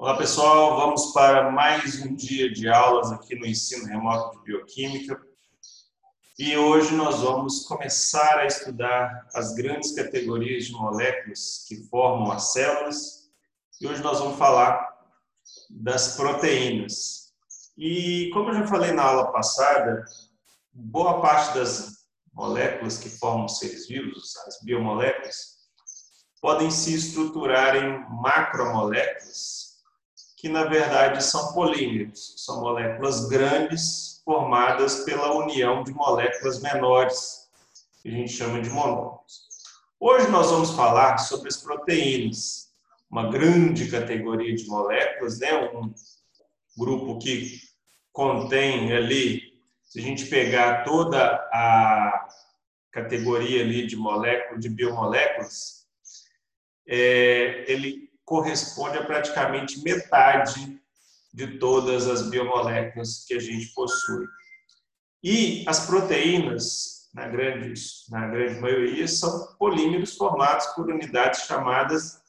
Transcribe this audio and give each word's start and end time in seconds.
Olá 0.00 0.16
pessoal, 0.16 0.76
vamos 0.76 1.12
para 1.12 1.50
mais 1.50 2.00
um 2.00 2.14
dia 2.14 2.48
de 2.52 2.68
aulas 2.68 3.10
aqui 3.10 3.34
no 3.34 3.44
ensino 3.44 3.84
remoto 3.84 4.38
de 4.38 4.44
bioquímica. 4.44 5.20
E 6.38 6.56
hoje 6.56 6.94
nós 6.94 7.20
vamos 7.20 7.66
começar 7.66 8.38
a 8.38 8.46
estudar 8.46 9.26
as 9.34 9.56
grandes 9.56 9.96
categorias 9.96 10.66
de 10.66 10.72
moléculas 10.72 11.64
que 11.66 11.82
formam 11.88 12.30
as 12.30 12.52
células. 12.52 13.28
E 13.80 13.88
hoje 13.88 14.00
nós 14.00 14.20
vamos 14.20 14.38
falar 14.38 14.88
das 15.68 16.14
proteínas. 16.14 17.32
E 17.76 18.30
como 18.32 18.50
eu 18.50 18.54
já 18.54 18.68
falei 18.68 18.92
na 18.92 19.02
aula 19.02 19.32
passada, 19.32 20.04
boa 20.72 21.20
parte 21.20 21.58
das 21.58 22.06
moléculas 22.32 22.98
que 22.98 23.10
formam 23.10 23.48
seres 23.48 23.88
vivos, 23.88 24.36
as 24.46 24.62
biomoléculas, 24.62 25.58
podem 26.40 26.70
se 26.70 26.94
estruturar 26.94 27.74
em 27.74 27.98
macromoléculas 28.22 29.67
que 30.38 30.48
na 30.48 30.64
verdade 30.64 31.22
são 31.22 31.52
polímeros, 31.52 32.34
são 32.36 32.60
moléculas 32.60 33.28
grandes 33.28 34.22
formadas 34.24 35.00
pela 35.00 35.36
união 35.36 35.82
de 35.82 35.92
moléculas 35.92 36.62
menores, 36.62 37.48
que 38.00 38.08
a 38.08 38.12
gente 38.12 38.32
chama 38.32 38.62
de 38.62 38.70
monômeros. 38.70 39.48
Hoje 39.98 40.28
nós 40.28 40.48
vamos 40.48 40.70
falar 40.70 41.18
sobre 41.18 41.48
as 41.48 41.56
proteínas, 41.56 42.72
uma 43.10 43.28
grande 43.28 43.90
categoria 43.90 44.54
de 44.54 44.64
moléculas, 44.68 45.40
né? 45.40 45.52
um 45.74 45.92
grupo 46.78 47.18
que 47.18 47.60
contém 48.12 48.92
ali, 48.92 49.60
se 49.82 49.98
a 49.98 50.02
gente 50.02 50.26
pegar 50.26 50.84
toda 50.84 51.20
a 51.52 52.28
categoria 52.92 53.62
ali 53.62 53.88
de 53.88 53.96
moléculas, 53.96 54.60
de 54.60 54.68
biomoléculas, 54.68 55.84
é, 56.86 57.64
ele 57.66 58.07
corresponde 58.28 58.98
a 58.98 59.06
praticamente 59.06 59.82
metade 59.82 60.78
de 61.32 61.58
todas 61.58 62.06
as 62.06 62.28
biomoléculas 62.28 63.24
que 63.26 63.32
a 63.32 63.40
gente 63.40 63.72
possui. 63.72 64.26
E 65.24 65.64
as 65.66 65.86
proteínas, 65.86 67.08
na 67.14 67.26
grande, 67.26 67.72
na 68.10 68.28
grande 68.28 68.60
maioria, 68.60 69.08
são 69.08 69.56
polímeros 69.58 70.14
formados 70.14 70.66
por 70.68 70.90
unidades 70.90 71.46
chamadas 71.46 72.20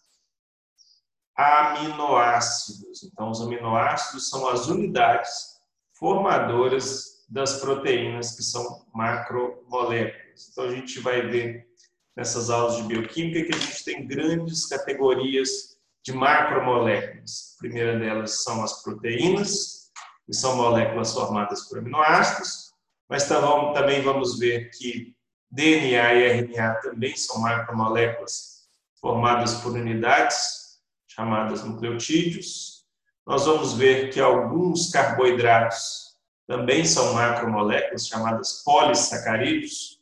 aminoácidos. 1.36 3.03
Então, 3.03 3.30
os 3.30 3.42
aminoácidos 3.42 4.30
são 4.30 4.47
as 4.47 4.67
unidades 4.67 5.59
formadoras 5.94 7.25
das 7.27 7.59
proteínas, 7.59 8.36
que 8.38 8.44
são 8.44 8.86
macromoléculas. 8.94 10.50
Então, 10.50 10.64
a 10.64 10.72
gente 10.72 11.00
vai 11.02 11.27
ver 11.27 11.67
nessas 12.16 12.50
aulas 12.50 12.77
de 12.77 12.83
bioquímica 12.83 13.44
que 13.44 13.55
a 13.55 13.59
gente 13.59 13.83
tem 13.83 14.08
grandes 14.08 14.66
categorias 14.66 15.78
de 16.03 16.14
macromoléculas. 16.14 17.55
A 17.55 17.59
primeira 17.59 17.97
delas 18.00 18.44
são 18.44 18.64
as 18.64 18.81
proteínas, 18.81 19.92
que 20.25 20.33
são 20.33 20.55
moléculas 20.55 21.14
formadas 21.14 21.67
por 21.67 21.80
aminoácidos, 21.80 22.73
mas 23.09 23.28
também 23.28 24.02
vamos 24.02 24.38
ver 24.38 24.70
que 24.72 25.16
DNA 25.52 26.14
e 26.14 26.42
RNA 26.42 26.75
também 26.75 27.16
são 27.16 27.42
macromoléculas 27.42 28.67
formadas 29.02 29.55
por 29.55 29.73
unidades 29.73 30.80
chamadas 31.08 31.64
nucleotídeos. 31.64 32.86
Nós 33.25 33.45
vamos 33.45 33.73
ver 33.73 34.11
que 34.11 34.20
alguns 34.20 34.92
carboidratos 34.92 36.16
também 36.47 36.86
são 36.86 37.14
macromoléculas 37.14 38.08
chamadas 38.08 38.64
polissacarídeos, 38.64 40.00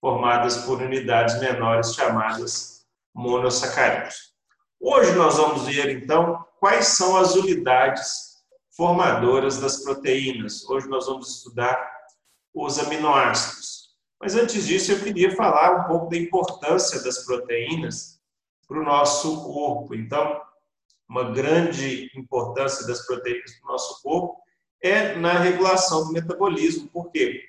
formadas 0.00 0.58
por 0.58 0.80
unidades 0.80 1.40
menores 1.40 1.94
chamadas 1.94 2.86
monossacarídeos. 3.14 4.29
Hoje 4.82 5.12
nós 5.12 5.36
vamos 5.36 5.66
ver 5.66 5.90
então 5.90 6.42
quais 6.58 6.86
são 6.86 7.14
as 7.18 7.34
unidades 7.34 8.42
formadoras 8.74 9.58
das 9.58 9.84
proteínas. 9.84 10.64
Hoje 10.64 10.88
nós 10.88 11.04
vamos 11.04 11.36
estudar 11.36 11.78
os 12.54 12.78
aminoácidos. 12.78 13.90
Mas 14.18 14.34
antes 14.34 14.66
disso, 14.66 14.92
eu 14.92 15.00
queria 15.00 15.36
falar 15.36 15.84
um 15.84 15.88
pouco 15.88 16.08
da 16.08 16.16
importância 16.16 17.02
das 17.02 17.26
proteínas 17.26 18.18
para 18.66 18.80
o 18.80 18.82
nosso 18.82 19.44
corpo. 19.44 19.94
Então, 19.94 20.40
uma 21.06 21.30
grande 21.30 22.10
importância 22.16 22.86
das 22.86 23.06
proteínas 23.06 23.52
para 23.56 23.68
o 23.68 23.72
nosso 23.72 24.02
corpo 24.02 24.40
é 24.82 25.14
na 25.14 25.34
regulação 25.34 26.06
do 26.06 26.12
metabolismo. 26.12 26.88
Por 26.88 27.10
quê? 27.10 27.44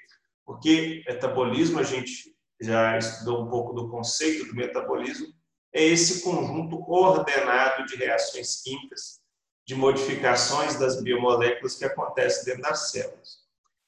Porque 0.46 1.02
metabolismo, 1.08 1.80
a 1.80 1.84
gente 1.84 2.36
já 2.60 2.98
estudou 2.98 3.44
um 3.44 3.50
pouco 3.50 3.74
do 3.74 3.90
conceito 3.90 4.48
do 4.48 4.56
metabolismo, 4.56 5.34
é 5.74 5.84
esse 5.84 6.22
conjunto 6.22 6.84
ordenado 6.92 7.86
de 7.86 7.96
reações 7.96 8.62
químicas, 8.62 9.20
de 9.66 9.76
modificações 9.76 10.78
das 10.78 11.02
biomoléculas 11.02 11.76
que 11.76 11.86
acontecem 11.86 12.46
dentro 12.46 12.64
das 12.64 12.92
células. 12.92 13.40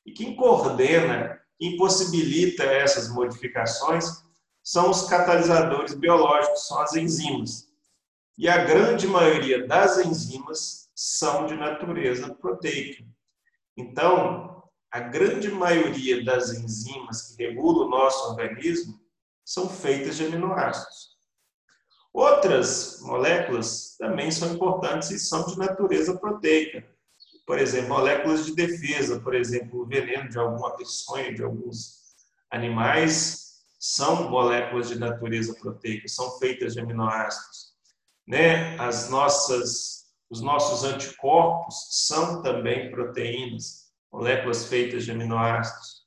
E 0.05 0.11
quem 0.11 0.35
coordena, 0.35 1.41
quem 1.59 1.77
possibilita 1.77 2.63
essas 2.63 3.09
modificações 3.09 4.23
são 4.63 4.89
os 4.89 5.03
catalisadores 5.03 5.93
biológicos, 5.93 6.67
são 6.67 6.79
as 6.79 6.95
enzimas. 6.95 7.67
E 8.37 8.47
a 8.47 8.63
grande 8.63 9.07
maioria 9.07 9.67
das 9.67 9.97
enzimas 9.97 10.89
são 10.95 11.45
de 11.45 11.55
natureza 11.55 12.33
proteica. 12.33 13.03
Então, 13.75 14.63
a 14.89 14.99
grande 14.99 15.49
maioria 15.51 16.23
das 16.23 16.51
enzimas 16.51 17.23
que 17.23 17.43
regulam 17.43 17.87
o 17.87 17.89
nosso 17.89 18.29
organismo 18.29 18.99
são 19.43 19.67
feitas 19.67 20.17
de 20.17 20.25
aminoácidos. 20.25 21.12
Outras 22.13 22.99
moléculas 23.01 23.95
também 23.97 24.29
são 24.29 24.53
importantes 24.53 25.09
e 25.09 25.17
são 25.17 25.47
de 25.47 25.57
natureza 25.57 26.15
proteica. 26.15 26.85
Por 27.45 27.57
exemplo, 27.57 27.89
moléculas 27.89 28.45
de 28.45 28.53
defesa, 28.53 29.19
por 29.19 29.33
exemplo, 29.33 29.81
o 29.81 29.85
veneno 29.85 30.29
de 30.29 30.37
alguma 30.37 30.77
peçonha, 30.77 31.33
de 31.33 31.43
alguns 31.43 32.03
animais, 32.51 33.63
são 33.79 34.29
moléculas 34.29 34.89
de 34.89 34.99
natureza 34.99 35.55
proteica, 35.55 36.07
são 36.07 36.37
feitas 36.37 36.73
de 36.73 36.79
aminoácidos. 36.79 37.73
Né? 38.27 38.77
As 38.79 39.09
nossas, 39.09 40.05
os 40.29 40.39
nossos 40.39 40.83
anticorpos 40.85 42.05
são 42.07 42.41
também 42.43 42.91
proteínas, 42.91 43.91
moléculas 44.11 44.65
feitas 44.65 45.03
de 45.03 45.11
aminoácidos. 45.11 46.02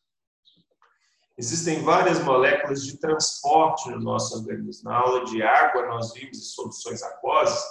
Existem 1.39 1.83
várias 1.83 2.23
moléculas 2.23 2.83
de 2.83 2.99
transporte 2.99 3.91
no 3.91 4.01
nosso 4.01 4.37
organismo. 4.39 4.89
Na 4.89 4.97
aula 4.97 5.25
de 5.27 5.43
água, 5.43 5.87
nós 5.87 6.15
vimos 6.15 6.39
em 6.39 6.41
soluções 6.41 7.03
aquosas, 7.03 7.63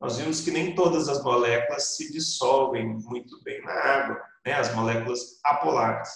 nós 0.00 0.16
vimos 0.16 0.40
que 0.40 0.50
nem 0.52 0.74
todas 0.74 1.08
as 1.08 1.22
moléculas 1.22 1.96
se 1.96 2.12
dissolvem 2.12 2.86
muito 2.86 3.42
bem 3.42 3.60
na 3.62 3.72
água, 3.72 4.22
né? 4.46 4.54
as 4.54 4.74
moléculas 4.74 5.40
apolares. 5.44 6.08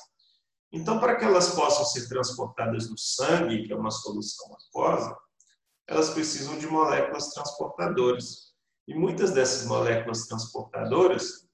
Então, 0.72 0.98
para 0.98 1.16
que 1.16 1.24
elas 1.24 1.54
possam 1.54 1.84
ser 1.84 2.08
transportadas 2.08 2.88
no 2.88 2.96
sangue, 2.96 3.64
que 3.66 3.72
é 3.72 3.76
uma 3.76 3.90
solução 3.90 4.54
aquosa, 4.54 5.16
elas 5.86 6.10
precisam 6.10 6.58
de 6.58 6.66
moléculas 6.66 7.30
transportadoras. 7.30 8.54
E 8.86 8.94
muitas 8.94 9.32
dessas 9.32 9.66
moléculas 9.66 10.26
transportadoras 10.26 11.46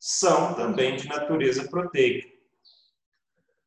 são 0.00 0.54
também 0.54 0.96
de 0.96 1.08
natureza 1.08 1.68
proteica. 1.68 2.31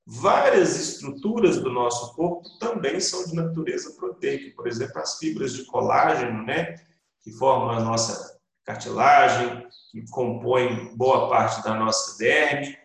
Várias 0.07 0.79
estruturas 0.79 1.57
do 1.59 1.71
nosso 1.71 2.13
corpo 2.13 2.47
também 2.59 2.99
são 2.99 3.25
de 3.25 3.33
natureza 3.33 3.91
proteica, 3.93 4.55
por 4.55 4.67
exemplo, 4.67 4.99
as 4.99 5.17
fibras 5.17 5.53
de 5.53 5.65
colágeno, 5.65 6.43
né, 6.43 6.75
que 7.23 7.31
formam 7.31 7.71
a 7.71 7.79
nossa 7.79 8.39
cartilagem, 8.63 9.65
que 9.91 10.07
compõem 10.11 10.95
boa 10.95 11.27
parte 11.27 11.63
da 11.63 11.73
nossa 11.73 12.19
derme, 12.19 12.77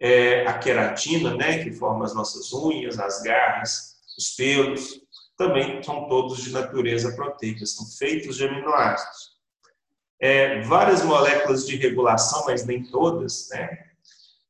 é, 0.00 0.44
a 0.44 0.58
queratina, 0.58 1.36
né, 1.36 1.62
que 1.62 1.72
forma 1.72 2.04
as 2.04 2.14
nossas 2.14 2.52
unhas, 2.52 2.98
as 2.98 3.22
garras, 3.22 3.96
os 4.18 4.30
pelos, 4.30 5.00
também 5.36 5.80
são 5.84 6.08
todos 6.08 6.42
de 6.42 6.50
natureza 6.50 7.12
proteica, 7.12 7.64
são 7.64 7.86
feitos 7.86 8.36
de 8.36 8.44
aminoácidos. 8.44 9.38
É, 10.18 10.60
várias 10.62 11.02
moléculas 11.04 11.64
de 11.64 11.76
regulação, 11.76 12.44
mas 12.46 12.66
nem 12.66 12.82
todas, 12.82 13.48
né, 13.50 13.89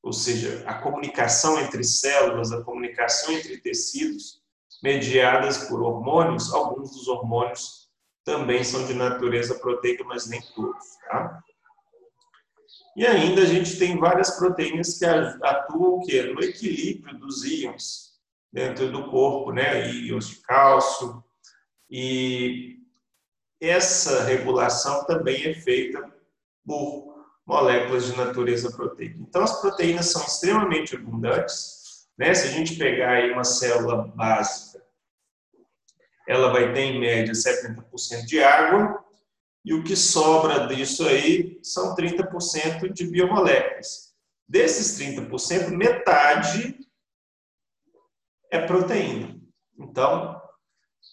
ou 0.03 0.13
seja, 0.13 0.65
a 0.67 0.75
comunicação 0.75 1.61
entre 1.61 1.85
células, 1.85 2.53
a 2.53 2.63
comunicação 2.63 3.33
entre 3.33 3.59
tecidos, 3.59 4.41
mediadas 4.83 5.69
por 5.69 5.83
hormônios, 5.83 6.53
alguns 6.53 6.91
dos 6.93 7.07
hormônios 7.07 7.91
também 8.25 8.65
são 8.65 8.87
de 8.87 8.95
natureza 8.95 9.55
proteica, 9.57 10.05
mas 10.05 10.27
nem 10.27 10.41
todos. 10.55 10.97
Tá? 11.07 11.43
E 12.97 13.07
ainda 13.07 13.43
a 13.43 13.47
gente 13.47 13.79
tem 13.79 13.99
várias 13.99 14.39
proteínas 14.39 14.99
que 14.99 15.05
atuam 15.05 15.99
o 15.99 16.01
quê? 16.03 16.23
no 16.23 16.43
equilíbrio 16.43 17.19
dos 17.19 17.45
íons 17.45 18.11
dentro 18.53 18.91
do 18.91 19.11
corpo, 19.11 19.53
né? 19.53 19.91
íons 19.91 20.29
de 20.29 20.37
cálcio. 20.37 21.23
E 21.91 22.79
essa 23.61 24.25
regulação 24.25 25.05
também 25.05 25.45
é 25.45 25.55
feita 25.55 26.11
por 26.65 27.10
moléculas 27.47 28.07
de 28.07 28.17
natureza 28.17 28.71
proteica. 28.71 29.17
Então, 29.19 29.43
as 29.43 29.61
proteínas 29.61 30.07
são 30.07 30.23
extremamente 30.25 30.95
abundantes. 30.95 32.09
Né? 32.17 32.35
Se 32.35 32.49
a 32.49 32.51
gente 32.51 32.77
pegar 32.77 33.13
aí 33.13 33.33
uma 33.33 33.45
célula 33.45 34.09
básica, 34.09 34.83
ela 36.29 36.53
vai 36.53 36.73
ter, 36.73 36.83
em 36.83 37.01
média, 37.01 37.33
70% 37.33 38.25
de 38.25 38.43
água 38.43 39.05
e 39.65 39.75
o 39.75 39.83
que 39.83 39.97
sobra 39.97 40.67
disso 40.67 41.07
aí 41.07 41.59
são 41.63 41.95
30% 41.95 42.93
de 42.93 43.07
biomoléculas. 43.07 44.15
Desses 44.49 44.99
30%, 44.99 45.69
metade 45.71 46.79
é 48.51 48.61
proteína. 48.67 49.41
Então, 49.79 50.41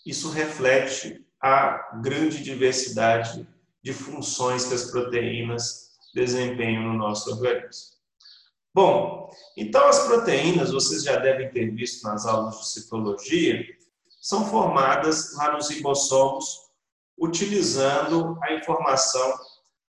isso 0.05 0.29
reflete 0.29 1.25
a 1.41 1.99
grande 2.01 2.43
diversidade 2.43 3.47
de 3.83 3.93
funções 3.93 4.65
que 4.65 4.73
as 4.73 4.89
proteínas 4.89 5.86
desempenham 6.17 6.81
no 6.81 6.93
nosso 6.93 7.29
organismo. 7.29 7.95
Bom, 8.73 9.29
então 9.55 9.87
as 9.87 9.99
proteínas, 10.07 10.71
vocês 10.71 11.03
já 11.03 11.17
devem 11.17 11.49
ter 11.51 11.69
visto 11.73 12.03
nas 12.03 12.25
aulas 12.25 12.59
de 12.59 12.69
citologia, 12.69 13.63
são 14.19 14.49
formadas 14.49 15.35
lá 15.35 15.51
nos 15.51 15.69
ribossomos 15.69 16.67
utilizando 17.17 18.37
a 18.43 18.53
informação 18.53 19.33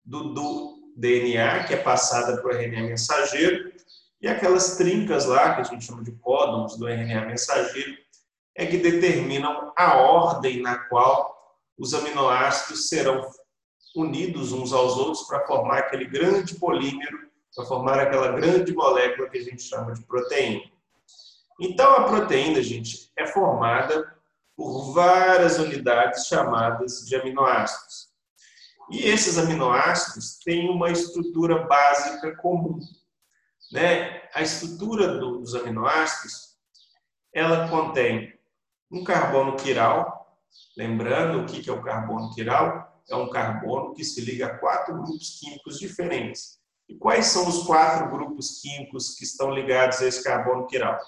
do, 0.04 0.34
do 0.34 0.92
DNA, 0.96 1.64
que 1.64 1.74
é 1.74 1.82
passada 1.82 2.40
para 2.40 2.50
o 2.50 2.54
RNA 2.54 2.82
mensageiro, 2.82 3.72
e 4.20 4.28
aquelas 4.28 4.76
trincas 4.76 5.24
lá, 5.24 5.54
que 5.54 5.60
a 5.62 5.64
gente 5.64 5.84
chama 5.84 6.02
de 6.02 6.12
códons 6.12 6.76
do 6.76 6.86
RNA 6.86 7.26
mensageiro, 7.26 7.96
é 8.54 8.66
que 8.66 8.76
determinam 8.76 9.72
a 9.76 9.96
ordem 9.96 10.60
na 10.60 10.76
qual 10.88 11.34
os 11.78 11.94
aminoácidos 11.94 12.88
serão 12.88 13.22
unidos 13.96 14.52
uns 14.52 14.72
aos 14.72 14.96
outros 14.96 15.26
para 15.26 15.46
formar 15.46 15.78
aquele 15.78 16.04
grande 16.04 16.54
polímero, 16.54 17.30
para 17.54 17.64
formar 17.64 17.98
aquela 17.98 18.32
grande 18.32 18.72
molécula 18.72 19.28
que 19.28 19.38
a 19.38 19.42
gente 19.42 19.62
chama 19.62 19.92
de 19.92 20.02
proteína. 20.02 20.62
Então, 21.60 21.92
a 21.96 22.04
proteína, 22.04 22.62
gente, 22.62 23.10
é 23.16 23.26
formada 23.26 24.16
por 24.56 24.92
várias 24.92 25.58
unidades 25.58 26.26
chamadas 26.26 27.04
de 27.06 27.16
aminoácidos. 27.16 28.10
E 28.90 29.04
esses 29.04 29.38
aminoácidos 29.38 30.38
têm 30.44 30.68
uma 30.68 30.90
estrutura 30.90 31.66
básica 31.66 32.34
comum. 32.36 32.78
Né? 33.70 34.22
A 34.34 34.42
estrutura 34.42 35.18
dos 35.18 35.54
aminoácidos, 35.54 36.56
ela 37.32 37.68
contém 37.68 38.36
um 38.90 39.04
carbono 39.04 39.54
quiral, 39.56 40.36
lembrando 40.76 41.42
o 41.42 41.46
que 41.46 41.68
é 41.70 41.72
o 41.72 41.82
carbono 41.82 42.30
quiral? 42.34 42.89
É 43.10 43.16
um 43.16 43.28
carbono 43.28 43.92
que 43.92 44.04
se 44.04 44.20
liga 44.20 44.46
a 44.46 44.58
quatro 44.58 44.94
grupos 44.94 45.38
químicos 45.40 45.78
diferentes. 45.78 46.60
E 46.88 46.96
quais 46.96 47.26
são 47.26 47.48
os 47.48 47.64
quatro 47.64 48.08
grupos 48.10 48.60
químicos 48.60 49.14
que 49.16 49.24
estão 49.24 49.50
ligados 49.50 50.00
a 50.00 50.06
esse 50.06 50.22
carbono 50.22 50.66
quiral? 50.66 50.98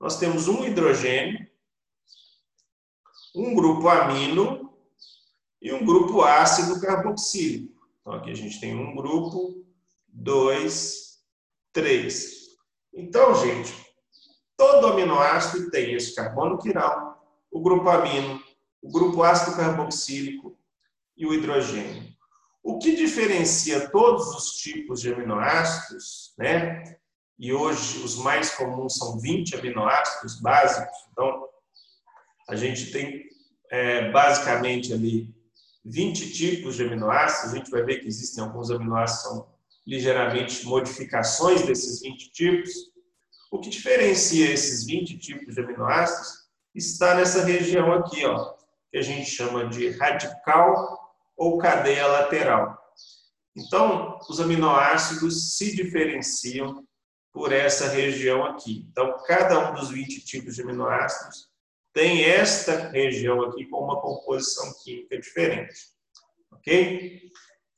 Nós 0.00 0.18
temos 0.18 0.48
um 0.48 0.64
hidrogênio, 0.64 1.46
um 3.34 3.54
grupo 3.54 3.88
amino 3.88 4.74
e 5.60 5.72
um 5.72 5.84
grupo 5.84 6.22
ácido 6.22 6.80
carboxílico. 6.80 7.88
Então, 8.00 8.12
aqui 8.12 8.30
a 8.30 8.34
gente 8.34 8.60
tem 8.60 8.76
um 8.76 8.94
grupo, 8.94 9.64
dois, 10.06 11.24
três. 11.72 12.50
Então, 12.92 13.34
gente, 13.34 13.72
todo 14.56 14.88
aminoácido 14.88 15.70
tem 15.70 15.94
esse 15.94 16.14
carbono 16.14 16.58
quiral, 16.58 17.18
o 17.50 17.62
grupo 17.62 17.88
amino, 17.88 18.43
o 18.84 18.90
grupo 18.90 19.22
ácido 19.22 19.56
carboxílico 19.56 20.54
e 21.16 21.24
o 21.26 21.32
hidrogênio. 21.32 22.12
O 22.62 22.78
que 22.78 22.94
diferencia 22.94 23.88
todos 23.88 24.28
os 24.34 24.56
tipos 24.56 25.00
de 25.00 25.10
aminoácidos, 25.10 26.34
né? 26.36 26.98
E 27.38 27.50
hoje 27.50 28.04
os 28.04 28.16
mais 28.16 28.50
comuns 28.54 28.96
são 28.96 29.18
20 29.18 29.56
aminoácidos 29.56 30.38
básicos, 30.38 30.96
então 31.10 31.48
a 32.46 32.54
gente 32.56 32.92
tem 32.92 33.24
é, 33.70 34.10
basicamente 34.10 34.92
ali 34.92 35.34
20 35.82 36.32
tipos 36.32 36.76
de 36.76 36.84
aminoácidos. 36.84 37.54
A 37.54 37.56
gente 37.56 37.70
vai 37.70 37.82
ver 37.82 38.00
que 38.00 38.06
existem 38.06 38.44
alguns 38.44 38.70
aminoácidos 38.70 39.22
que 39.22 39.28
são 39.30 39.54
ligeiramente 39.86 40.64
modificações 40.66 41.62
desses 41.62 42.02
20 42.02 42.32
tipos. 42.32 42.70
O 43.50 43.58
que 43.60 43.70
diferencia 43.70 44.52
esses 44.52 44.84
20 44.84 45.18
tipos 45.18 45.54
de 45.54 45.60
aminoácidos 45.62 46.44
está 46.74 47.14
nessa 47.14 47.44
região 47.44 47.90
aqui, 47.92 48.24
ó, 48.26 48.53
que 48.94 48.98
a 48.98 49.02
gente 49.02 49.28
chama 49.28 49.66
de 49.66 49.90
radical 49.90 51.16
ou 51.36 51.58
cadeia 51.58 52.06
lateral. 52.06 52.78
Então, 53.56 54.20
os 54.30 54.38
aminoácidos 54.38 55.56
se 55.56 55.74
diferenciam 55.74 56.86
por 57.32 57.52
essa 57.52 57.88
região 57.88 58.44
aqui. 58.44 58.86
Então, 58.88 59.20
cada 59.26 59.68
um 59.68 59.74
dos 59.74 59.90
20 59.90 60.24
tipos 60.24 60.54
de 60.54 60.62
aminoácidos 60.62 61.48
tem 61.92 62.22
esta 62.22 62.88
região 62.90 63.42
aqui 63.42 63.66
com 63.66 63.78
uma 63.78 64.00
composição 64.00 64.72
química 64.84 65.18
diferente. 65.18 65.74
Ok? 66.52 67.20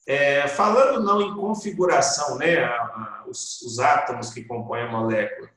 É, 0.06 0.46
falando 0.46 1.02
não 1.02 1.22
em 1.22 1.34
configuração, 1.34 2.36
né, 2.36 2.62
a, 2.62 2.74
a, 2.74 3.24
os, 3.26 3.62
os 3.62 3.78
átomos 3.78 4.34
que 4.34 4.44
compõem 4.44 4.82
a 4.82 4.92
molécula 4.92 5.48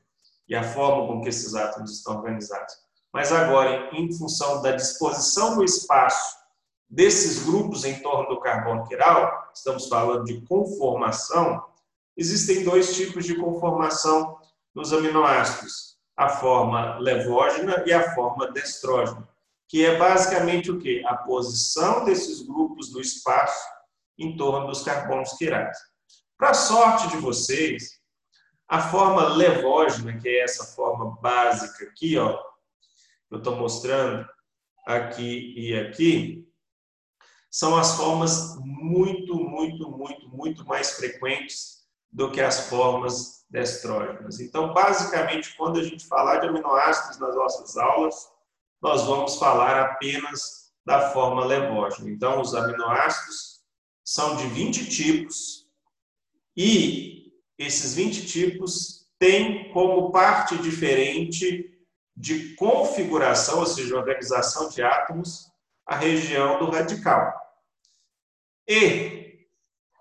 e 0.48 0.56
a 0.56 0.62
forma 0.62 1.06
com 1.06 1.20
que 1.20 1.28
esses 1.28 1.54
átomos 1.54 1.98
estão 1.98 2.16
organizados, 2.16 2.74
mas 3.12 3.32
agora 3.32 3.90
em, 3.92 4.12
função 4.12 4.62
da 4.62 4.72
disposição 4.72 5.56
no 5.56 5.64
espaço 5.64 6.38
desses 6.88 7.44
grupos 7.44 7.84
em 7.84 8.00
torno 8.00 8.28
do 8.28 8.40
carbono 8.40 8.86
quiral, 8.86 9.50
estamos 9.54 9.88
falando 9.88 10.24
de 10.24 10.40
conformação, 10.42 11.64
existem 12.16 12.64
dois 12.64 12.94
tipos 12.94 13.24
de 13.24 13.36
conformação 13.36 14.38
nos 14.74 14.92
aminoácidos 14.92 15.90
a 16.20 16.28
forma 16.28 16.98
levógena 16.98 17.82
e 17.86 17.92
a 17.94 18.14
forma 18.14 18.50
destrógena, 18.52 19.26
que 19.66 19.86
é 19.86 19.96
basicamente 19.96 20.70
o 20.70 20.78
que? 20.78 21.02
A 21.06 21.16
posição 21.16 22.04
desses 22.04 22.42
grupos 22.42 22.92
no 22.92 23.00
espaço 23.00 23.66
em 24.18 24.36
torno 24.36 24.66
dos 24.66 24.82
carbonos 24.82 25.32
quirais. 25.32 25.78
Para 26.36 26.52
sorte 26.52 27.08
de 27.08 27.16
vocês, 27.16 28.00
a 28.68 28.82
forma 28.82 29.28
levógena, 29.28 30.18
que 30.18 30.28
é 30.28 30.44
essa 30.44 30.64
forma 30.74 31.18
básica 31.22 31.86
aqui, 31.86 32.18
ó, 32.18 32.38
eu 33.30 33.38
estou 33.38 33.56
mostrando 33.56 34.26
aqui 34.86 35.54
e 35.56 35.74
aqui, 35.78 36.48
são 37.50 37.76
as 37.76 37.96
formas 37.96 38.56
muito, 38.60 39.34
muito, 39.34 39.90
muito, 39.90 40.28
muito 40.28 40.64
mais 40.66 40.92
frequentes 40.92 41.80
do 42.10 42.30
que 42.30 42.40
as 42.40 42.68
formas 42.68 43.44
destrógenas. 43.50 44.40
Então, 44.40 44.72
basicamente, 44.72 45.56
quando 45.56 45.80
a 45.80 45.82
gente 45.82 46.06
falar 46.06 46.38
de 46.38 46.48
aminoácidos 46.48 47.18
nas 47.18 47.34
nossas 47.34 47.76
aulas, 47.76 48.28
nós 48.80 49.02
vamos 49.02 49.36
falar 49.36 49.80
apenas 49.80 50.72
da 50.84 51.10
forma 51.10 51.44
levógena. 51.44 52.10
Então, 52.10 52.40
os 52.40 52.54
aminoácidos 52.54 53.60
são 54.04 54.36
de 54.36 54.46
20 54.48 54.88
tipos 54.88 55.68
e 56.56 57.32
esses 57.58 57.94
20 57.94 58.26
tipos 58.26 59.06
têm 59.18 59.72
como 59.72 60.10
parte 60.10 60.56
diferente 60.58 61.79
de 62.20 62.54
configuração, 62.54 63.60
ou 63.60 63.66
seja, 63.66 63.96
organização 63.96 64.68
de 64.68 64.82
átomos, 64.82 65.50
a 65.86 65.96
região 65.96 66.58
do 66.58 66.70
radical. 66.70 67.34
E 68.68 69.46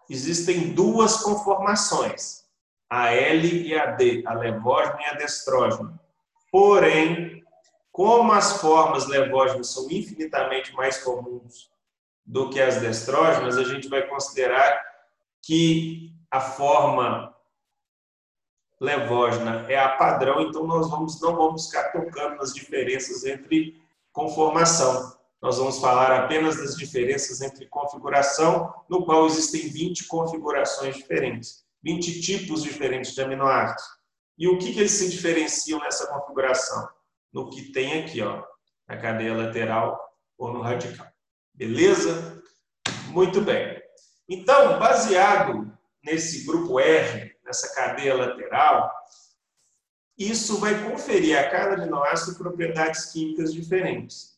existem 0.09 0.73
duas 0.73 1.21
conformações 1.21 2.43
a 2.89 3.13
L 3.13 3.47
e 3.47 3.77
a 3.77 3.85
D, 3.85 4.23
a 4.25 4.33
levógena 4.33 4.99
e 5.01 5.05
a 5.05 5.13
destrógena. 5.13 5.97
Porém, 6.51 7.41
como 7.91 8.33
as 8.33 8.59
formas 8.59 9.07
levógenas 9.07 9.71
são 9.71 9.89
infinitamente 9.89 10.73
mais 10.73 10.97
comuns 11.01 11.69
do 12.25 12.49
que 12.49 12.59
as 12.59 12.81
destrógenas, 12.81 13.57
a 13.57 13.63
gente 13.63 13.88
vai 13.88 14.07
considerar 14.07 14.83
que 15.41 16.11
a 16.29 16.41
forma 16.41 17.33
levógena 18.79 19.65
é 19.69 19.77
a 19.77 19.89
padrão, 19.89 20.41
então 20.41 20.65
nós 20.65 20.89
vamos, 20.89 21.19
não 21.21 21.36
vamos 21.36 21.67
ficar 21.67 21.89
tocando 21.89 22.38
nas 22.38 22.53
diferenças 22.53 23.25
entre 23.25 23.81
conformação. 24.12 25.17
Nós 25.41 25.57
vamos 25.57 25.79
falar 25.79 26.12
apenas 26.12 26.57
das 26.57 26.75
diferenças 26.75 27.41
entre 27.41 27.65
configuração, 27.67 28.74
no 28.89 29.05
qual 29.05 29.25
existem 29.25 29.69
20 29.69 30.07
configurações 30.07 30.95
diferentes. 30.95 31.63
20 31.83 32.21
tipos 32.21 32.62
diferentes 32.62 33.13
de 33.13 33.21
aminoácidos. 33.21 33.83
E 34.38 34.48
o 34.48 34.57
que, 34.57 34.74
que 34.74 34.79
eles 34.79 34.91
se 34.91 35.09
diferenciam 35.09 35.79
nessa 35.79 36.07
configuração? 36.07 36.88
No 37.31 37.50
que 37.50 37.71
tem 37.71 38.01
aqui, 38.01 38.21
ó, 38.21 38.43
na 38.88 38.98
cadeia 38.98 39.36
lateral 39.36 40.00
ou 40.38 40.51
no 40.51 40.62
radical. 40.62 41.07
Beleza? 41.53 42.41
Muito 43.09 43.41
bem. 43.41 43.81
Então, 44.27 44.77
baseado 44.79 45.71
nesse 46.03 46.45
grupo 46.45 46.79
R, 46.79 47.36
nessa 47.50 47.74
cadeia 47.74 48.15
lateral, 48.15 48.94
isso 50.15 50.60
vai 50.60 50.84
conferir 50.84 51.38
a 51.38 51.50
cada 51.50 51.74
aminoácido 51.74 52.38
propriedades 52.38 53.08
químicas 53.08 53.51
diferentes. 53.51 54.38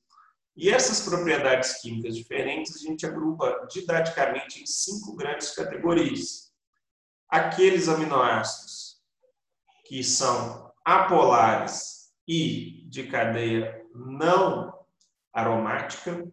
E 0.56 0.70
essas 0.70 1.02
propriedades 1.02 1.82
químicas 1.82 2.16
diferentes 2.16 2.76
a 2.76 2.80
gente 2.80 3.06
agrupa 3.06 3.68
didaticamente 3.70 4.64
em 4.64 4.66
cinco 4.66 5.16
grandes 5.16 5.54
categorias. 5.54 6.52
Aqueles 7.28 7.90
aminoácidos 7.90 9.02
que 9.86 10.04
são 10.04 10.72
apolares 10.86 12.12
e 12.28 12.86
de 12.90 13.08
cadeia 13.08 13.84
não 13.94 14.74
aromática, 15.34 16.26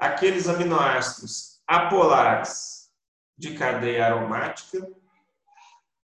aqueles 0.00 0.48
aminoácidos 0.48 1.60
apolares 1.66 2.90
de 3.36 3.54
cadeia 3.54 4.06
aromática, 4.06 4.88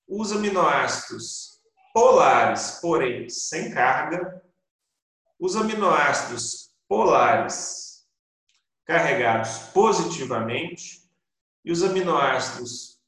os 0.10 0.32
aminoácidos 0.32 1.62
polares, 1.94 2.80
porém 2.82 3.30
sem 3.30 3.72
carga, 3.72 4.44
os 5.40 5.56
aminoácidos 5.56 6.72
polares 6.88 8.08
carregados 8.86 9.60
positivamente 9.72 11.08
e 11.64 11.72
os 11.72 11.84
aminoácidos 11.84 13.00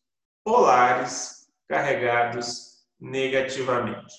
polares 0.43 1.49
carregados 1.67 2.85
negativamente. 2.99 4.13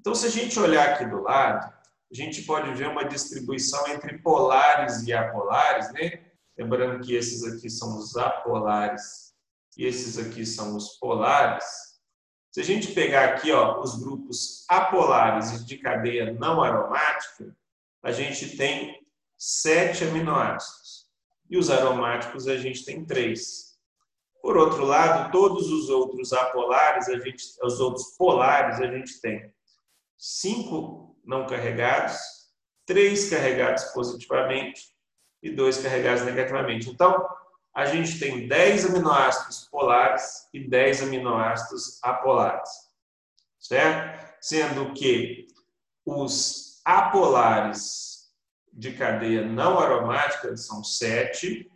Então, 0.00 0.14
se 0.14 0.26
a 0.26 0.30
gente 0.30 0.58
olhar 0.58 0.88
aqui 0.88 1.06
do 1.06 1.22
lado, 1.22 1.72
a 2.10 2.14
gente 2.14 2.42
pode 2.42 2.74
ver 2.74 2.88
uma 2.88 3.04
distribuição 3.04 3.86
entre 3.88 4.18
polares 4.18 5.06
e 5.06 5.12
apolares, 5.12 5.92
né? 5.92 6.24
Lembrando 6.58 7.04
que 7.04 7.14
esses 7.14 7.44
aqui 7.44 7.70
são 7.70 7.96
os 7.98 8.16
apolares 8.16 9.34
e 9.76 9.84
esses 9.84 10.18
aqui 10.18 10.44
são 10.44 10.74
os 10.74 10.98
polares. 10.98 11.95
Se 12.56 12.62
a 12.62 12.64
gente 12.64 12.92
pegar 12.92 13.26
aqui 13.26 13.52
ó, 13.52 13.82
os 13.82 13.98
grupos 13.98 14.64
apolares 14.66 15.66
de 15.66 15.76
cadeia 15.76 16.32
não 16.32 16.62
aromática, 16.62 17.54
a 18.02 18.10
gente 18.10 18.56
tem 18.56 19.06
sete 19.36 20.04
aminoácidos. 20.04 21.04
E 21.50 21.58
os 21.58 21.68
aromáticos 21.68 22.48
a 22.48 22.56
gente 22.56 22.82
tem 22.82 23.04
três. 23.04 23.76
Por 24.40 24.56
outro 24.56 24.86
lado, 24.86 25.30
todos 25.30 25.70
os 25.70 25.90
outros 25.90 26.32
apolares, 26.32 27.10
a 27.10 27.18
gente, 27.18 27.44
os 27.62 27.78
outros 27.78 28.16
polares, 28.16 28.80
a 28.80 28.86
gente 28.86 29.20
tem 29.20 29.52
cinco 30.16 31.14
não 31.26 31.44
carregados, 31.44 32.16
três 32.86 33.28
carregados 33.28 33.84
positivamente 33.92 34.96
e 35.42 35.50
dois 35.50 35.76
carregados 35.76 36.24
negativamente. 36.24 36.88
Então, 36.88 37.22
a 37.76 37.84
gente 37.84 38.18
tem 38.18 38.48
10 38.48 38.86
aminoácidos 38.86 39.68
polares 39.70 40.48
e 40.50 40.66
10 40.66 41.02
aminoácidos 41.02 41.98
apolares, 42.02 42.70
certo? 43.60 44.34
Sendo 44.40 44.94
que 44.94 45.46
os 46.02 46.80
apolares 46.86 48.30
de 48.72 48.94
cadeia 48.94 49.44
não 49.44 49.78
aromática 49.78 50.56
são 50.56 50.82
7, 50.82 51.70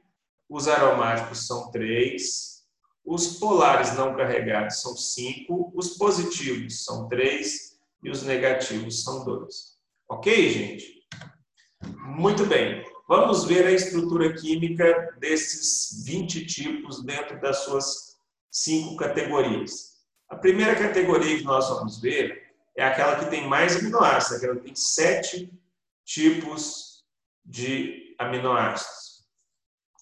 os 0.49 0.69
aromáticos 0.69 1.47
são 1.47 1.71
3, 1.71 2.64
os 3.04 3.38
polares 3.38 3.95
não 3.95 4.16
carregados 4.16 4.80
são 4.80 4.97
5, 4.97 5.73
os 5.75 5.99
positivos 5.99 6.83
são 6.83 7.11
3 7.11 7.78
e 8.02 8.11
os 8.11 8.23
negativos 8.23 9.04
são 9.04 9.23
2. 9.26 9.78
Ok, 10.09 10.50
gente? 10.50 11.07
Muito 11.99 12.47
bem. 12.47 12.89
Vamos 13.11 13.45
ver 13.45 13.67
a 13.67 13.73
estrutura 13.73 14.33
química 14.33 15.17
desses 15.19 16.05
20 16.05 16.47
tipos 16.47 17.02
dentro 17.02 17.40
das 17.40 17.64
suas 17.64 18.17
cinco 18.49 18.97
categorias. 18.97 19.97
A 20.29 20.37
primeira 20.37 20.76
categoria 20.76 21.37
que 21.37 21.43
nós 21.43 21.69
vamos 21.71 22.00
ver 22.00 22.55
é 22.76 22.85
aquela 22.85 23.19
que 23.19 23.29
tem 23.29 23.49
mais 23.49 23.75
aminoácidos, 23.75 24.37
aquela 24.37 24.55
que 24.55 24.67
tem 24.67 24.76
sete 24.76 25.52
tipos 26.05 27.05
de 27.45 28.14
aminoácidos. 28.17 29.26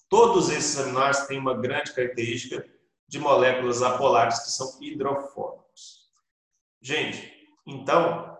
Todos 0.07 0.51
esses 0.51 0.77
aminoácidos 0.77 1.29
têm 1.29 1.39
uma 1.39 1.57
grande 1.57 1.91
característica 1.93 2.63
de 3.07 3.17
moléculas 3.17 3.81
apolares 3.81 4.37
que 4.37 4.51
são 4.51 4.77
hidrofóbicos. 4.79 6.11
Gente, 6.79 7.33
então, 7.65 8.37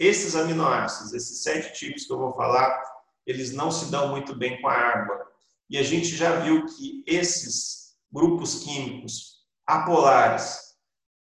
esses 0.00 0.34
aminoácidos, 0.34 1.12
esses 1.12 1.44
sete 1.44 1.78
tipos 1.78 2.06
que 2.06 2.12
eu 2.12 2.18
vou 2.18 2.32
falar, 2.32 2.89
eles 3.26 3.52
não 3.52 3.70
se 3.70 3.90
dão 3.90 4.08
muito 4.08 4.34
bem 4.34 4.60
com 4.60 4.68
a 4.68 4.74
água. 4.74 5.26
E 5.68 5.78
a 5.78 5.82
gente 5.82 6.16
já 6.16 6.40
viu 6.40 6.66
que 6.66 7.04
esses 7.06 7.94
grupos 8.12 8.64
químicos 8.64 9.44
apolares, 9.66 10.74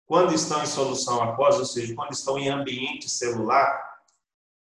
quando 0.07 0.35
estão 0.35 0.63
em 0.63 0.67
solução 0.67 1.23
aquosa, 1.23 1.59
ou 1.59 1.67
seja, 1.67 1.95
quando 1.95 2.13
estão 2.13 2.39
em 2.39 2.49
ambiente 2.49 3.11
celular, 3.11 3.87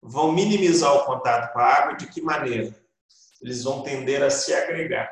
vão 0.01 0.31
minimizar 0.31 0.93
o 0.93 1.05
contato 1.05 1.53
com 1.53 1.59
a 1.59 1.65
água 1.65 1.95
de 1.95 2.07
que 2.07 2.21
maneira? 2.21 2.75
Eles 3.41 3.63
vão 3.63 3.81
tender 3.81 4.21
a 4.23 4.29
se 4.29 4.53
agregar. 4.53 5.09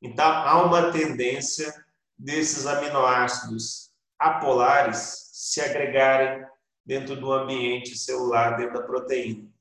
Então, 0.00 0.26
há 0.26 0.62
uma 0.64 0.90
tendência 0.92 1.72
desses 2.16 2.66
aminoácidos 2.66 3.90
apolares 4.18 5.30
se 5.32 5.60
agregarem 5.60 6.46
dentro 6.84 7.16
do 7.16 7.32
ambiente 7.32 7.96
celular, 7.96 8.56
dentro 8.56 8.74
da 8.74 8.86
proteína. 8.86 9.53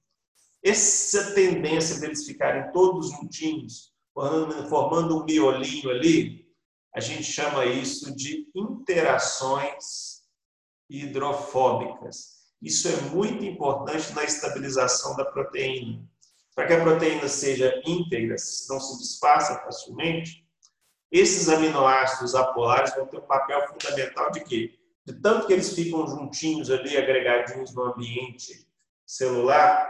Essa 0.63 1.33
tendência 1.33 1.99
deles 1.99 2.25
ficarem 2.25 2.71
todos 2.71 3.11
juntinhos, 3.11 3.91
formando 4.69 5.21
um 5.21 5.25
miolinho 5.25 5.89
ali, 5.89 6.47
a 6.95 6.99
gente 6.99 7.23
chama 7.23 7.65
isso 7.65 8.15
de 8.15 8.47
interações 8.55 10.21
hidrofóbicas. 10.89 12.43
Isso 12.61 12.87
é 12.87 12.95
muito 13.09 13.43
importante 13.43 14.13
na 14.13 14.23
estabilização 14.23 15.15
da 15.17 15.25
proteína. 15.25 16.07
Para 16.55 16.67
que 16.67 16.73
a 16.73 16.81
proteína 16.81 17.27
seja 17.27 17.81
íntegra, 17.85 18.35
não 18.69 18.79
se 18.79 18.99
desfaça 18.99 19.59
facilmente, 19.63 20.47
esses 21.11 21.49
aminoácidos 21.49 22.35
apolares 22.35 22.95
vão 22.95 23.07
ter 23.07 23.17
um 23.17 23.27
papel 23.27 23.67
fundamental 23.67 24.31
de 24.31 24.43
quê? 24.43 24.79
de 25.05 25.13
tanto 25.13 25.47
que 25.47 25.53
eles 25.53 25.73
ficam 25.73 26.07
juntinhos 26.07 26.69
ali, 26.69 26.97
agregadinhos 26.97 27.73
no 27.73 27.83
ambiente 27.83 28.67
celular, 29.05 29.89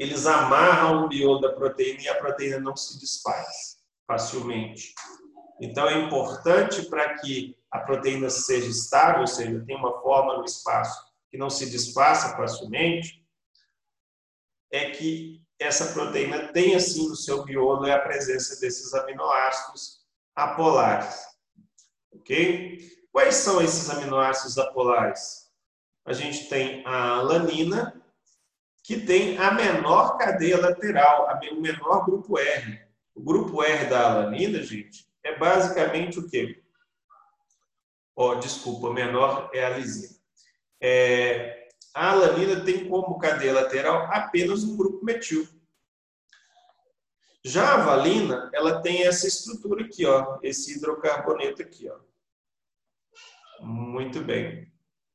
eles 0.00 0.24
amarram 0.24 1.04
o 1.04 1.08
miolo 1.08 1.42
da 1.42 1.52
proteína 1.52 2.00
e 2.00 2.08
a 2.08 2.14
proteína 2.14 2.58
não 2.58 2.74
se 2.74 2.98
desfaz 2.98 3.76
facilmente. 4.06 4.94
Então 5.60 5.86
é 5.86 5.98
importante 5.98 6.88
para 6.88 7.18
que 7.18 7.54
a 7.70 7.80
proteína 7.80 8.30
seja 8.30 8.66
estável, 8.66 9.20
ou 9.20 9.26
seja, 9.26 9.62
tenha 9.66 9.78
uma 9.78 10.00
forma 10.00 10.38
no 10.38 10.44
espaço 10.46 10.98
que 11.30 11.36
não 11.36 11.50
se 11.50 11.68
desfaça 11.68 12.34
facilmente, 12.34 13.22
é 14.72 14.88
que 14.88 15.42
essa 15.58 15.92
proteína 15.92 16.50
tenha 16.50 16.80
sim 16.80 17.06
no 17.06 17.14
seu 17.14 17.44
miolo 17.44 17.84
a 17.92 17.98
presença 17.98 18.58
desses 18.58 18.94
aminoácidos 18.94 20.00
apolares. 20.34 21.26
Ok? 22.10 22.78
Quais 23.12 23.34
são 23.34 23.60
esses 23.60 23.90
aminoácidos 23.90 24.56
apolares? 24.56 25.50
A 26.06 26.14
gente 26.14 26.48
tem 26.48 26.82
a 26.86 27.16
alanina, 27.16 27.99
que 28.90 29.02
tem 29.02 29.38
a 29.38 29.52
menor 29.52 30.18
cadeia 30.18 30.60
lateral, 30.60 31.28
o 31.52 31.60
menor 31.60 32.04
grupo 32.04 32.36
R. 32.36 32.80
O 33.14 33.22
grupo 33.22 33.62
R 33.62 33.88
da 33.88 34.10
alanina, 34.10 34.60
gente, 34.64 35.08
é 35.22 35.38
basicamente 35.38 36.18
o 36.18 36.28
quê? 36.28 36.60
Oh, 38.16 38.34
desculpa, 38.34 38.92
menor 38.92 39.48
é 39.54 39.64
a 39.64 39.78
lisina. 39.78 40.18
É, 40.80 41.68
a 41.94 42.10
alanina 42.10 42.64
tem 42.64 42.88
como 42.88 43.16
cadeia 43.20 43.52
lateral 43.52 44.08
apenas 44.10 44.64
um 44.64 44.76
grupo 44.76 45.04
metil. 45.04 45.46
Já 47.44 47.74
a 47.74 47.84
valina, 47.84 48.50
ela 48.52 48.82
tem 48.82 49.06
essa 49.06 49.28
estrutura 49.28 49.84
aqui, 49.84 50.04
ó, 50.04 50.40
esse 50.42 50.76
hidrocarboneto 50.76 51.62
aqui, 51.62 51.88
ó. 51.88 51.96
Muito 53.64 54.20
bem. 54.20 54.68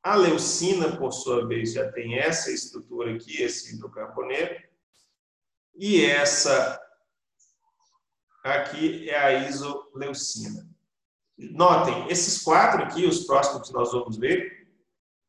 A 0.05 0.13
leucina, 0.13 0.95
por 0.95 1.11
sua 1.11 1.47
vez, 1.47 1.73
já 1.73 1.91
tem 1.91 2.19
essa 2.19 2.51
estrutura 2.51 3.15
aqui, 3.15 3.41
esse 3.41 3.73
hidrocarboneto. 3.73 4.61
E 5.75 6.05
essa 6.05 6.79
aqui 8.43 9.09
é 9.09 9.17
a 9.17 9.49
isoleucina. 9.49 10.69
Notem, 11.35 12.07
esses 12.07 12.43
quatro 12.43 12.83
aqui, 12.83 13.07
os 13.07 13.25
próximos 13.25 13.67
que 13.67 13.73
nós 13.73 13.91
vamos 13.93 14.15
ver, 14.17 14.67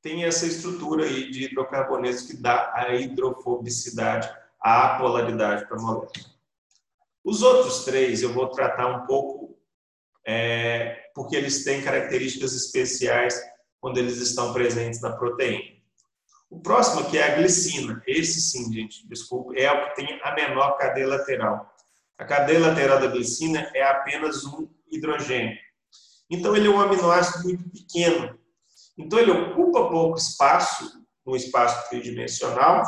tem 0.03 0.25
essa 0.25 0.45
estrutura 0.45 1.07
aí 1.07 1.31
de 1.31 1.45
hidrocarbonetos 1.45 2.27
que 2.27 2.37
dá 2.37 2.71
a 2.75 2.95
hidrofobicidade, 2.95 4.29
a 4.61 4.95
apolaridade 4.95 5.67
para 5.67 5.79
a 5.79 5.81
molécula. 5.81 6.27
Os 7.25 7.41
outros 7.41 7.87
três 7.87 8.21
eu 8.21 8.35
vou 8.35 8.51
tratar 8.51 8.89
um 8.89 9.07
pouco 9.07 9.59
é, 10.23 11.11
porque 11.15 11.35
eles 11.35 11.65
têm 11.65 11.83
características 11.83 12.53
especiais 12.53 13.56
quando 13.87 13.99
eles 13.99 14.17
estão 14.17 14.53
presentes 14.53 15.01
na 15.01 15.13
proteína. 15.13 15.77
O 16.51 16.59
próximo 16.59 17.03
aqui 17.03 17.19
é 17.19 17.23
a 17.23 17.37
glicina. 17.37 18.03
Esse 18.05 18.41
sim, 18.41 18.73
gente, 18.73 19.07
desculpa, 19.07 19.57
é 19.57 19.71
o 19.71 19.85
que 19.85 19.95
tem 19.95 20.21
a 20.25 20.35
menor 20.35 20.73
cadeia 20.73 21.07
lateral. 21.07 21.73
A 22.19 22.25
cadeia 22.25 22.59
lateral 22.59 22.99
da 22.99 23.07
glicina 23.07 23.71
é 23.73 23.85
apenas 23.85 24.45
um 24.45 24.69
hidrogênio. 24.91 25.57
Então, 26.29 26.57
ele 26.57 26.67
é 26.67 26.71
um 26.71 26.81
aminoácido 26.81 27.45
muito 27.45 27.71
pequeno. 27.71 28.37
Então, 28.99 29.21
ele 29.21 29.31
ocupa 29.31 29.89
pouco 29.89 30.19
espaço, 30.19 31.01
no 31.25 31.37
espaço 31.37 31.89
tridimensional, 31.89 32.83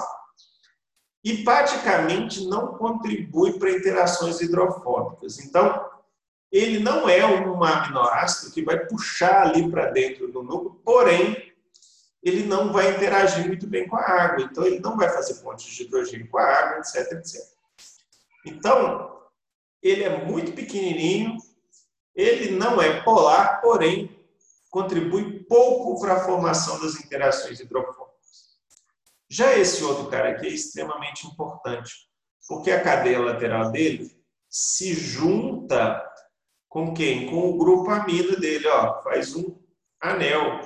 e 1.23 1.45
praticamente 1.45 2.45
não 2.45 2.77
contribui 2.77 3.57
para 3.57 3.71
interações 3.71 4.41
hidrofóbicas. 4.41 5.39
Então, 5.39 5.81
ele 6.51 6.79
não 6.79 7.09
é 7.09 7.25
um 7.27 7.63
aminoácido 7.63 8.53
que 8.53 8.63
vai 8.63 8.87
puxar 8.87 9.49
ali 9.49 9.71
para 9.71 9.91
dentro 9.91 10.31
do 10.33 10.43
núcleo, 10.43 10.81
porém, 10.85 11.53
ele 12.23 12.45
não 12.45 12.73
vai 12.73 12.91
interagir 12.91 13.47
muito 13.47 13.67
bem 13.67 13.87
com 13.87 13.97
a 13.97 14.01
água, 14.01 14.45
então 14.45 14.65
ele 14.65 14.81
não 14.81 14.97
vai 14.97 15.09
fazer 15.11 15.35
pontes 15.43 15.67
de 15.67 15.83
hidrogênio 15.83 16.29
com 16.29 16.39
a 16.39 16.45
água, 16.45 16.79
etc, 16.79 17.13
etc. 17.13 17.43
Então, 18.47 19.23
ele 19.83 20.05
é 20.05 20.25
muito 20.25 20.53
pequenininho, 20.53 21.37
ele 22.15 22.51
não 22.51 22.81
é 22.81 23.03
polar, 23.03 23.61
porém 23.61 24.17
contribui 24.71 25.45
pouco 25.45 26.01
para 26.01 26.15
a 26.15 26.25
formação 26.25 26.81
das 26.81 26.97
interações 26.97 27.61
hidrofóbicas. 27.61 28.09
Já 29.31 29.57
esse 29.57 29.85
outro 29.85 30.09
cara 30.09 30.31
aqui 30.31 30.47
é 30.47 30.51
extremamente 30.51 31.27
importante, 31.27 32.09
porque 32.49 32.71
a 32.71 32.83
cadeia 32.83 33.21
lateral 33.21 33.71
dele 33.71 34.11
se 34.49 34.95
junta 34.95 36.08
com 36.69 36.93
quem? 36.93 37.31
Com 37.31 37.49
o 37.49 37.57
grupo 37.57 37.91
amino 37.91 38.39
dele, 38.39 38.67
ó, 38.69 39.03
faz 39.03 39.35
um 39.35 39.57
anel. 40.01 40.61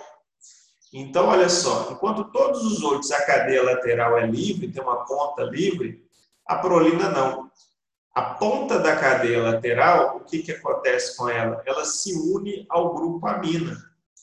Então, 0.93 1.29
olha 1.29 1.49
só, 1.49 1.91
enquanto 1.91 2.31
todos 2.31 2.63
os 2.65 2.83
outros 2.83 3.11
a 3.13 3.25
cadeia 3.25 3.63
lateral 3.63 4.19
é 4.19 4.27
livre, 4.27 4.71
tem 4.71 4.83
uma 4.83 5.05
ponta 5.07 5.43
livre, 5.43 6.05
a 6.47 6.57
prolina 6.57 7.09
não. 7.09 7.51
A 8.15 8.35
ponta 8.35 8.79
da 8.79 8.95
cadeia 8.95 9.43
lateral, 9.43 10.19
o 10.19 10.21
que, 10.21 10.43
que 10.43 10.53
acontece 10.53 11.17
com 11.17 11.31
ela? 11.31 11.63
Ela 11.65 11.85
se 11.87 12.13
une 12.15 12.67
ao 12.69 12.95
grupo 12.95 13.27
amina, 13.27 13.75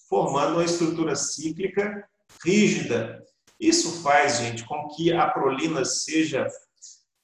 formando 0.08 0.54
uma 0.54 0.66
estrutura 0.66 1.16
cíclica 1.16 2.08
rígida. 2.46 3.24
Isso 3.60 4.04
faz, 4.04 4.38
gente, 4.38 4.64
com 4.64 4.88
que 4.90 5.12
a 5.12 5.28
prolina 5.28 5.84
seja 5.84 6.48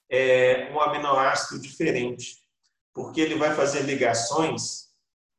é, 0.09 0.71
um 0.73 0.81
aminoácido 0.81 1.61
diferente, 1.61 2.44
porque 2.95 3.19
ele 3.19 3.35
vai 3.35 3.53
fazer 3.53 3.81
ligações 3.81 4.85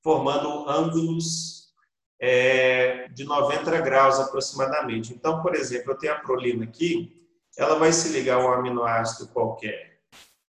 formando 0.03 0.69
ângulos 0.69 1.75
é, 2.21 3.09
de 3.09 3.25
90 3.25 3.81
graus 3.81 4.21
aproximadamente. 4.21 5.15
Então, 5.15 5.41
por 5.43 5.55
exemplo, 5.55 5.93
eu 5.93 5.99
tenho 5.99 6.13
a 6.13 6.21
prolina 6.21 6.65
aqui, 6.65 7.27
ela 7.57 7.79
vai 7.79 7.93
se 7.95 8.11
ligar 8.11 8.37
a 8.37 8.45
um 8.45 8.53
aminoácido 8.53 9.33
qualquer 9.33 10.03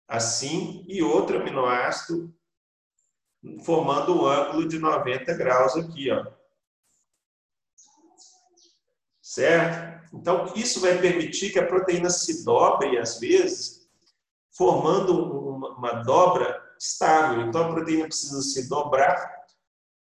assim 0.05 0.85
e 0.87 1.01
outro 1.01 1.39
aminoácido 1.39 2.33
formando 3.63 4.21
um 4.21 4.25
ângulo 4.25 4.67
de 4.67 4.77
90 4.77 5.33
graus 5.35 5.77
aqui, 5.77 6.11
ó. 6.11 6.25
Certo? 9.21 10.13
Então, 10.13 10.51
isso 10.55 10.81
vai 10.81 10.97
permitir 10.97 11.51
que 11.51 11.59
a 11.59 11.65
proteína 11.65 12.09
se 12.09 12.43
dobre, 12.43 12.97
às 12.97 13.19
vezes, 13.19 13.87
formando 14.51 15.21
uma 15.77 16.03
dobra 16.03 16.66
estável. 16.79 17.41
Então, 17.41 17.65
a 17.65 17.73
proteína 17.73 18.05
precisa 18.05 18.41
se 18.41 18.67
dobrar 18.67 19.37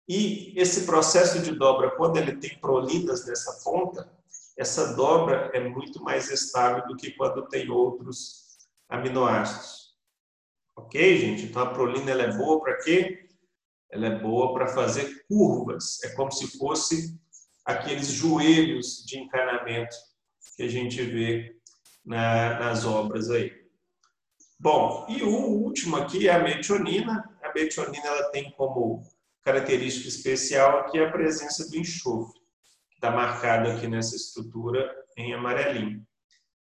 e 0.07 0.53
esse 0.55 0.85
processo 0.85 1.41
de 1.41 1.51
dobra, 1.51 1.91
quando 1.91 2.17
ele 2.17 2.37
tem 2.37 2.57
prolinas 2.59 3.25
nessa 3.25 3.61
ponta, 3.63 4.09
essa 4.57 4.95
dobra 4.95 5.51
é 5.53 5.59
muito 5.59 6.01
mais 6.01 6.31
estável 6.31 6.87
do 6.87 6.95
que 6.95 7.11
quando 7.11 7.47
tem 7.47 7.69
outros 7.69 8.57
aminoácidos. 8.87 9.95
Ok, 10.77 11.17
gente? 11.17 11.43
Então, 11.43 11.61
a 11.61 11.73
prolina 11.73 12.11
ela 12.11 12.23
é 12.23 12.37
boa 12.37 12.61
para 12.61 12.77
quê? 12.77 13.27
Ela 13.91 14.07
é 14.07 14.19
boa 14.19 14.53
para 14.53 14.67
fazer 14.67 15.25
curvas. 15.27 16.01
É 16.03 16.09
como 16.15 16.31
se 16.31 16.57
fosse 16.57 17.19
aqueles 17.65 18.07
joelhos 18.07 19.03
de 19.05 19.19
encanamento 19.19 19.95
que 20.55 20.63
a 20.63 20.69
gente 20.69 21.01
vê 21.01 21.53
na, 22.05 22.59
nas 22.59 22.85
obras 22.85 23.29
aí. 23.29 23.51
Bom, 24.59 25.05
e 25.07 25.21
o 25.21 25.29
último 25.29 25.97
aqui 25.97 26.27
é 26.27 26.33
a 26.33 26.39
metionina. 26.39 27.29
A 27.43 27.53
metionina 27.53 28.07
ela 28.07 28.31
tem 28.31 28.51
como 28.51 29.03
característica 29.43 30.07
especial 30.07 30.79
aqui 30.79 30.99
a 30.99 31.11
presença 31.11 31.69
do 31.69 31.77
enxofre, 31.77 32.39
que 32.89 32.95
está 32.95 33.11
marcado 33.11 33.69
aqui 33.69 33.87
nessa 33.87 34.15
estrutura 34.15 34.91
em 35.15 35.33
amarelinho. 35.33 36.03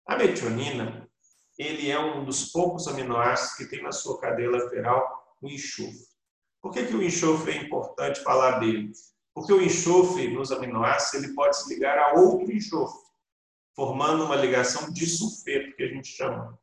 A 0.06 0.16
metionina, 0.16 1.08
ele 1.56 1.88
é 1.88 1.98
um 1.98 2.24
dos 2.24 2.50
poucos 2.50 2.88
aminoácidos 2.88 3.56
que 3.56 3.66
tem 3.66 3.82
na 3.82 3.92
sua 3.92 4.20
cadeia 4.20 4.50
lateral 4.50 5.36
o 5.40 5.48
enxofre. 5.48 6.14
Por 6.60 6.72
que, 6.72 6.86
que 6.86 6.96
o 6.96 7.02
enxofre 7.02 7.52
é 7.52 7.62
importante 7.62 8.20
falar 8.24 8.58
dele? 8.58 8.90
Porque 9.32 9.52
o 9.52 9.62
enxofre 9.62 10.34
nos 10.34 10.50
aminoácidos 10.50 11.24
ele 11.24 11.34
pode 11.34 11.56
se 11.56 11.72
ligar 11.72 11.96
a 11.96 12.14
outro 12.14 12.50
enxofre, 12.52 13.00
formando 13.76 14.24
uma 14.24 14.36
ligação 14.36 14.92
de 14.92 15.06
sulfeto, 15.06 15.76
que 15.76 15.84
a 15.84 15.88
gente 15.88 16.08
chama. 16.08 16.58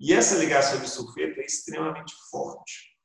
E 0.00 0.14
essa 0.14 0.38
ligação 0.38 0.80
de 0.80 0.88
sulfeto 0.88 1.40
é 1.40 1.44
extremamente 1.44 2.14
forte. 2.30 2.96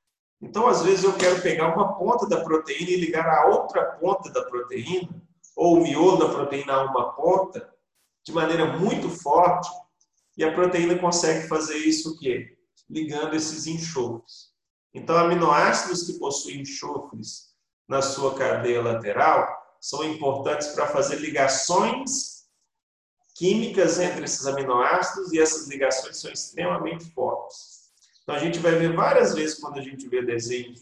Então, 0.41 0.65
às 0.65 0.81
vezes, 0.81 1.03
eu 1.03 1.13
quero 1.17 1.41
pegar 1.41 1.75
uma 1.75 1.97
ponta 1.97 2.25
da 2.25 2.41
proteína 2.41 2.89
e 2.91 3.01
ligar 3.01 3.27
a 3.27 3.47
outra 3.47 3.84
ponta 3.97 4.31
da 4.31 4.45
proteína, 4.45 5.10
ou 5.58 5.77
o 5.77 5.84
miolo 5.84 6.17
da 6.17 6.29
proteína 6.29 6.73
a 6.73 6.84
uma 6.84 7.13
ponta, 7.13 7.69
de 8.25 8.31
maneira 8.31 8.77
muito 8.77 9.10
forte, 9.10 9.69
e 10.38 10.43
a 10.43 10.53
proteína 10.53 10.97
consegue 10.97 11.47
fazer 11.49 11.77
isso 11.77 12.13
o 12.13 12.17
quê? 12.17 12.58
Ligando 12.89 13.36
esses 13.36 13.67
enxofres. 13.67 14.53
Então, 14.93 15.17
aminoácidos 15.17 16.03
que 16.03 16.17
possuem 16.17 16.62
enxofres 16.62 17.53
na 17.88 18.01
sua 18.01 18.36
cadeia 18.36 18.81
lateral 18.81 19.47
são 19.81 20.03
importantes 20.03 20.69
para 20.69 20.88
fazer 20.88 21.17
ligações 21.17 22.34
químicas 23.35 23.99
entre 23.99 24.23
esses 24.23 24.47
aminoácidos 24.47 25.31
e 25.33 25.39
essas 25.39 25.67
ligações 25.67 26.17
são 26.17 26.31
extremamente 26.31 27.11
fortes. 27.11 27.91
Então 28.23 28.33
a 28.33 28.39
gente 28.39 28.57
vai 28.59 28.71
ver 28.71 28.95
várias 28.95 29.35
vezes 29.35 29.59
quando 29.59 29.77
a 29.77 29.81
gente 29.81 30.07
vê 30.07 30.23
desenhos 30.23 30.81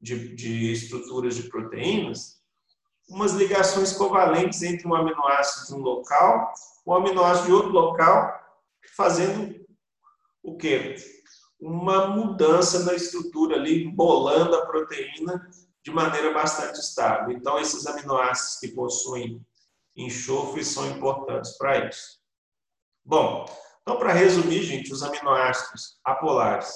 de, 0.00 0.34
de, 0.34 0.72
estruturas 0.72 1.36
de 1.36 1.44
proteínas, 1.44 2.40
umas 3.08 3.32
ligações 3.32 3.92
covalentes 3.92 4.62
entre 4.62 4.86
um 4.86 4.94
aminoácido 4.94 5.68
de 5.68 5.74
um 5.74 5.82
local, 5.82 6.52
um 6.86 6.92
aminoácido 6.92 7.46
de 7.46 7.52
outro 7.52 7.70
local, 7.70 8.38
fazendo 8.96 9.64
o 10.42 10.56
quê? 10.56 10.96
Uma 11.60 12.08
mudança 12.08 12.84
na 12.84 12.94
estrutura 12.94 13.56
ali, 13.56 13.84
embolando 13.84 14.56
a 14.56 14.66
proteína 14.66 15.48
de 15.82 15.90
maneira 15.90 16.32
bastante 16.32 16.80
estável. 16.80 17.32
Então, 17.32 17.58
esses 17.58 17.86
aminoácidos 17.86 18.58
que 18.58 18.68
possuem 18.68 19.44
enxofre 20.04 20.64
são 20.64 20.90
importantes 20.90 21.56
para 21.56 21.88
isso. 21.88 22.20
Bom, 23.04 23.46
então, 23.82 23.98
para 23.98 24.12
resumir, 24.12 24.62
gente, 24.62 24.92
os 24.92 25.02
aminoácidos 25.02 25.98
apolares 26.04 26.72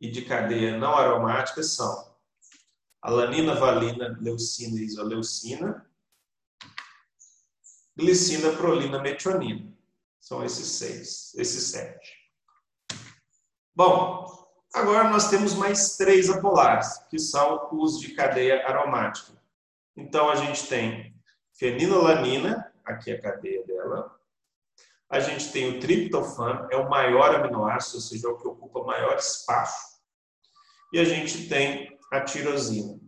e 0.00 0.10
de 0.10 0.22
cadeia 0.22 0.76
não 0.76 0.96
aromática 0.96 1.62
são 1.62 2.16
alanina, 3.00 3.54
valina, 3.54 4.16
leucina 4.20 4.78
e 4.78 4.84
isoleucina, 4.84 5.88
glicina, 7.96 8.52
prolina, 8.52 9.00
metionina. 9.00 9.72
São 10.20 10.44
esses 10.44 10.66
seis, 10.66 11.34
esses 11.36 11.64
sete. 11.64 12.16
Bom, 13.74 14.38
Agora 14.74 15.08
nós 15.08 15.30
temos 15.30 15.54
mais 15.54 15.96
três 15.96 16.28
apolares, 16.28 16.98
que 17.08 17.18
são 17.18 17.68
os 17.72 17.98
de 17.98 18.14
cadeia 18.14 18.66
aromática. 18.66 19.32
Então 19.96 20.28
a 20.28 20.36
gente 20.36 20.66
tem 20.66 21.17
fenilalanina, 21.58 22.72
aqui 22.84 23.10
é 23.10 23.14
a 23.14 23.20
cadeia 23.20 23.64
dela. 23.64 24.14
A 25.10 25.20
gente 25.20 25.50
tem 25.52 25.76
o 25.76 25.80
triptofano, 25.80 26.68
é 26.70 26.76
o 26.76 26.88
maior 26.88 27.34
aminoácido, 27.34 27.96
ou 27.96 28.02
seja, 28.02 28.28
é 28.28 28.30
o 28.30 28.36
que 28.36 28.46
ocupa 28.46 28.84
maior 28.84 29.16
espaço. 29.16 29.98
E 30.92 30.98
a 30.98 31.04
gente 31.04 31.48
tem 31.48 31.98
a 32.12 32.20
tirosina. 32.20 32.98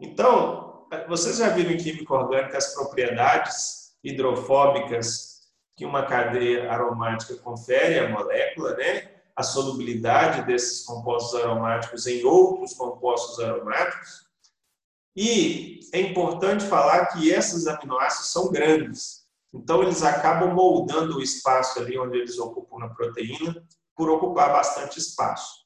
Então, 0.00 0.86
vocês 1.08 1.38
já 1.38 1.48
viram 1.48 1.72
em 1.72 1.76
química 1.76 2.14
orgânica 2.14 2.58
as 2.58 2.74
propriedades 2.74 3.96
hidrofóbicas 4.02 5.34
que 5.76 5.84
uma 5.84 6.06
cadeia 6.06 6.70
aromática 6.70 7.36
confere 7.36 7.98
à 7.98 8.08
molécula, 8.08 8.76
né? 8.76 9.14
a 9.36 9.42
solubilidade 9.42 10.46
desses 10.46 10.84
compostos 10.84 11.40
aromáticos 11.40 12.06
em 12.06 12.24
outros 12.24 12.74
compostos 12.74 13.40
aromáticos. 13.40 14.24
E 15.16 15.80
é 15.92 16.00
importante 16.00 16.64
falar 16.64 17.06
que 17.06 17.28
esses 17.28 17.66
aminoácidos 17.66 18.32
são 18.32 18.50
grandes, 18.50 19.24
então 19.52 19.82
eles 19.82 20.02
acabam 20.02 20.52
moldando 20.52 21.18
o 21.18 21.22
espaço 21.22 21.78
ali 21.78 21.96
onde 21.96 22.18
eles 22.18 22.38
ocupam 22.38 22.78
na 22.78 22.88
proteína, 22.88 23.64
por 23.96 24.10
ocupar 24.10 24.52
bastante 24.52 24.98
espaço. 24.98 25.64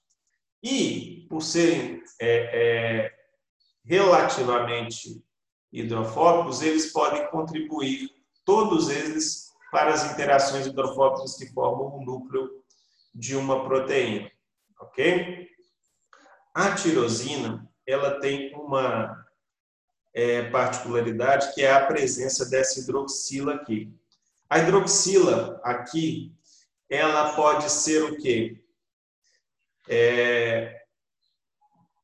E, 0.63 1.27
por 1.31 1.41
serem 1.41 2.03
é, 2.21 3.07
é, 3.07 3.15
relativamente 3.85 5.25
hidrofóbicos, 5.73 6.61
eles 6.61 6.93
podem 6.93 7.27
contribuir, 7.31 8.11
todos 8.45 8.91
eles, 8.91 9.49
para 9.71 9.93
as 9.93 10.13
interações 10.13 10.67
hidrofóbicas 10.67 11.37
que 11.37 11.53
formam 11.53 11.97
o 11.97 12.05
núcleo 12.05 12.51
de 13.15 13.37
uma 13.37 13.65
proteína, 13.65 14.31
ok? 14.81 15.49
A 16.55 16.75
tirosina, 16.75 17.69
ela 17.87 18.21
tem 18.21 18.55
uma 18.55 19.18
é, 20.15 20.51
particularidade 20.51 21.55
que 21.55 21.65
é 21.65 21.73
a 21.73 21.87
presença 21.87 22.49
dessa 22.49 22.81
hidroxila 22.81 23.55
aqui. 23.55 23.93
A 24.49 24.59
hidroxila 24.59 25.61
aqui, 25.63 26.33
ela 26.89 27.35
pode 27.35 27.71
ser 27.71 28.03
o 28.05 28.17
quê? 28.17 28.61
É, 29.89 30.83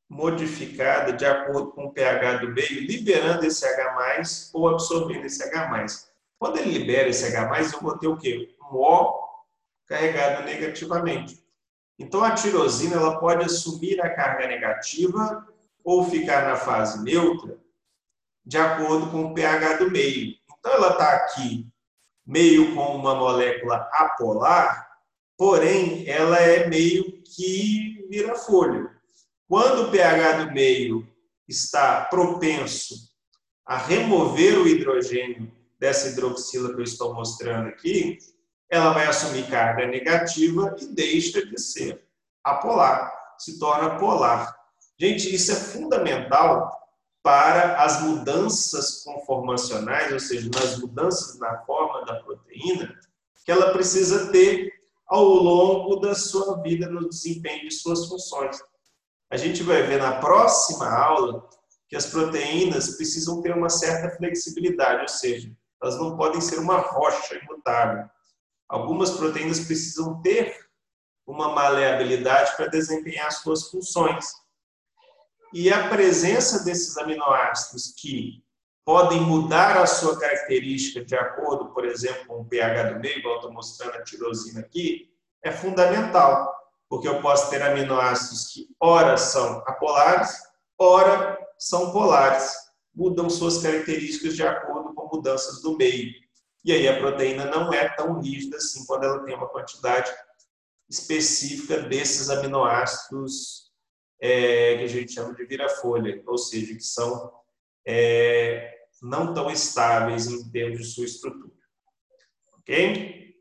modificada 0.08 1.12
de 1.12 1.24
acordo 1.24 1.72
com 1.72 1.86
o 1.86 1.92
pH 1.92 2.36
do 2.38 2.48
meio, 2.48 2.86
liberando 2.86 3.44
esse 3.46 3.66
H+, 3.66 4.50
ou 4.52 4.68
absorvendo 4.68 5.24
esse 5.24 5.42
H+. 5.42 5.86
Quando 6.38 6.58
ele 6.58 6.78
libera 6.78 7.08
esse 7.08 7.24
H+, 7.34 7.74
eu 7.74 7.80
vou 7.80 7.98
ter 7.98 8.08
o 8.08 8.16
quê? 8.16 8.54
Um 8.60 8.76
O 8.76 9.24
carregada 9.86 10.44
negativamente. 10.44 11.42
Então, 11.98 12.24
a 12.24 12.34
tirosina 12.34 12.96
ela 12.96 13.18
pode 13.18 13.44
assumir 13.44 14.00
a 14.00 14.14
carga 14.14 14.46
negativa 14.46 15.46
ou 15.84 16.04
ficar 16.04 16.48
na 16.48 16.56
fase 16.56 17.02
neutra, 17.02 17.58
de 18.44 18.58
acordo 18.58 19.10
com 19.10 19.24
o 19.24 19.34
pH 19.34 19.78
do 19.78 19.90
meio. 19.90 20.34
Então, 20.58 20.72
ela 20.72 20.92
está 20.92 21.10
aqui 21.10 21.66
meio 22.26 22.74
com 22.74 22.96
uma 22.96 23.14
molécula 23.14 23.88
apolar, 23.92 24.88
porém, 25.36 26.08
ela 26.08 26.38
é 26.38 26.66
meio 26.68 27.22
que 27.22 28.06
vira 28.08 28.34
folha. 28.34 28.90
Quando 29.48 29.84
o 29.84 29.90
pH 29.90 30.44
do 30.44 30.52
meio 30.52 31.06
está 31.46 32.06
propenso 32.06 32.94
a 33.66 33.76
remover 33.76 34.58
o 34.58 34.66
hidrogênio 34.66 35.52
dessa 35.78 36.08
hidroxila 36.08 36.74
que 36.74 36.80
eu 36.80 36.84
estou 36.84 37.14
mostrando 37.14 37.68
aqui, 37.68 38.18
ela 38.70 38.92
vai 38.92 39.06
assumir 39.06 39.48
carga 39.48 39.86
negativa 39.86 40.74
e 40.80 40.86
deixa 40.86 41.44
de 41.44 41.60
ser 41.60 42.02
apolar, 42.42 43.12
se 43.38 43.58
torna 43.58 43.98
polar. 43.98 44.56
Gente, 44.98 45.34
isso 45.34 45.52
é 45.52 45.54
fundamental 45.54 46.83
para 47.24 47.82
as 47.82 48.02
mudanças 48.02 49.02
conformacionais, 49.02 50.12
ou 50.12 50.20
seja, 50.20 50.50
nas 50.54 50.78
mudanças 50.78 51.38
na 51.38 51.56
forma 51.64 52.04
da 52.04 52.22
proteína, 52.22 52.94
que 53.46 53.50
ela 53.50 53.72
precisa 53.72 54.30
ter 54.30 54.74
ao 55.06 55.24
longo 55.24 55.96
da 55.96 56.14
sua 56.14 56.60
vida 56.60 56.86
no 56.86 57.08
desempenho 57.08 57.66
de 57.66 57.74
suas 57.74 58.06
funções. 58.06 58.62
A 59.30 59.38
gente 59.38 59.62
vai 59.62 59.82
ver 59.84 59.98
na 59.98 60.20
próxima 60.20 60.86
aula 60.86 61.48
que 61.88 61.96
as 61.96 62.04
proteínas 62.04 62.94
precisam 62.96 63.40
ter 63.40 63.56
uma 63.56 63.70
certa 63.70 64.14
flexibilidade, 64.18 65.00
ou 65.00 65.08
seja, 65.08 65.50
elas 65.82 65.98
não 65.98 66.18
podem 66.18 66.42
ser 66.42 66.58
uma 66.58 66.76
rocha 66.76 67.36
imutável. 67.36 68.04
Algumas 68.68 69.12
proteínas 69.12 69.60
precisam 69.60 70.20
ter 70.20 70.54
uma 71.26 71.54
maleabilidade 71.54 72.54
para 72.54 72.66
desempenhar 72.66 73.32
suas 73.32 73.70
funções. 73.70 74.43
E 75.54 75.72
a 75.72 75.88
presença 75.88 76.64
desses 76.64 76.98
aminoácidos 76.98 77.94
que 77.96 78.42
podem 78.84 79.20
mudar 79.20 79.78
a 79.78 79.86
sua 79.86 80.18
característica 80.18 81.04
de 81.04 81.14
acordo, 81.14 81.66
por 81.66 81.84
exemplo, 81.84 82.26
com 82.26 82.40
o 82.40 82.44
pH 82.44 82.90
do 82.90 82.98
meio, 82.98 83.20
igual 83.20 83.36
estou 83.36 83.52
mostrando 83.52 83.94
a 83.94 84.02
tirosina 84.02 84.58
aqui, 84.58 85.14
é 85.44 85.52
fundamental, 85.52 86.52
porque 86.88 87.06
eu 87.06 87.22
posso 87.22 87.50
ter 87.50 87.62
aminoácidos 87.62 88.48
que 88.48 88.66
ora 88.80 89.16
são 89.16 89.62
apolares, 89.64 90.36
ora 90.76 91.38
são 91.56 91.92
polares, 91.92 92.52
mudam 92.92 93.30
suas 93.30 93.58
características 93.58 94.34
de 94.34 94.42
acordo 94.42 94.92
com 94.92 95.06
mudanças 95.06 95.62
do 95.62 95.76
meio. 95.76 96.12
E 96.64 96.72
aí 96.72 96.88
a 96.88 96.98
proteína 96.98 97.44
não 97.44 97.72
é 97.72 97.88
tão 97.90 98.20
rígida 98.20 98.56
assim 98.56 98.84
quando 98.86 99.04
ela 99.04 99.22
tem 99.22 99.36
uma 99.36 99.48
quantidade 99.48 100.12
específica 100.90 101.80
desses 101.80 102.28
aminoácidos 102.28 103.64
é, 104.20 104.78
que 104.78 104.84
a 104.84 104.88
gente 104.88 105.12
chama 105.12 105.34
de 105.34 105.44
vira-folha, 105.44 106.22
ou 106.26 106.38
seja, 106.38 106.74
que 106.74 106.82
são 106.82 107.32
é, 107.86 108.74
não 109.02 109.34
tão 109.34 109.50
estáveis 109.50 110.26
em 110.26 110.50
termos 110.50 110.78
de 110.78 110.84
sua 110.86 111.04
estrutura. 111.04 111.52
Ok? 112.58 113.34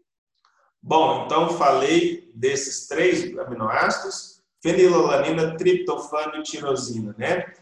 Bom, 0.81 1.25
então 1.25 1.57
falei 1.57 2.29
desses 2.35 2.87
três 2.87 3.37
aminoácidos, 3.37 4.43
fenilalanina, 4.61 5.55
triptofano 5.55 6.37
e 6.37 6.43
tirosina, 6.43 7.15
né? 7.17 7.53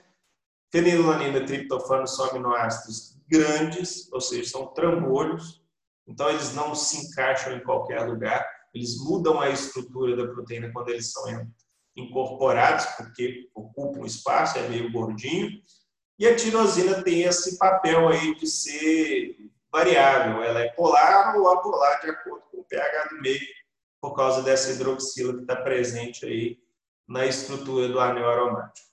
Fenilalanina 0.71 1.37
e 1.37 1.45
triptofano 1.45 2.07
são 2.07 2.31
aminoácidos 2.31 3.17
grandes, 3.27 4.11
ou 4.11 4.19
seja, 4.19 4.49
são 4.49 4.67
trambolhos, 4.73 5.61
então 6.07 6.29
eles 6.29 6.53
não 6.55 6.73
se 6.73 7.05
encaixam 7.05 7.53
em 7.53 7.63
qualquer 7.63 8.01
lugar, 8.01 8.45
eles 8.73 8.97
mudam 8.97 9.39
a 9.39 9.49
estrutura 9.49 10.15
da 10.15 10.31
proteína 10.31 10.71
quando 10.71 10.89
eles 10.89 11.11
são 11.11 11.29
incorporados, 11.95 12.85
porque 12.97 13.49
ocupam 13.53 14.05
espaço, 14.05 14.57
é 14.57 14.67
meio 14.67 14.91
gordinho. 14.91 15.61
E 16.17 16.27
a 16.27 16.35
tirosina 16.35 17.03
tem 17.03 17.23
esse 17.23 17.57
papel 17.57 18.07
aí 18.09 18.35
de 18.35 18.47
ser 18.47 19.35
variável, 19.71 20.43
ela 20.43 20.59
é 20.59 20.69
polar 20.69 21.35
ou 21.37 21.47
apolar 21.49 22.01
de 22.01 22.09
acordo 22.09 22.43
com 22.51 22.59
o 22.59 22.63
pH 22.65 23.09
do 23.09 23.21
meio, 23.21 23.39
por 24.01 24.13
causa 24.15 24.41
dessa 24.41 24.71
hidroxila 24.71 25.35
que 25.35 25.41
está 25.41 25.55
presente 25.55 26.25
aí 26.25 26.59
na 27.07 27.25
estrutura 27.25 27.87
do 27.87 27.99
anel 27.99 28.29
aromático. 28.29 28.87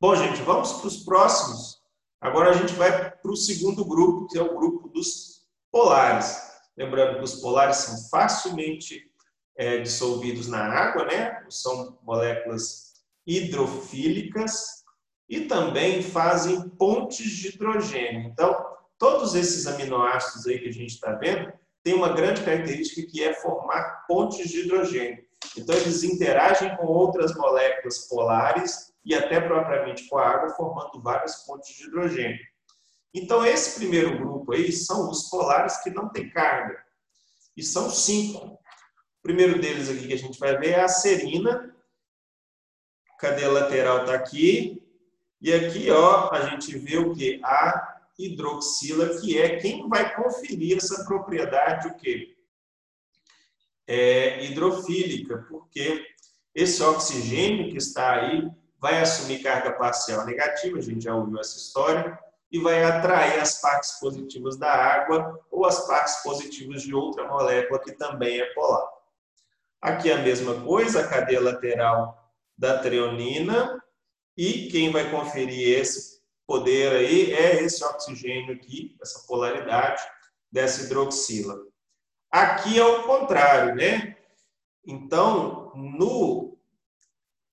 Bom, 0.00 0.14
gente, 0.14 0.42
vamos 0.42 0.72
para 0.74 0.86
os 0.86 1.04
próximos. 1.04 1.82
Agora 2.20 2.50
a 2.50 2.52
gente 2.52 2.72
vai 2.74 3.10
para 3.10 3.30
o 3.30 3.36
segundo 3.36 3.84
grupo, 3.84 4.26
que 4.28 4.38
é 4.38 4.42
o 4.42 4.56
grupo 4.56 4.88
dos 4.88 5.46
polares. 5.70 6.40
Lembrando 6.76 7.18
que 7.18 7.24
os 7.24 7.40
polares 7.40 7.78
são 7.78 8.08
facilmente 8.08 9.07
é, 9.58 9.78
dissolvidos 9.78 10.46
na 10.46 10.64
água, 10.64 11.04
né? 11.04 11.44
São 11.50 11.98
moléculas 12.02 12.94
hidrofílicas 13.26 14.84
e 15.28 15.42
também 15.42 16.00
fazem 16.00 16.68
pontes 16.70 17.30
de 17.30 17.48
hidrogênio. 17.48 18.30
Então, 18.30 18.64
todos 18.96 19.34
esses 19.34 19.66
aminoácidos 19.66 20.46
aí 20.46 20.60
que 20.60 20.68
a 20.68 20.72
gente 20.72 20.94
está 20.94 21.12
vendo 21.12 21.52
têm 21.82 21.94
uma 21.94 22.12
grande 22.12 22.42
característica 22.42 23.10
que 23.10 23.22
é 23.22 23.34
formar 23.34 24.06
pontes 24.06 24.48
de 24.48 24.60
hidrogênio. 24.60 25.22
Então, 25.56 25.74
eles 25.74 26.04
interagem 26.04 26.74
com 26.76 26.86
outras 26.86 27.34
moléculas 27.34 28.06
polares 28.08 28.92
e 29.04 29.14
até 29.14 29.40
propriamente 29.40 30.08
com 30.08 30.18
a 30.18 30.28
água, 30.28 30.54
formando 30.54 31.02
várias 31.02 31.44
pontes 31.44 31.76
de 31.76 31.84
hidrogênio. 31.84 32.38
Então, 33.12 33.44
esse 33.44 33.78
primeiro 33.80 34.18
grupo 34.18 34.52
aí 34.52 34.70
são 34.70 35.10
os 35.10 35.28
polares 35.28 35.78
que 35.82 35.90
não 35.90 36.08
têm 36.10 36.30
carga. 36.30 36.78
E 37.56 37.62
são 37.62 37.90
cinco. 37.90 38.58
Primeiro 39.28 39.60
deles 39.60 39.90
aqui 39.90 40.06
que 40.06 40.14
a 40.14 40.18
gente 40.18 40.40
vai 40.40 40.56
ver 40.56 40.70
é 40.70 40.80
a 40.80 40.88
serina. 40.88 41.70
Cadeia 43.20 43.50
lateral 43.50 44.00
está 44.00 44.14
aqui. 44.14 44.82
E 45.38 45.52
aqui, 45.52 45.90
ó, 45.90 46.30
a 46.32 46.48
gente 46.48 46.78
vê 46.78 46.96
o 46.96 47.14
que? 47.14 47.38
A 47.44 48.00
hidroxila, 48.18 49.20
que 49.20 49.38
é 49.38 49.58
quem 49.58 49.86
vai 49.86 50.16
conferir 50.16 50.78
essa 50.78 51.04
propriedade, 51.04 51.88
o 51.88 51.96
quê? 51.96 52.38
É 53.86 54.42
hidrofílica, 54.46 55.46
porque 55.50 56.06
esse 56.54 56.82
oxigênio 56.82 57.70
que 57.70 57.76
está 57.76 58.12
aí 58.12 58.50
vai 58.80 58.98
assumir 58.98 59.42
carga 59.42 59.72
parcial 59.72 60.24
negativa, 60.24 60.78
a 60.78 60.82
gente 60.82 61.04
já 61.04 61.14
ouviu 61.14 61.38
essa 61.38 61.58
história, 61.58 62.18
e 62.50 62.58
vai 62.60 62.82
atrair 62.82 63.38
as 63.40 63.60
partes 63.60 64.00
positivas 64.00 64.56
da 64.56 64.72
água 64.72 65.38
ou 65.50 65.66
as 65.66 65.86
partes 65.86 66.16
positivas 66.22 66.80
de 66.80 66.94
outra 66.94 67.28
molécula 67.28 67.78
que 67.78 67.92
também 67.92 68.40
é 68.40 68.46
polar. 68.54 68.97
Aqui 69.80 70.10
a 70.10 70.18
mesma 70.18 70.60
coisa, 70.62 71.00
a 71.00 71.08
cadeia 71.08 71.40
lateral 71.40 72.32
da 72.56 72.78
treonina, 72.78 73.82
e 74.36 74.68
quem 74.68 74.90
vai 74.90 75.10
conferir 75.10 75.78
esse 75.78 76.20
poder 76.46 76.92
aí 76.92 77.32
é 77.32 77.62
esse 77.62 77.84
oxigênio 77.84 78.54
aqui, 78.54 78.96
essa 79.00 79.26
polaridade 79.26 80.02
dessa 80.50 80.84
hidroxila. 80.84 81.56
Aqui 82.30 82.78
é 82.78 82.84
o 82.84 83.04
contrário, 83.04 83.74
né? 83.74 84.16
Então, 84.84 85.72
no 85.74 86.58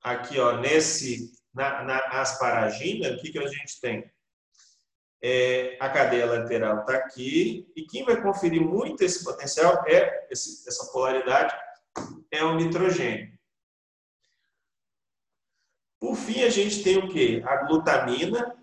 aqui 0.02 0.40
ó, 0.40 0.58
nesse 0.58 1.34
na, 1.54 1.84
na 1.84 1.98
asparagina, 2.22 3.10
o 3.10 3.18
que 3.18 3.32
que 3.32 3.40
a 3.40 3.48
gente 3.48 3.80
tem? 3.80 4.12
é, 5.28 5.76
a 5.80 5.90
cadeia 5.90 6.28
lateral 6.28 6.82
está 6.82 6.98
aqui, 6.98 7.68
e 7.76 7.82
quem 7.88 8.06
vai 8.06 8.22
conferir 8.22 8.62
muito 8.62 9.04
esse 9.04 9.24
potencial 9.24 9.84
é 9.88 10.28
esse, 10.30 10.68
essa 10.68 10.92
polaridade 10.92 11.52
é 12.31 12.43
o 12.43 12.55
nitrogênio. 12.55 13.36
Por 15.99 16.15
fim, 16.15 16.43
a 16.43 16.49
gente 16.49 16.84
tem 16.84 16.97
o 16.97 17.10
que? 17.10 17.41
A 17.43 17.63
glutamina, 17.63 18.55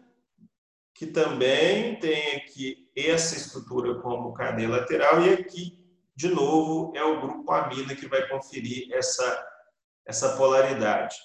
que 0.95 1.07
também 1.07 1.99
tem 1.99 2.37
aqui 2.37 2.89
essa 2.97 3.37
estrutura 3.37 4.01
como 4.01 4.33
cadeia 4.33 4.69
lateral, 4.69 5.23
e 5.23 5.33
aqui, 5.33 5.79
de 6.15 6.29
novo, 6.29 6.93
é 6.95 7.03
o 7.03 7.21
grupo 7.21 7.51
amina 7.51 7.97
que 7.97 8.07
vai 8.07 8.29
conferir 8.29 8.93
essa, 8.93 9.47
essa 10.07 10.37
polaridade. 10.37 11.17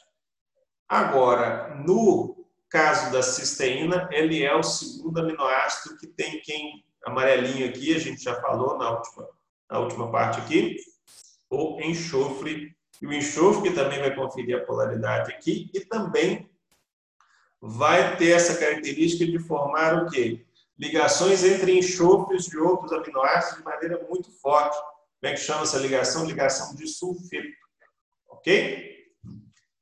Agora, 0.88 1.76
no 1.76 2.48
caso 2.70 3.12
da 3.12 3.22
cisteína, 3.22 4.10
ele 4.12 4.44
é 4.44 4.56
o 4.56 4.64
segundo 4.64 5.20
aminoácido 5.20 5.98
que 5.98 6.08
tem 6.08 6.42
quem 6.42 6.86
amarelinho 7.06 7.70
aqui, 7.70 7.96
a 7.96 8.00
gente 8.00 8.24
já 8.24 8.40
falou 8.42 8.78
na 8.78 8.92
última, 8.92 9.30
na 9.70 9.80
última 9.80 10.12
parte 10.12 10.40
aqui, 10.40 10.78
o 11.50 11.80
enxofre. 11.82 12.76
E 13.02 13.08
o 13.08 13.14
enxofre 13.14 13.74
também 13.74 14.00
vai 14.00 14.16
conferir 14.16 14.58
a 14.58 14.66
polaridade 14.66 15.32
aqui 15.32 15.70
e 15.74 15.82
também 15.82 16.50
vai 17.62 18.18
ter 18.18 18.32
essa 18.32 18.58
característica 18.58 19.26
de 19.26 19.40
formar 19.40 20.04
o 20.04 20.10
quê? 20.10 20.46
Ligações 20.78 21.44
entre 21.44 21.78
enxofres 21.78 22.46
de 22.46 22.58
outros 22.58 22.92
aminoácidos 22.92 23.60
de 23.60 23.64
maneira 23.64 24.06
muito 24.10 24.32
forte. 24.40 24.78
Como 24.78 25.32
é 25.32 25.32
que 25.32 25.38
chama 25.38 25.64
essa 25.64 25.78
ligação? 25.80 26.26
Ligação 26.26 26.76
de 26.76 26.88
sulfeto. 26.88 27.58
Ok? 28.30 28.96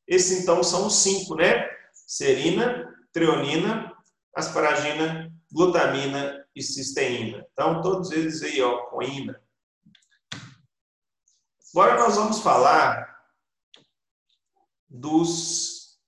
Esses, 0.08 0.44
então, 0.44 0.64
são 0.64 0.88
os 0.88 0.98
cinco, 1.02 1.36
né? 1.36 1.70
serina, 2.06 2.94
treonina, 3.12 3.92
asparagina, 4.36 5.32
glutamina 5.52 6.46
e 6.56 6.62
cisteína. 6.62 7.46
Então, 7.52 7.82
todos 7.82 8.12
eles 8.12 8.42
aí, 8.44 8.62
ó, 8.62 8.86
coína. 8.86 9.42
Agora 11.76 12.00
nós 12.00 12.16
vamos 12.16 12.40
falar 12.40 13.20
dos 14.88 16.00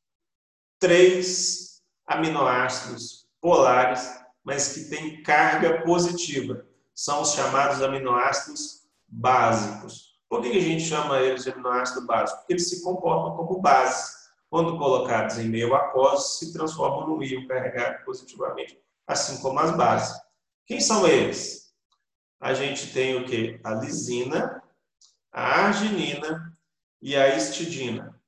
três 0.80 1.84
aminoácidos 2.06 3.28
polares, 3.42 4.10
mas 4.46 4.74
que 4.74 4.86
têm 4.86 5.22
carga 5.24 5.82
positiva. 5.82 6.66
São 6.96 7.22
os 7.22 7.34
chamados 7.34 7.82
aminoácidos 7.82 8.88
básicos. 9.10 10.18
Por 10.30 10.42
que 10.42 10.58
a 10.58 10.62
gente 10.62 10.86
chama 10.86 11.20
eles 11.20 11.44
de 11.44 11.52
aminoácido 11.52 12.08
básico? 12.08 12.40
Porque 12.40 12.54
eles 12.54 12.70
se 12.70 12.82
comportam 12.82 13.36
como 13.36 13.60
base. 13.60 14.10
Quando 14.50 14.78
colocados 14.78 15.38
em 15.38 15.50
meio 15.50 15.76
aquoso, 15.76 16.38
se 16.38 16.54
transformam 16.54 17.10
no 17.10 17.22
íon 17.22 17.46
carregado 17.46 18.06
positivamente, 18.06 18.82
assim 19.06 19.42
como 19.42 19.60
as 19.60 19.76
bases. 19.76 20.18
Quem 20.66 20.80
são 20.80 21.06
eles? 21.06 21.74
A 22.40 22.54
gente 22.54 22.94
tem 22.94 23.18
o 23.18 23.26
que? 23.26 23.60
A 23.66 23.74
lisina, 23.74 24.64
a 25.38 25.68
arginina 25.68 26.52
e 27.00 27.16
a 27.16 27.36
histidina. 27.36 28.20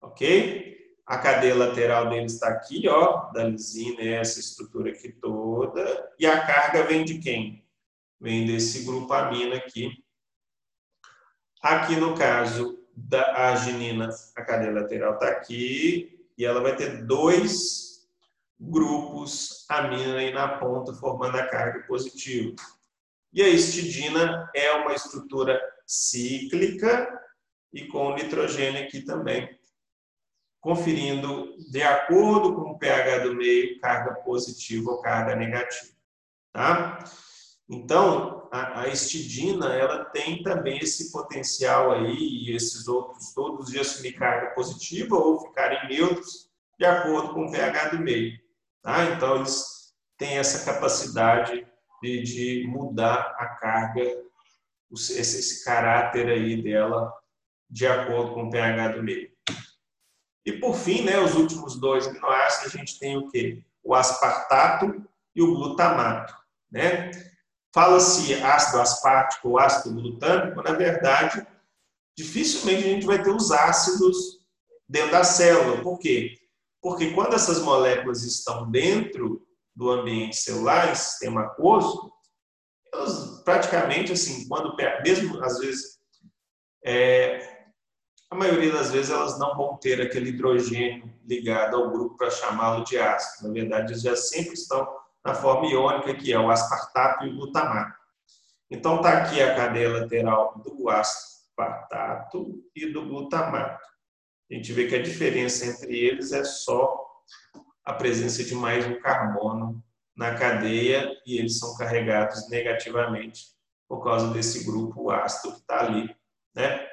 Ok? 0.00 0.96
A 1.04 1.18
cadeia 1.18 1.56
lateral 1.56 2.08
dele 2.08 2.26
está 2.26 2.50
aqui, 2.50 2.88
ó, 2.88 3.32
da 3.32 3.42
lisina, 3.42 4.00
é 4.00 4.12
essa 4.12 4.38
estrutura 4.38 4.92
aqui 4.92 5.10
toda. 5.10 6.08
E 6.20 6.24
a 6.24 6.46
carga 6.46 6.84
vem 6.84 7.04
de 7.04 7.18
quem? 7.18 7.66
Vem 8.20 8.46
desse 8.46 8.84
grupo 8.84 9.12
amina 9.12 9.56
aqui. 9.56 9.90
Aqui 11.60 11.96
no 11.96 12.14
caso 12.14 12.78
da 12.94 13.36
arginina, 13.36 14.08
a 14.36 14.44
cadeia 14.44 14.72
lateral 14.72 15.14
está 15.14 15.30
aqui 15.30 16.24
e 16.38 16.44
ela 16.44 16.60
vai 16.60 16.76
ter 16.76 17.04
dois 17.04 18.08
grupos 18.60 19.66
amina 19.68 20.16
aí 20.16 20.32
na 20.32 20.58
ponta 20.58 20.94
formando 20.94 21.36
a 21.38 21.46
carga 21.48 21.84
positiva. 21.88 22.54
E 23.32 23.42
a 23.42 23.48
histidina 23.48 24.48
é 24.54 24.70
uma 24.74 24.94
estrutura 24.94 25.60
cíclica 25.86 27.08
e 27.72 27.86
com 27.86 28.14
nitrogênio 28.14 28.82
aqui 28.82 29.02
também, 29.02 29.48
conferindo 30.60 31.56
de 31.70 31.82
acordo 31.82 32.54
com 32.54 32.70
o 32.70 32.78
pH 32.78 33.18
do 33.18 33.34
meio 33.34 33.80
carga 33.80 34.14
positiva 34.16 34.90
ou 34.90 35.00
carga 35.00 35.34
negativa, 35.34 35.92
tá? 36.52 37.04
Então, 37.68 38.48
a, 38.52 38.82
a 38.82 38.88
estidina, 38.88 39.72
ela 39.72 40.04
tem 40.04 40.42
também 40.42 40.78
esse 40.78 41.10
potencial 41.10 41.92
aí, 41.92 42.14
e 42.14 42.54
esses 42.54 42.86
outros 42.86 43.32
todos 43.32 43.70
de 43.70 43.80
assumir 43.80 44.12
carga 44.12 44.54
positiva 44.54 45.16
ou 45.16 45.40
ficarem 45.40 45.88
neutros 45.88 46.50
de 46.78 46.84
acordo 46.84 47.32
com 47.32 47.46
o 47.46 47.50
pH 47.50 47.90
do 47.90 47.98
meio, 47.98 48.38
tá? 48.82 49.04
Então, 49.04 49.36
eles 49.36 49.94
têm 50.18 50.36
essa 50.36 50.70
capacidade 50.70 51.66
de, 52.02 52.22
de 52.22 52.66
mudar 52.68 53.34
a 53.38 53.46
carga, 53.56 54.02
esse, 54.92 55.18
esse 55.18 55.64
caráter 55.64 56.28
aí 56.28 56.62
dela 56.62 57.12
de 57.68 57.86
acordo 57.86 58.34
com 58.34 58.44
o 58.44 58.50
pH 58.50 58.88
do 58.88 59.02
meio. 59.02 59.30
E 60.44 60.52
por 60.52 60.74
fim, 60.74 61.02
né, 61.02 61.18
os 61.20 61.34
últimos 61.34 61.78
dois 61.78 62.06
aminoácidos, 62.06 62.74
a 62.74 62.78
gente 62.78 62.98
tem 62.98 63.16
o 63.16 63.30
quê? 63.30 63.64
O 63.82 63.94
aspartato 63.94 65.04
e 65.34 65.42
o 65.42 65.54
glutamato, 65.54 66.34
né? 66.70 67.10
Fala-se 67.74 68.34
ácido 68.34 68.80
aspartico 68.80 69.50
ou 69.50 69.58
ácido 69.58 69.94
glutâmico, 69.94 70.62
na 70.62 70.72
verdade, 70.72 71.46
dificilmente 72.16 72.84
a 72.84 72.88
gente 72.88 73.06
vai 73.06 73.22
ter 73.22 73.30
os 73.30 73.50
ácidos 73.50 74.42
dentro 74.86 75.12
da 75.12 75.24
célula. 75.24 75.80
Por 75.80 75.98
quê? 75.98 76.38
Porque 76.82 77.12
quando 77.12 77.34
essas 77.34 77.60
moléculas 77.60 78.24
estão 78.24 78.70
dentro 78.70 79.46
do 79.74 79.90
ambiente 79.90 80.36
celular, 80.36 80.90
em 80.90 80.94
sistema 80.94 81.42
aquoso, 81.42 82.12
elas 82.92 83.31
praticamente 83.44 84.12
assim, 84.12 84.48
quando 84.48 84.76
mesmo 85.04 85.42
às 85.42 85.58
vezes 85.58 85.98
é, 86.84 87.52
a 88.32 88.34
maioria 88.34 88.72
das 88.72 88.90
vezes 88.90 89.10
elas 89.10 89.38
não 89.38 89.54
vão 89.54 89.76
ter 89.76 90.00
aquele 90.00 90.30
hidrogênio 90.30 91.12
ligado 91.26 91.76
ao 91.76 91.90
grupo 91.90 92.16
para 92.16 92.30
chamá-lo 92.30 92.82
de 92.82 92.98
ácido. 92.98 93.46
Na 93.46 93.54
verdade, 93.54 93.92
eles 93.92 94.02
já 94.02 94.16
sempre 94.16 94.54
estão 94.54 94.88
na 95.24 95.34
forma 95.34 95.68
iônica, 95.68 96.14
que 96.14 96.32
é 96.32 96.38
o 96.38 96.50
aspartato 96.50 97.24
e 97.24 97.28
o 97.28 97.36
glutamato. 97.36 97.94
Então, 98.70 98.96
está 98.96 99.18
aqui 99.18 99.40
a 99.42 99.54
cadeia 99.54 99.90
lateral 99.90 100.58
do 100.64 100.88
aspartato 100.88 102.64
e 102.74 102.86
do 102.86 103.06
glutamato. 103.06 103.86
A 104.50 104.54
gente 104.54 104.72
vê 104.72 104.86
que 104.86 104.94
a 104.94 105.02
diferença 105.02 105.66
entre 105.66 105.94
eles 105.94 106.32
é 106.32 106.42
só 106.42 107.06
a 107.84 107.92
presença 107.92 108.42
de 108.42 108.54
mais 108.54 108.86
um 108.86 108.98
carbono 108.98 109.84
na 110.16 110.34
cadeia 110.34 111.10
e 111.26 111.38
eles 111.38 111.58
são 111.58 111.76
carregados 111.76 112.48
negativamente 112.48 113.52
por 113.88 114.02
causa 114.02 114.32
desse 114.32 114.64
grupo 114.64 115.10
ácido 115.10 115.54
que 115.54 115.60
está 115.60 115.80
ali, 115.80 116.14
né? 116.54 116.86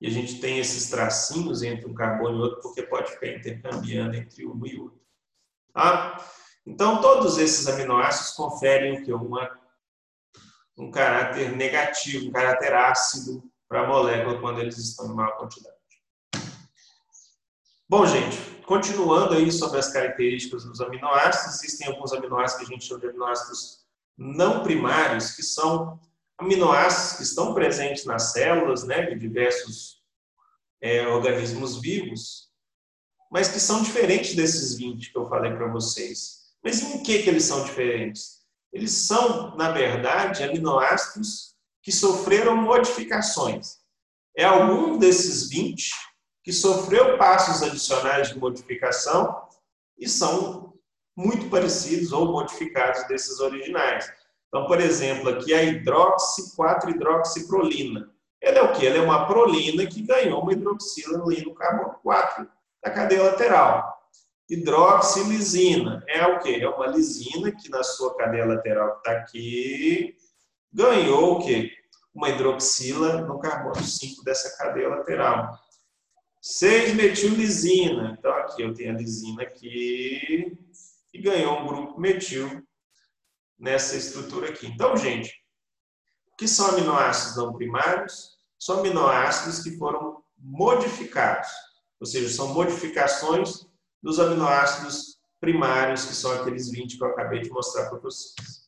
E 0.00 0.06
a 0.06 0.10
gente 0.10 0.40
tem 0.40 0.58
esses 0.58 0.88
tracinhos 0.88 1.62
entre 1.62 1.86
um 1.86 1.94
carbono 1.94 2.38
e 2.38 2.40
outro 2.42 2.60
porque 2.62 2.82
pode 2.82 3.10
ficar 3.10 3.28
intercambiando 3.28 4.16
entre 4.16 4.46
um 4.46 4.66
e 4.66 4.78
outro. 4.78 5.00
Tá? 5.74 6.24
Então, 6.64 7.00
todos 7.00 7.38
esses 7.38 7.66
aminoácidos 7.66 8.32
conferem 8.32 8.98
o 8.98 9.04
que? 9.04 9.12
Uma, 9.12 9.58
um 10.76 10.90
caráter 10.90 11.54
negativo, 11.54 12.28
um 12.28 12.32
caráter 12.32 12.74
ácido 12.74 13.42
para 13.68 13.82
a 13.82 13.86
molécula 13.86 14.40
quando 14.40 14.60
eles 14.60 14.78
estão 14.78 15.06
em 15.06 15.14
maior 15.14 15.36
quantidade. 15.36 15.79
Bom, 17.90 18.06
gente, 18.06 18.36
continuando 18.66 19.34
aí 19.34 19.50
sobre 19.50 19.80
as 19.80 19.92
características 19.92 20.64
dos 20.64 20.80
aminoácidos, 20.80 21.58
existem 21.58 21.88
alguns 21.88 22.12
aminoácidos 22.12 22.68
que 22.68 22.72
a 22.72 22.76
gente 22.76 22.86
chama 22.86 23.00
de 23.00 23.08
aminoácidos 23.08 23.80
não 24.16 24.62
primários, 24.62 25.32
que 25.32 25.42
são 25.42 25.98
aminoácidos 26.38 27.16
que 27.16 27.22
estão 27.24 27.52
presentes 27.52 28.04
nas 28.04 28.30
células, 28.30 28.84
né, 28.84 29.06
de 29.06 29.18
diversos 29.18 30.04
é, 30.80 31.04
organismos 31.08 31.80
vivos, 31.80 32.52
mas 33.28 33.48
que 33.48 33.58
são 33.58 33.82
diferentes 33.82 34.36
desses 34.36 34.76
20 34.76 35.10
que 35.10 35.18
eu 35.18 35.28
falei 35.28 35.52
para 35.52 35.66
vocês. 35.66 36.52
Mas 36.62 36.80
em 36.80 37.02
que, 37.02 37.24
que 37.24 37.28
eles 37.28 37.42
são 37.42 37.64
diferentes? 37.64 38.44
Eles 38.72 38.92
são, 38.92 39.56
na 39.56 39.72
verdade, 39.72 40.44
aminoácidos 40.44 41.56
que 41.82 41.90
sofreram 41.90 42.56
modificações. 42.56 43.78
É 44.36 44.44
algum 44.44 44.96
desses 44.96 45.48
20 45.48 45.90
que 46.50 46.56
sofreu 46.56 47.16
passos 47.16 47.62
adicionais 47.62 48.30
de 48.30 48.38
modificação 48.40 49.40
e 49.96 50.08
são 50.08 50.74
muito 51.16 51.48
parecidos 51.48 52.10
ou 52.10 52.32
modificados 52.32 53.06
desses 53.06 53.38
originais. 53.38 54.12
Então, 54.48 54.66
por 54.66 54.80
exemplo, 54.80 55.28
aqui 55.28 55.54
a 55.54 55.62
hidroxi 55.62 56.56
4-hidroxiprolina. 56.56 58.10
Ela 58.42 58.58
é 58.58 58.62
o 58.62 58.72
que? 58.72 58.84
Ela 58.84 58.96
é 58.96 59.00
uma 59.00 59.28
prolina 59.28 59.86
que 59.86 60.02
ganhou 60.02 60.42
uma 60.42 60.52
hidroxila 60.52 61.18
no 61.18 61.54
carbono 61.54 62.00
4 62.02 62.48
da 62.82 62.90
cadeia 62.90 63.22
lateral. 63.22 63.96
Hidroxilisina 64.48 66.02
é 66.08 66.26
o 66.26 66.40
que? 66.40 66.60
É 66.60 66.68
uma 66.68 66.88
lisina 66.88 67.52
que 67.52 67.68
na 67.70 67.84
sua 67.84 68.16
cadeia 68.16 68.44
lateral 68.44 68.94
que 68.94 68.98
está 68.98 69.12
aqui 69.12 70.16
ganhou 70.72 71.36
o 71.36 71.44
que? 71.44 71.70
Uma 72.12 72.28
hidroxila 72.30 73.20
no 73.20 73.38
carbono 73.38 73.84
5 73.84 74.24
dessa 74.24 74.58
cadeia 74.58 74.88
lateral. 74.88 75.56
6-metillisina. 76.42 78.16
Então 78.18 78.32
aqui 78.32 78.62
eu 78.62 78.72
tenho 78.72 78.94
a 78.94 78.98
lisina 78.98 79.42
aqui 79.42 80.56
e 81.12 81.20
ganhou 81.20 81.60
um 81.60 81.66
grupo 81.66 82.00
metil 82.00 82.62
nessa 83.58 83.96
estrutura 83.96 84.48
aqui. 84.48 84.66
Então, 84.66 84.96
gente, 84.96 85.30
o 86.32 86.36
que 86.36 86.48
são 86.48 86.68
aminoácidos 86.70 87.36
não 87.36 87.52
primários? 87.52 88.38
São 88.58 88.78
aminoácidos 88.80 89.62
que 89.62 89.76
foram 89.76 90.22
modificados, 90.38 91.48
ou 91.98 92.06
seja, 92.06 92.28
são 92.30 92.54
modificações 92.54 93.66
dos 94.02 94.18
aminoácidos 94.18 95.20
primários, 95.38 96.04
que 96.06 96.14
são 96.14 96.32
aqueles 96.32 96.70
20 96.70 96.96
que 96.96 97.04
eu 97.04 97.08
acabei 97.08 97.40
de 97.40 97.50
mostrar 97.50 97.88
para 97.90 97.98
vocês. 97.98 98.59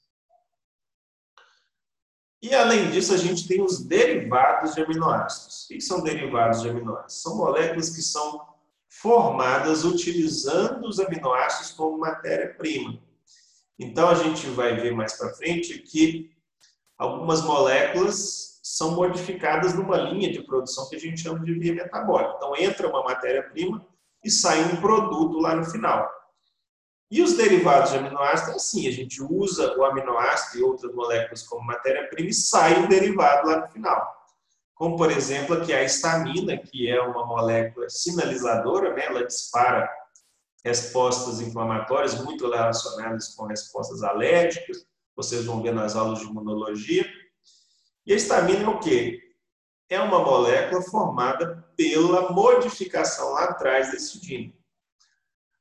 E 2.42 2.52
além 2.52 2.90
disso, 2.90 3.14
a 3.14 3.16
gente 3.16 3.46
tem 3.46 3.62
os 3.62 3.84
derivados 3.84 4.74
de 4.74 4.82
aminoácidos. 4.82 5.64
O 5.64 5.68
que 5.68 5.80
são 5.80 6.02
derivados 6.02 6.60
de 6.60 6.68
aminoácidos? 6.68 7.22
São 7.22 7.36
moléculas 7.36 7.90
que 7.90 8.02
são 8.02 8.44
formadas 8.88 9.84
utilizando 9.84 10.88
os 10.88 10.98
aminoácidos 10.98 11.70
como 11.70 11.98
matéria-prima. 11.98 12.98
Então, 13.78 14.08
a 14.08 14.14
gente 14.14 14.46
vai 14.48 14.74
ver 14.74 14.92
mais 14.92 15.12
para 15.12 15.32
frente 15.34 15.78
que 15.78 16.32
algumas 16.98 17.42
moléculas 17.42 18.60
são 18.60 18.90
modificadas 18.96 19.74
numa 19.74 19.96
linha 19.96 20.32
de 20.32 20.42
produção 20.42 20.88
que 20.88 20.96
a 20.96 21.00
gente 21.00 21.20
chama 21.20 21.44
de 21.44 21.54
via 21.54 21.74
metabólica. 21.74 22.34
Então, 22.36 22.56
entra 22.56 22.88
uma 22.88 23.04
matéria-prima 23.04 23.86
e 24.24 24.30
sai 24.30 24.64
um 24.64 24.80
produto 24.80 25.38
lá 25.38 25.54
no 25.54 25.64
final. 25.64 26.10
E 27.12 27.20
os 27.20 27.34
derivados 27.34 27.90
de 27.90 27.98
aminoácidos 27.98 28.54
é 28.54 28.56
assim, 28.56 28.88
a 28.88 28.90
gente 28.90 29.22
usa 29.22 29.76
o 29.76 29.84
aminoácido 29.84 30.58
e 30.58 30.62
outras 30.62 30.94
moléculas 30.94 31.42
como 31.42 31.66
matéria-prima 31.66 32.30
e 32.30 32.32
sai 32.32 32.78
um 32.78 32.88
derivado 32.88 33.48
lá 33.48 33.60
no 33.60 33.68
final. 33.68 34.10
Como, 34.74 34.96
por 34.96 35.10
exemplo, 35.10 35.56
aqui 35.56 35.74
a 35.74 35.84
histamina, 35.84 36.56
que 36.56 36.88
é 36.88 36.98
uma 37.02 37.26
molécula 37.26 37.90
sinalizadora, 37.90 38.94
né? 38.94 39.04
ela 39.04 39.26
dispara 39.26 39.86
respostas 40.64 41.42
inflamatórias 41.42 42.18
muito 42.24 42.50
relacionadas 42.50 43.34
com 43.34 43.44
respostas 43.44 44.02
alérgicas, 44.02 44.86
vocês 45.14 45.44
vão 45.44 45.62
ver 45.62 45.74
nas 45.74 45.94
aulas 45.94 46.20
de 46.20 46.24
imunologia. 46.24 47.04
E 48.06 48.14
a 48.14 48.16
histamina 48.16 48.64
é 48.64 48.68
o 48.68 48.78
quê? 48.78 49.22
é 49.94 50.00
uma 50.00 50.20
molécula 50.20 50.80
formada 50.80 51.62
pela 51.76 52.32
modificação 52.32 53.32
lá 53.32 53.44
atrás 53.44 53.90
desse 53.90 54.18
dino. 54.18 54.52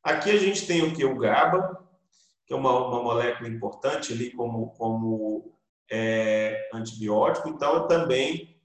Aqui 0.04 0.32
a 0.32 0.38
gente 0.38 0.66
tem 0.66 0.82
o 0.82 0.94
que? 0.94 1.06
O 1.06 1.18
GABA, 1.18 1.80
que 2.46 2.54
é 2.54 2.56
uma, 2.56 2.88
uma 2.88 3.04
molécula 3.04 3.48
importante 3.50 4.14
ali 4.14 4.32
como, 4.32 4.72
como 4.72 5.54
é, 5.90 6.70
antibiótico, 6.74 7.50
então 7.50 7.88
também 7.88 8.60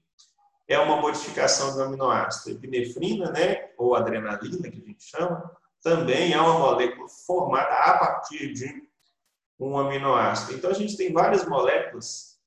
é 0.67 0.79
uma 0.79 0.97
modificação 0.97 1.73
do 1.73 1.83
aminoácido. 1.83 2.57
Epinefrina, 2.57 3.31
né, 3.31 3.69
ou 3.77 3.95
adrenalina, 3.95 4.69
que 4.69 4.81
a 4.81 4.85
gente 4.85 5.03
chama, 5.03 5.51
também 5.81 6.33
é 6.33 6.41
uma 6.41 6.59
molécula 6.59 7.07
formada 7.25 7.73
a 7.73 7.97
partir 7.97 8.53
de 8.53 8.87
um 9.59 9.77
aminoácido. 9.77 10.53
Então 10.53 10.69
a 10.69 10.73
gente 10.73 10.97
tem 10.97 11.13
várias 11.13 11.45
moléculas 11.47 12.37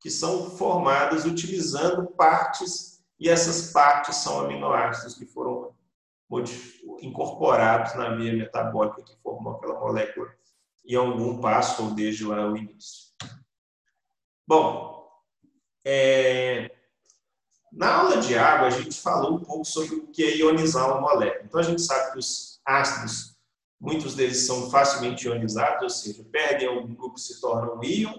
que 0.00 0.10
são 0.10 0.50
formadas 0.50 1.24
utilizando 1.24 2.06
partes, 2.06 3.02
e 3.18 3.28
essas 3.28 3.72
partes 3.72 4.16
são 4.16 4.40
aminoácidos 4.40 5.14
que 5.14 5.26
foram 5.26 5.65
incorporados 7.00 7.94
na 7.94 8.14
via 8.14 8.32
metabólica 8.32 9.02
que 9.02 9.16
formou 9.22 9.54
aquela 9.54 9.78
molécula 9.78 10.28
em 10.86 10.94
algum 10.94 11.40
passo 11.40 11.84
ou 11.84 11.90
desde 11.90 12.24
lá 12.24 12.46
o 12.46 12.56
início. 12.56 13.06
Bom, 14.46 15.08
é... 15.84 16.70
na 17.72 17.94
aula 17.94 18.18
de 18.18 18.36
água 18.38 18.68
a 18.68 18.70
gente 18.70 19.00
falou 19.00 19.34
um 19.34 19.40
pouco 19.40 19.64
sobre 19.64 19.96
o 19.96 20.06
que 20.08 20.22
é 20.22 20.36
ionizar 20.36 20.86
uma 20.86 21.00
molécula. 21.00 21.44
Então 21.44 21.60
a 21.60 21.64
gente 21.64 21.82
sabe 21.82 22.12
que 22.12 22.18
os 22.18 22.60
ácidos, 22.64 23.36
muitos 23.80 24.14
deles 24.14 24.46
são 24.46 24.70
facilmente 24.70 25.26
ionizados, 25.26 25.82
ou 25.82 25.90
seja, 25.90 26.24
perdem 26.30 26.68
algum 26.68 26.94
grupo 26.94 27.18
se 27.18 27.40
tornam 27.40 27.78
um 27.78 27.84
íon. 27.84 28.14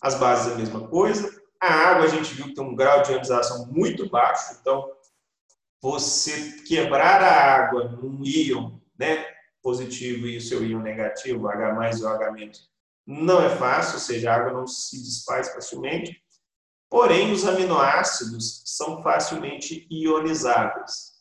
As 0.00 0.14
bases 0.16 0.52
a 0.52 0.56
mesma 0.56 0.88
coisa. 0.88 1.40
A 1.60 1.72
água 1.72 2.06
a 2.06 2.08
gente 2.08 2.34
viu 2.34 2.46
que 2.46 2.54
tem 2.54 2.64
um 2.64 2.74
grau 2.74 3.02
de 3.02 3.12
ionização 3.12 3.66
muito 3.66 4.08
baixo, 4.10 4.56
então 4.60 4.90
você 5.82 6.62
quebrar 6.62 7.20
a 7.20 7.56
água 7.56 7.88
num 7.88 8.24
íon 8.24 8.78
né, 8.96 9.26
positivo 9.60 10.28
e 10.28 10.36
o 10.36 10.40
seu 10.40 10.64
íon 10.64 10.80
negativo, 10.80 11.48
H 11.48 11.74
mais 11.74 11.98
e 11.98 12.04
o 12.04 12.08
H 12.08 12.30
menos, 12.30 12.70
não 13.04 13.42
é 13.42 13.56
fácil, 13.56 13.94
ou 13.94 14.00
seja, 14.00 14.30
a 14.30 14.36
água 14.36 14.52
não 14.52 14.66
se 14.66 15.02
desfaz 15.02 15.52
facilmente. 15.52 16.22
Porém, 16.88 17.32
os 17.32 17.44
aminoácidos 17.44 18.62
são 18.64 19.02
facilmente 19.02 19.88
ionizáveis. 19.90 21.12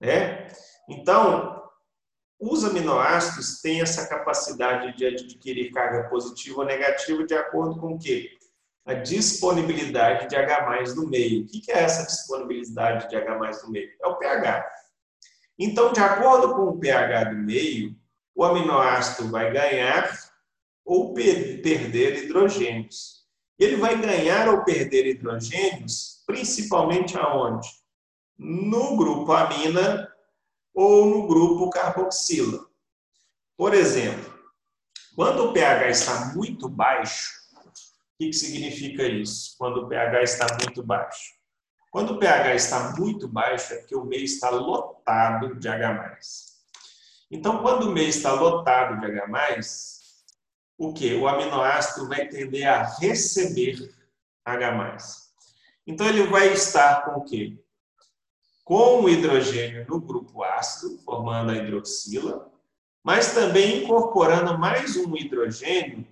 Né? 0.00 0.48
Então, 0.88 1.60
os 2.40 2.64
aminoácidos 2.64 3.60
têm 3.60 3.82
essa 3.82 4.08
capacidade 4.08 4.96
de 4.96 5.04
adquirir 5.04 5.72
carga 5.72 6.08
positiva 6.08 6.60
ou 6.60 6.64
negativa 6.64 7.26
de 7.26 7.34
acordo 7.34 7.78
com 7.78 7.94
o 7.94 7.98
quê? 7.98 8.38
A 8.86 8.94
disponibilidade 8.94 10.28
de 10.28 10.36
H+, 10.36 10.94
no 10.94 11.06
meio. 11.08 11.44
O 11.44 11.46
que 11.46 11.70
é 11.70 11.78
essa 11.78 12.06
disponibilidade 12.06 13.08
de 13.08 13.16
H+, 13.16 13.62
no 13.64 13.70
meio? 13.70 13.90
É 14.02 14.06
o 14.06 14.16
pH. 14.16 14.70
Então, 15.58 15.92
de 15.92 16.00
acordo 16.00 16.54
com 16.54 16.62
o 16.62 16.78
pH 16.78 17.24
do 17.24 17.36
meio, 17.36 17.94
o 18.34 18.44
aminoácido 18.44 19.30
vai 19.30 19.52
ganhar 19.52 20.10
ou 20.84 21.12
perder 21.12 22.24
hidrogênios. 22.24 23.20
Ele 23.58 23.76
vai 23.76 24.00
ganhar 24.00 24.48
ou 24.48 24.64
perder 24.64 25.06
hidrogênios 25.06 26.20
principalmente 26.30 27.18
aonde? 27.18 27.68
No 28.38 28.96
grupo 28.96 29.32
amina 29.32 30.08
ou 30.72 31.04
no 31.06 31.26
grupo 31.26 31.68
carboxila. 31.70 32.66
Por 33.56 33.74
exemplo, 33.74 34.32
quando 35.14 35.46
o 35.46 35.52
pH 35.52 35.90
está 35.90 36.32
muito 36.34 36.68
baixo, 36.68 37.39
o 38.20 38.22
que 38.22 38.32
significa 38.34 39.02
isso? 39.04 39.56
Quando 39.56 39.78
o 39.78 39.88
pH 39.88 40.22
está 40.22 40.46
muito 40.62 40.82
baixo. 40.82 41.32
Quando 41.90 42.12
o 42.12 42.18
pH 42.18 42.54
está 42.54 42.94
muito 42.98 43.26
baixo, 43.26 43.72
é 43.72 43.76
porque 43.78 43.96
o 43.96 44.04
meio 44.04 44.24
está 44.24 44.50
lotado 44.50 45.54
de 45.54 45.66
H+. 45.66 46.20
Então, 47.30 47.62
quando 47.62 47.84
o 47.84 47.92
meio 47.92 48.08
está 48.08 48.34
lotado 48.34 49.00
de 49.00 49.06
H+, 49.06 49.60
o 50.76 50.92
que? 50.92 51.14
O 51.14 51.26
aminoácido 51.26 52.08
vai 52.08 52.28
tender 52.28 52.68
a 52.68 52.82
receber 52.98 53.90
H+. 54.44 55.04
Então, 55.86 56.06
ele 56.06 56.24
vai 56.24 56.52
estar 56.52 57.06
com 57.06 57.20
o 57.20 57.24
quê? 57.24 57.58
Com 58.62 59.00
o 59.00 59.08
hidrogênio 59.08 59.86
no 59.88 59.98
grupo 59.98 60.44
ácido, 60.44 60.98
formando 60.98 61.52
a 61.52 61.56
hidroxila, 61.56 62.52
mas 63.02 63.32
também 63.32 63.82
incorporando 63.82 64.58
mais 64.58 64.94
um 64.94 65.16
hidrogênio 65.16 66.06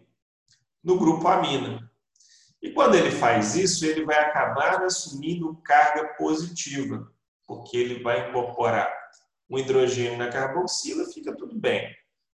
no 0.83 0.99
grupo 0.99 1.29
amina. 1.29 1.88
E 2.61 2.73
quando 2.73 2.97
ele 2.97 3.11
faz 3.11 3.55
isso, 3.55 3.87
ele 3.87 4.05
vai 4.05 4.19
acabar 4.19 4.83
assumindo 4.83 5.55
carga 5.65 6.09
positiva, 6.15 7.11
porque 7.47 7.77
ele 7.77 8.03
vai 8.03 8.29
incorporar 8.29 8.93
um 9.49 9.59
hidrogênio 9.59 10.19
na 10.19 10.29
carboxila, 10.29 11.05
fica 11.07 11.35
tudo 11.35 11.59
bem. 11.59 11.89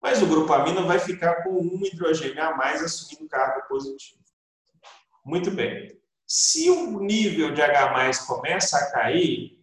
Mas 0.02 0.22
o 0.22 0.28
grupo 0.28 0.52
amina 0.54 0.82
vai 0.82 1.00
ficar 1.00 1.44
com 1.44 1.52
um 1.52 1.82
hidrogênio 1.84 2.42
a 2.44 2.56
mais 2.56 2.84
assumindo 2.84 3.28
carga 3.28 3.62
positiva. 3.62 4.20
Muito 5.26 5.52
bem. 5.52 5.98
Se 6.28 6.70
o 6.70 7.00
nível 7.00 7.54
de 7.54 7.62
H+, 7.62 8.26
começa 8.28 8.78
a 8.78 8.92
cair, 8.92 9.60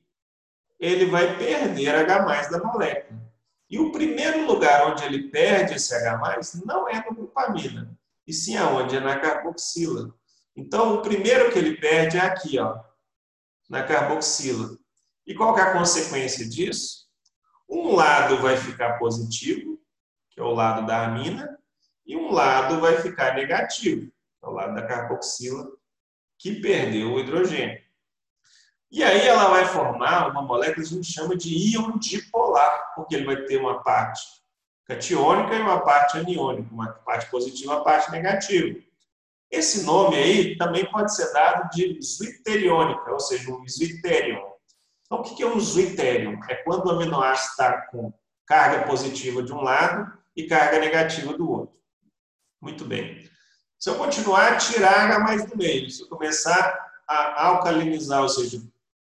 ele 0.81 1.07
vai 1.07 1.39
perder 1.39 1.95
H+, 1.95 2.49
da 2.49 2.63
molécula. 2.63 3.27
E 3.69 3.79
o 3.79 3.91
primeiro 3.93 4.47
lugar 4.47 4.91
onde 4.91 5.05
ele 5.05 5.29
perde 5.29 5.75
esse 5.75 5.95
H+, 5.95 6.41
não 6.65 6.89
é 6.89 7.05
no 7.05 7.15
grupo 7.15 7.39
amina, 7.41 7.97
e 8.27 8.33
sim 8.33 8.57
aonde? 8.57 8.97
É 8.97 9.01
na 9.01 9.19
carboxila. 9.19 10.15
Então, 10.57 10.95
o 10.95 11.03
primeiro 11.03 11.53
que 11.53 11.59
ele 11.59 11.77
perde 11.77 12.17
é 12.17 12.21
aqui, 12.21 12.59
ó, 12.59 12.81
na 13.69 13.83
carboxila. 13.83 14.77
E 15.27 15.35
qual 15.35 15.57
é 15.59 15.63
a 15.63 15.73
consequência 15.73 16.49
disso? 16.49 17.07
Um 17.69 17.95
lado 17.95 18.39
vai 18.39 18.57
ficar 18.57 18.99
positivo, 18.99 19.79
que 20.31 20.41
é 20.41 20.43
o 20.43 20.55
lado 20.55 20.87
da 20.87 21.05
amina, 21.05 21.59
e 22.07 22.17
um 22.17 22.33
lado 22.33 22.81
vai 22.81 22.97
ficar 23.03 23.35
negativo, 23.35 24.07
que 24.07 24.45
é 24.45 24.49
o 24.49 24.53
lado 24.53 24.75
da 24.75 24.87
carboxila, 24.87 25.69
que 26.39 26.61
perdeu 26.61 27.13
o 27.13 27.21
hidrogênio. 27.21 27.85
E 28.91 29.03
aí 29.03 29.27
ela 29.27 29.49
vai 29.49 29.67
formar 29.67 30.31
uma 30.31 30.43
molécula 30.43 30.77
que 30.77 30.81
a 30.81 30.97
gente 30.97 31.13
chama 31.13 31.37
de 31.37 31.53
íon 31.75 31.99
dipolar, 31.99 32.95
porque 32.95 33.17
ele 33.17 33.27
vai 33.27 33.37
ter 33.45 33.59
uma 33.59 33.83
parte 33.83 34.23
catiônica 34.85 35.55
e 35.55 35.61
uma 35.61 35.81
parte 35.81 36.17
aniônica, 36.17 36.73
uma 36.73 36.93
parte 36.93 37.29
positiva 37.29 37.73
e 37.73 37.75
uma 37.75 37.85
parte 37.85 38.11
negativa. 38.13 38.79
Esse 39.51 39.85
nome 39.85 40.17
aí 40.17 40.57
também 40.57 40.85
pode 40.91 41.15
ser 41.15 41.33
dado 41.33 41.71
de 41.71 41.99
zwitteriônica, 42.03 43.13
ou 43.13 43.21
seja, 43.21 43.51
um 43.51 43.67
zwitterion. 43.67 44.43
Então, 45.05 45.21
o 45.21 45.23
que 45.23 45.43
é 45.43 45.47
um 45.47 45.61
zwitterion? 45.61 46.41
É 46.49 46.57
quando 46.57 46.87
o 46.87 46.91
aminoácido 46.91 47.51
está 47.51 47.83
com 47.87 48.13
carga 48.45 48.87
positiva 48.87 49.43
de 49.43 49.53
um 49.53 49.61
lado 49.61 50.13
e 50.37 50.47
carga 50.47 50.79
negativa 50.79 51.37
do 51.37 51.51
outro. 51.51 51.77
Muito 52.61 52.85
bem. 52.85 53.29
Se 53.79 53.91
eu 53.91 53.97
continuar 53.97 54.53
a 54.53 54.57
tirar 54.57 55.07
H 55.07 55.19
mais 55.21 55.47
do 55.47 55.57
meio, 55.57 55.89
se 55.91 56.03
eu 56.03 56.09
começar 56.09 56.87
a 57.07 57.47
alcalinizar, 57.47 58.23
ou 58.23 58.29
seja, 58.29 58.61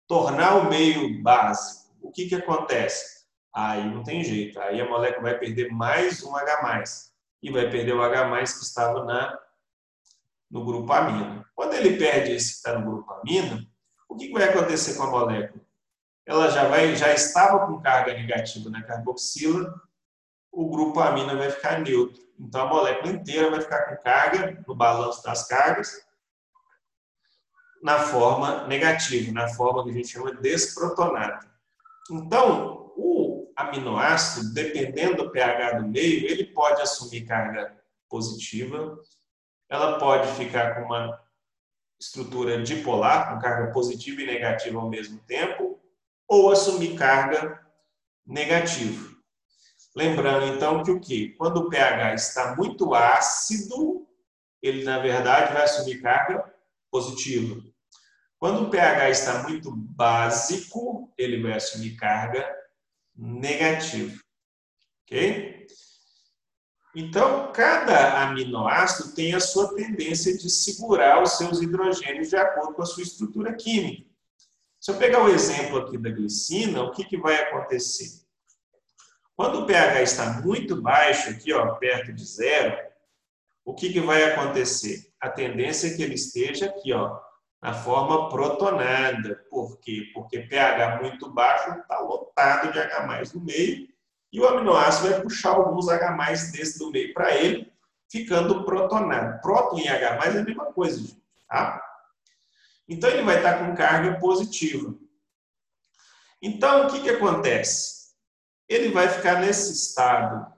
tornar 0.06 0.56
o 0.56 0.70
meio 0.70 1.22
básico, 1.22 1.92
o 2.00 2.10
que, 2.10 2.26
que 2.26 2.34
acontece? 2.34 3.26
Aí 3.54 3.84
não 3.84 4.02
tem 4.02 4.24
jeito. 4.24 4.58
Aí 4.60 4.80
a 4.80 4.88
molécula 4.88 5.30
vai 5.30 5.38
perder 5.38 5.70
mais 5.70 6.22
um 6.22 6.34
H+, 6.34 6.84
e 7.42 7.50
vai 7.50 7.68
perder 7.68 7.94
o 7.94 8.02
H+, 8.02 8.38
que 8.38 8.64
estava 8.64 9.04
na 9.04 9.38
no 10.52 10.64
grupo 10.64 10.92
amina. 10.92 11.44
Quando 11.54 11.72
ele 11.72 11.96
perde 11.96 12.32
esse 12.32 12.50
que 12.50 12.56
está 12.56 12.78
no 12.78 12.84
grupo 12.84 13.10
amina, 13.14 13.66
o 14.08 14.14
que 14.14 14.30
vai 14.30 14.44
acontecer 14.44 14.94
com 14.94 15.04
a 15.04 15.10
molécula? 15.10 15.64
Ela 16.26 16.50
já, 16.50 16.68
vai, 16.68 16.94
já 16.94 17.12
estava 17.12 17.66
com 17.66 17.80
carga 17.80 18.12
negativa 18.12 18.68
na 18.68 18.82
carboxila, 18.82 19.74
o 20.52 20.68
grupo 20.68 21.00
amina 21.00 21.34
vai 21.34 21.50
ficar 21.50 21.80
neutro. 21.80 22.22
Então 22.38 22.66
a 22.66 22.66
molécula 22.66 23.12
inteira 23.12 23.50
vai 23.50 23.62
ficar 23.62 23.86
com 23.86 24.02
carga 24.02 24.62
no 24.68 24.74
balanço 24.74 25.22
das 25.22 25.48
cargas 25.48 26.06
na 27.82 27.98
forma 27.98 28.66
negativa, 28.68 29.32
na 29.32 29.48
forma 29.48 29.82
que 29.82 29.90
a 29.90 29.94
gente 29.94 30.08
chama 30.08 30.32
desprotonada. 30.34 31.50
Então, 32.10 32.92
o 32.96 33.50
aminoácido, 33.56 34.52
dependendo 34.54 35.24
do 35.24 35.30
pH 35.32 35.80
do 35.80 35.88
meio, 35.88 36.26
ele 36.26 36.44
pode 36.44 36.80
assumir 36.82 37.24
carga 37.24 37.76
positiva 38.08 38.96
ela 39.72 39.98
pode 39.98 40.28
ficar 40.34 40.74
com 40.74 40.82
uma 40.82 41.18
estrutura 41.98 42.62
dipolar, 42.62 43.32
com 43.32 43.40
carga 43.40 43.72
positiva 43.72 44.20
e 44.20 44.26
negativa 44.26 44.78
ao 44.78 44.90
mesmo 44.90 45.18
tempo, 45.20 45.80
ou 46.28 46.52
assumir 46.52 46.94
carga 46.94 47.58
negativa. 48.26 49.10
Lembrando 49.96 50.54
então 50.54 50.82
que 50.82 50.90
o 50.90 51.00
que? 51.00 51.30
Quando 51.30 51.56
o 51.56 51.70
pH 51.70 52.14
está 52.14 52.54
muito 52.54 52.94
ácido, 52.94 54.06
ele 54.60 54.84
na 54.84 54.98
verdade 54.98 55.54
vai 55.54 55.62
assumir 55.62 56.02
carga 56.02 56.52
positiva. 56.90 57.62
Quando 58.38 58.64
o 58.64 58.70
pH 58.70 59.08
está 59.08 59.42
muito 59.42 59.74
básico, 59.74 61.10
ele 61.16 61.42
vai 61.42 61.54
assumir 61.54 61.96
carga 61.96 62.46
negativa. 63.16 64.20
OK? 65.06 65.66
Então, 66.94 67.50
cada 67.52 68.22
aminoácido 68.22 69.14
tem 69.14 69.34
a 69.34 69.40
sua 69.40 69.74
tendência 69.74 70.36
de 70.36 70.50
segurar 70.50 71.22
os 71.22 71.38
seus 71.38 71.62
hidrogênios 71.62 72.28
de 72.28 72.36
acordo 72.36 72.74
com 72.74 72.82
a 72.82 72.86
sua 72.86 73.02
estrutura 73.02 73.54
química. 73.54 74.06
Se 74.78 74.90
eu 74.90 74.96
pegar 74.96 75.22
o 75.22 75.28
exemplo 75.28 75.78
aqui 75.78 75.96
da 75.96 76.10
glicina, 76.10 76.82
o 76.82 76.90
que, 76.90 77.04
que 77.04 77.16
vai 77.16 77.36
acontecer? 77.36 78.22
Quando 79.34 79.60
o 79.60 79.66
pH 79.66 80.02
está 80.02 80.40
muito 80.42 80.82
baixo, 80.82 81.30
aqui, 81.30 81.52
ó, 81.52 81.74
perto 81.76 82.12
de 82.12 82.24
zero, 82.24 82.76
o 83.64 83.74
que, 83.74 83.90
que 83.90 84.00
vai 84.00 84.24
acontecer? 84.24 85.10
A 85.18 85.30
tendência 85.30 85.86
é 85.86 85.94
que 85.94 86.02
ele 86.02 86.14
esteja 86.14 86.66
aqui, 86.66 86.92
ó, 86.92 87.18
na 87.62 87.72
forma 87.72 88.28
protonada. 88.28 89.36
Por 89.48 89.78
quê? 89.78 90.10
Porque 90.12 90.40
pH 90.40 91.00
muito 91.00 91.32
baixo 91.32 91.70
está 91.78 92.00
lotado 92.00 92.72
de 92.72 92.78
H+, 92.78 93.32
no 93.34 93.40
meio, 93.40 93.88
e 94.32 94.40
o 94.40 94.48
aminoácido 94.48 95.10
vai 95.10 95.20
puxar 95.20 95.50
alguns 95.50 95.88
H+, 95.88 96.16
desse 96.52 96.78
do 96.78 96.90
meio 96.90 97.12
para 97.12 97.36
ele, 97.36 97.70
ficando 98.10 98.64
protonado. 98.64 99.40
Próton 99.42 99.78
e 99.78 99.88
H+, 99.88 100.06
é 100.06 100.38
a 100.38 100.42
mesma 100.42 100.72
coisa, 100.72 101.14
tá? 101.48 101.82
Então, 102.88 103.10
ele 103.10 103.22
vai 103.22 103.36
estar 103.36 103.58
com 103.58 103.74
carga 103.74 104.18
positiva. 104.18 104.94
Então, 106.40 106.86
o 106.86 106.90
que, 106.90 107.00
que 107.00 107.10
acontece? 107.10 108.12
Ele 108.68 108.90
vai 108.90 109.08
ficar 109.08 109.40
nesse 109.40 109.72
estado 109.72 110.50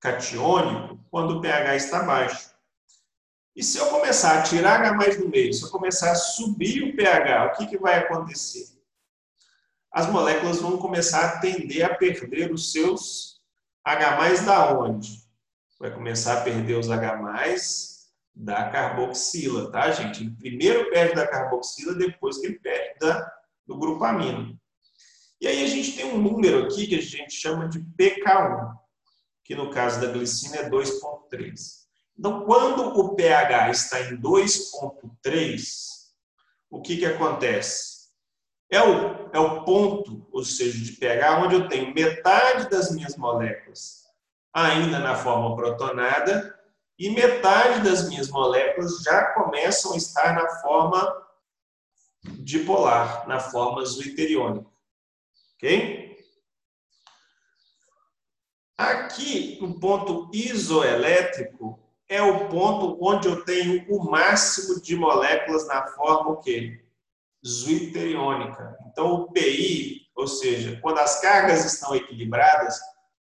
catiônico 0.00 0.98
quando 1.10 1.38
o 1.38 1.40
pH 1.40 1.76
está 1.76 2.02
baixo. 2.02 2.52
E 3.54 3.62
se 3.62 3.78
eu 3.78 3.86
começar 3.86 4.38
a 4.38 4.42
tirar 4.42 4.80
H 4.80 5.16
do 5.16 5.28
meio, 5.28 5.52
se 5.52 5.62
eu 5.62 5.70
começar 5.70 6.10
a 6.10 6.16
subir 6.16 6.82
o 6.82 6.96
pH, 6.96 7.46
o 7.46 7.56
que, 7.56 7.66
que 7.66 7.78
vai 7.78 7.98
acontecer? 7.98 8.71
As 9.92 10.10
moléculas 10.10 10.58
vão 10.58 10.78
começar 10.78 11.24
a 11.24 11.38
tender 11.40 11.84
a 11.84 11.94
perder 11.94 12.50
os 12.50 12.72
seus 12.72 13.40
H 13.84 14.42
da 14.44 14.78
onde? 14.78 15.22
Vai 15.78 15.92
começar 15.92 16.38
a 16.38 16.40
perder 16.40 16.78
os 16.78 16.90
H 16.90 17.18
da 18.34 18.70
carboxila, 18.70 19.70
tá, 19.70 19.90
gente? 19.90 20.22
Ele 20.22 20.30
primeiro 20.30 20.90
perde 20.90 21.14
da 21.14 21.26
carboxila, 21.26 21.94
depois 21.94 22.38
que 22.38 22.46
ele 22.46 22.58
perde 22.58 22.98
da, 23.00 23.30
do 23.66 23.78
grupo 23.78 24.02
amino. 24.04 24.58
E 25.38 25.46
aí 25.46 25.62
a 25.62 25.66
gente 25.66 25.96
tem 25.96 26.06
um 26.06 26.18
número 26.18 26.64
aqui 26.64 26.86
que 26.86 26.94
a 26.94 27.02
gente 27.02 27.34
chama 27.34 27.68
de 27.68 27.80
pK1, 27.80 28.74
que 29.44 29.54
no 29.54 29.70
caso 29.70 30.00
da 30.00 30.06
glicina 30.06 30.56
é 30.56 30.70
2,3. 30.70 31.82
Então, 32.18 32.44
quando 32.46 32.98
o 32.98 33.14
pH 33.14 33.70
está 33.70 34.00
em 34.00 34.16
2,3, 34.16 35.62
o 36.70 36.80
que, 36.80 36.96
que 36.96 37.04
acontece? 37.04 38.01
É 38.72 38.82
o, 38.82 39.28
é 39.34 39.38
o 39.38 39.64
ponto, 39.64 40.26
ou 40.32 40.42
seja, 40.42 40.82
de 40.82 40.92
pH, 40.92 41.44
onde 41.44 41.54
eu 41.56 41.68
tenho 41.68 41.94
metade 41.94 42.70
das 42.70 42.90
minhas 42.90 43.14
moléculas 43.18 44.02
ainda 44.50 44.98
na 44.98 45.14
forma 45.14 45.54
protonada 45.54 46.58
e 46.98 47.10
metade 47.10 47.82
das 47.82 48.08
minhas 48.08 48.30
moléculas 48.30 49.02
já 49.02 49.26
começam 49.34 49.92
a 49.92 49.96
estar 49.98 50.34
na 50.34 50.48
forma 50.62 51.26
dipolar, 52.22 53.28
na 53.28 53.38
forma 53.38 53.84
zwitteriônica. 53.84 54.66
Ok? 55.56 56.16
Aqui, 58.78 59.58
no 59.60 59.78
ponto 59.78 60.30
isoelétrico, 60.32 61.78
é 62.08 62.22
o 62.22 62.48
ponto 62.48 62.98
onde 63.04 63.28
eu 63.28 63.44
tenho 63.44 63.84
o 63.90 64.10
máximo 64.10 64.80
de 64.80 64.96
moléculas 64.96 65.66
na 65.66 65.86
forma 65.88 66.30
o 66.30 66.36
quê? 66.38 66.82
Zwitteriônica. 67.46 68.76
Então, 68.90 69.12
o 69.12 69.32
PI, 69.32 70.08
ou 70.14 70.26
seja, 70.26 70.78
quando 70.80 70.98
as 70.98 71.20
cargas 71.20 71.64
estão 71.64 71.94
equilibradas, 71.94 72.78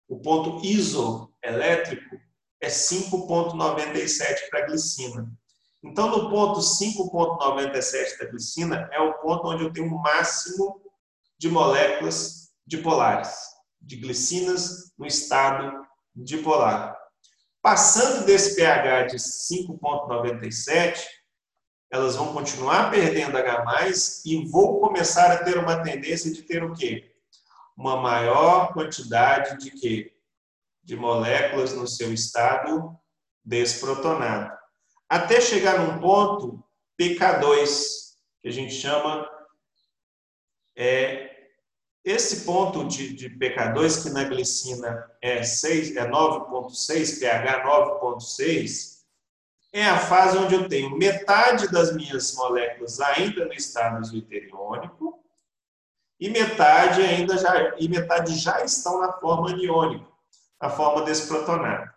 o 0.08 0.18
ponto 0.20 0.64
isoelétrico 0.64 2.16
é 2.60 2.68
5,97 2.68 4.50
para 4.50 4.60
a 4.60 4.66
glicina. 4.66 5.30
Então, 5.84 6.10
no 6.10 6.30
ponto 6.30 6.60
5,97 6.60 8.18
da 8.18 8.24
glicina 8.26 8.88
é 8.92 9.00
o 9.00 9.14
ponto 9.14 9.46
onde 9.48 9.64
eu 9.64 9.72
tenho 9.72 9.94
o 9.94 10.02
máximo 10.02 10.82
de 11.38 11.48
moléculas 11.48 12.50
dipolares, 12.66 13.38
de 13.80 13.96
glicinas 13.96 14.92
no 14.98 15.06
estado 15.06 15.86
dipolar. 16.16 16.98
Passando 17.62 18.26
desse 18.26 18.56
pH 18.56 19.02
de 19.04 19.16
5,97, 19.16 21.04
elas 21.90 22.16
vão 22.16 22.32
continuar 22.32 22.90
perdendo 22.90 23.36
H+, 23.36 24.22
e 24.24 24.46
vou 24.46 24.80
começar 24.80 25.32
a 25.32 25.42
ter 25.42 25.56
uma 25.58 25.82
tendência 25.82 26.30
de 26.32 26.42
ter 26.42 26.62
o 26.62 26.74
quê? 26.74 27.14
Uma 27.76 27.96
maior 27.96 28.72
quantidade 28.74 29.58
de 29.58 29.70
quê? 29.70 30.14
De 30.82 30.96
moléculas 30.96 31.72
no 31.72 31.86
seu 31.86 32.12
estado 32.12 32.96
desprotonado. 33.44 34.52
Até 35.08 35.40
chegar 35.40 35.78
num 35.78 35.98
ponto 35.98 36.62
pK2, 37.00 38.16
que 38.42 38.48
a 38.48 38.52
gente 38.52 38.74
chama 38.74 39.28
é, 40.76 41.28
esse 42.04 42.44
ponto 42.44 42.86
de, 42.86 43.14
de 43.14 43.30
pK2, 43.30 44.02
que 44.02 44.10
na 44.10 44.24
glicina 44.24 45.10
é, 45.22 45.42
6, 45.42 45.96
é 45.96 46.08
9,6, 46.08 47.20
pH 47.20 47.64
9,6, 47.64 48.97
é 49.72 49.84
a 49.84 49.98
fase 49.98 50.38
onde 50.38 50.54
eu 50.54 50.68
tenho 50.68 50.96
metade 50.96 51.70
das 51.70 51.94
minhas 51.94 52.34
moléculas 52.34 53.00
ainda 53.00 53.44
no 53.44 53.52
estado 53.52 54.04
zwitteriônico 54.04 55.22
e 56.18 56.30
metade 56.30 57.02
ainda 57.02 57.36
já, 57.36 57.76
e 57.78 57.88
metade 57.88 58.36
já 58.36 58.64
estão 58.64 59.00
na 59.00 59.12
forma 59.12 59.50
aniônica, 59.50 60.06
na 60.60 60.70
forma 60.70 61.04
desprotonada. 61.04 61.94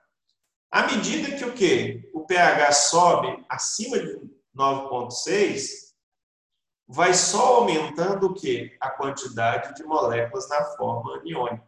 À 0.70 0.84
medida 0.84 1.36
que 1.36 1.44
o 1.44 1.54
quê? 1.54 2.10
O 2.14 2.26
pH 2.26 2.72
sobe 2.72 3.46
acima 3.50 4.00
de 4.00 4.22
9,6, 4.56 5.92
vai 6.88 7.14
só 7.14 7.58
aumentando 7.58 8.28
o 8.28 8.34
quê? 8.34 8.78
A 8.80 8.90
quantidade 8.90 9.74
de 9.76 9.84
moléculas 9.84 10.48
na 10.50 10.64
forma 10.76 11.18
aniônica. 11.18 11.66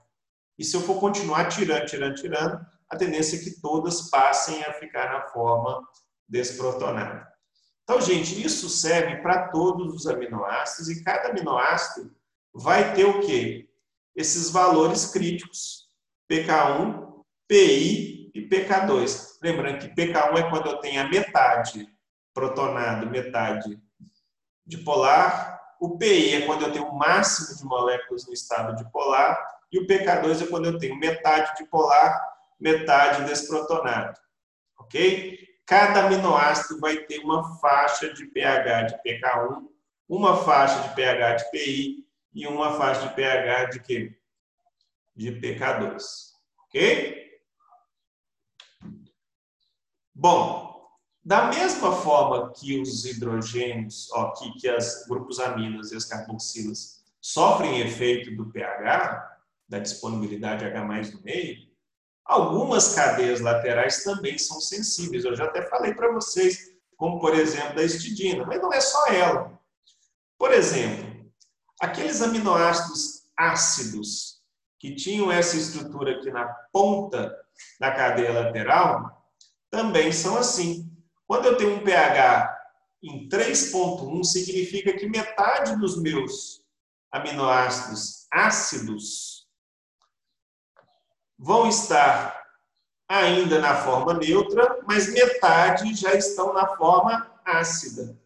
E 0.58 0.64
se 0.64 0.76
eu 0.76 0.82
for 0.82 1.00
continuar 1.00 1.48
tirando, 1.48 1.86
tirando, 1.86 2.16
tirando, 2.16 2.66
a 2.94 2.98
tendência 2.98 3.38
é 3.38 3.44
que 3.44 3.60
todas 3.60 4.10
passem 4.10 4.64
a 4.64 4.74
ficar 4.74 5.12
na 5.12 5.22
forma 5.28 5.82
desprotonada. 6.28 7.28
Então, 7.84 8.00
gente, 8.00 8.42
isso 8.44 8.70
serve 8.70 9.18
para 9.22 9.50
todos 9.50 9.94
os 9.94 10.08
aminoácidos 10.08 10.90
e 10.90 11.04
cada 11.04 11.30
aminoácido 11.30 12.16
vai 12.54 12.94
ter 12.94 13.06
o 13.06 13.20
quê? 13.22 13.68
Esses 14.16 14.50
valores 14.50 15.08
críticos, 15.08 15.90
PK1, 16.32 17.24
PI 17.48 18.32
e 18.34 18.48
PK2. 18.48 19.38
Lembrando 19.42 19.80
que 19.80 19.90
PK1 19.90 20.38
é 20.38 20.50
quando 20.50 20.68
eu 20.68 20.78
tenho 20.78 21.02
a 21.02 21.10
metade 21.10 21.88
protonado, 22.34 23.10
metade 23.10 23.78
dipolar. 24.66 25.60
O 25.82 25.98
PI 25.98 26.36
é 26.36 26.46
quando 26.46 26.62
eu 26.62 26.72
tenho 26.72 26.86
o 26.86 26.98
máximo 26.98 27.58
de 27.58 27.66
moléculas 27.66 28.26
no 28.26 28.34
estado 28.34 28.76
dipolar. 28.76 29.38
E 29.72 29.80
o 29.80 29.88
PK2 29.88 30.44
é 30.44 30.48
quando 30.48 30.66
eu 30.68 30.78
tenho 30.78 30.96
metade 30.96 31.58
dipolar, 31.58 32.33
metade 32.64 33.26
desprotonado. 33.26 34.18
Ok? 34.80 35.38
Cada 35.66 36.06
aminoácido 36.06 36.80
vai 36.80 36.98
ter 36.98 37.20
uma 37.20 37.58
faixa 37.60 38.14
de 38.14 38.26
pH 38.28 38.84
de 38.84 38.96
pK1, 39.04 39.68
uma 40.08 40.38
faixa 40.44 40.88
de 40.88 40.96
pH 40.96 41.36
de 41.36 41.52
PI 41.52 42.08
e 42.34 42.48
uma 42.48 42.78
faixa 42.78 43.08
de 43.08 43.16
pH 43.16 43.66
de 43.66 43.80
quê? 43.82 44.18
De 45.14 45.32
PK2. 45.42 46.02
Ok? 46.66 47.42
Bom, 50.16 50.90
da 51.24 51.48
mesma 51.48 51.92
forma 51.92 52.52
que 52.54 52.80
os 52.80 53.06
hidrogênios, 53.06 54.10
ó, 54.14 54.32
que, 54.32 54.52
que 54.60 54.70
os 54.70 55.06
grupos 55.08 55.40
aminos 55.40 55.92
e 55.92 55.98
as 55.98 56.06
carboxilas 56.06 57.04
sofrem 57.22 57.80
efeito 57.80 58.36
do 58.36 58.52
pH, 58.52 59.42
da 59.68 59.80
disponibilidade 59.80 60.66
H 60.66 60.84
no 61.14 61.22
meio, 61.24 61.73
algumas 62.26 62.96
cadeias 62.96 63.42
laterais 63.42 64.04
também 64.04 64.38
são 64.38 64.60
sensíveis. 64.62 65.26
Eu 65.26 65.36
já 65.36 65.46
até 65.46 65.64
falei 65.64 65.94
para 65.94 66.12
vocês, 66.12 66.72
como 66.98 67.20
por 67.20 67.36
exemplo 67.36 67.76
da 67.76 67.84
histidina, 67.84 68.46
mas 68.46 68.62
não 68.62 68.72
é 68.72 68.80
só 68.80 69.08
ela. 69.08 69.60
Por 70.38 70.52
exemplo, 70.52 71.32
aqueles 71.82 72.22
aminoácidos 72.22 73.24
ácidos 73.38 74.42
que 74.80 74.96
tinham 74.96 75.32
essa 75.32 75.56
estrutura 75.56 76.18
aqui 76.18 76.30
na 76.30 76.46
ponta 76.72 77.34
da 77.80 77.92
cadeia 77.92 78.34
lateral, 78.34 79.32
também 79.70 80.12
são 80.12 80.38
assim. 80.38 80.92
Quando 81.26 81.46
eu 81.46 81.58
tenho 81.58 81.76
um 81.76 81.84
pH 81.84 82.54
em 83.02 83.28
3,1, 83.28 84.24
significa 84.24 84.94
que 84.94 85.08
metade 85.08 85.78
dos 85.78 86.02
meus 86.02 86.62
aminoácidos 87.12 88.28
ácidos 88.32 89.33
vão 91.44 91.68
estar 91.68 92.42
ainda 93.06 93.60
na 93.60 93.76
forma 93.76 94.14
neutra, 94.14 94.80
mas 94.88 95.12
metade 95.12 95.94
já 95.94 96.14
estão 96.14 96.54
na 96.54 96.78
forma 96.78 97.30
ácida. 97.44 98.18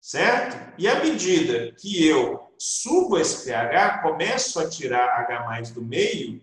Certo? 0.00 0.74
E 0.76 0.88
à 0.88 0.98
medida 0.98 1.72
que 1.72 2.04
eu 2.04 2.52
subo 2.58 3.16
esse 3.16 3.44
pH, 3.44 4.02
começo 4.02 4.58
a 4.58 4.68
tirar 4.68 5.20
H 5.20 5.72
do 5.72 5.82
meio, 5.82 6.42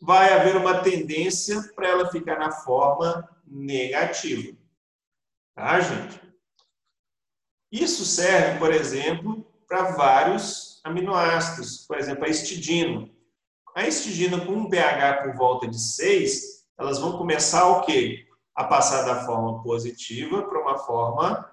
vai 0.00 0.32
haver 0.32 0.56
uma 0.56 0.82
tendência 0.82 1.60
para 1.74 1.88
ela 1.88 2.10
ficar 2.10 2.38
na 2.38 2.52
forma 2.52 3.28
negativo. 3.44 4.56
Tá, 5.52 5.80
gente? 5.80 6.20
Isso 7.72 8.04
serve, 8.04 8.60
por 8.60 8.72
exemplo, 8.72 9.44
para 9.66 9.92
vários 9.92 10.80
aminoácidos, 10.84 11.78
por 11.88 11.98
exemplo, 11.98 12.24
a 12.24 12.28
histidina. 12.28 13.10
A 13.74 13.86
histidina 13.86 14.44
com 14.44 14.52
um 14.52 14.68
pH 14.68 15.22
por 15.22 15.34
volta 15.34 15.68
de 15.68 15.78
6, 15.78 16.66
elas 16.78 16.98
vão 16.98 17.16
começar 17.16 17.68
o 17.68 17.82
quê? 17.82 18.26
A 18.54 18.64
passar 18.64 19.02
da 19.02 19.24
forma 19.24 19.62
positiva 19.62 20.42
para 20.42 20.60
uma 20.60 20.78
forma 20.78 21.50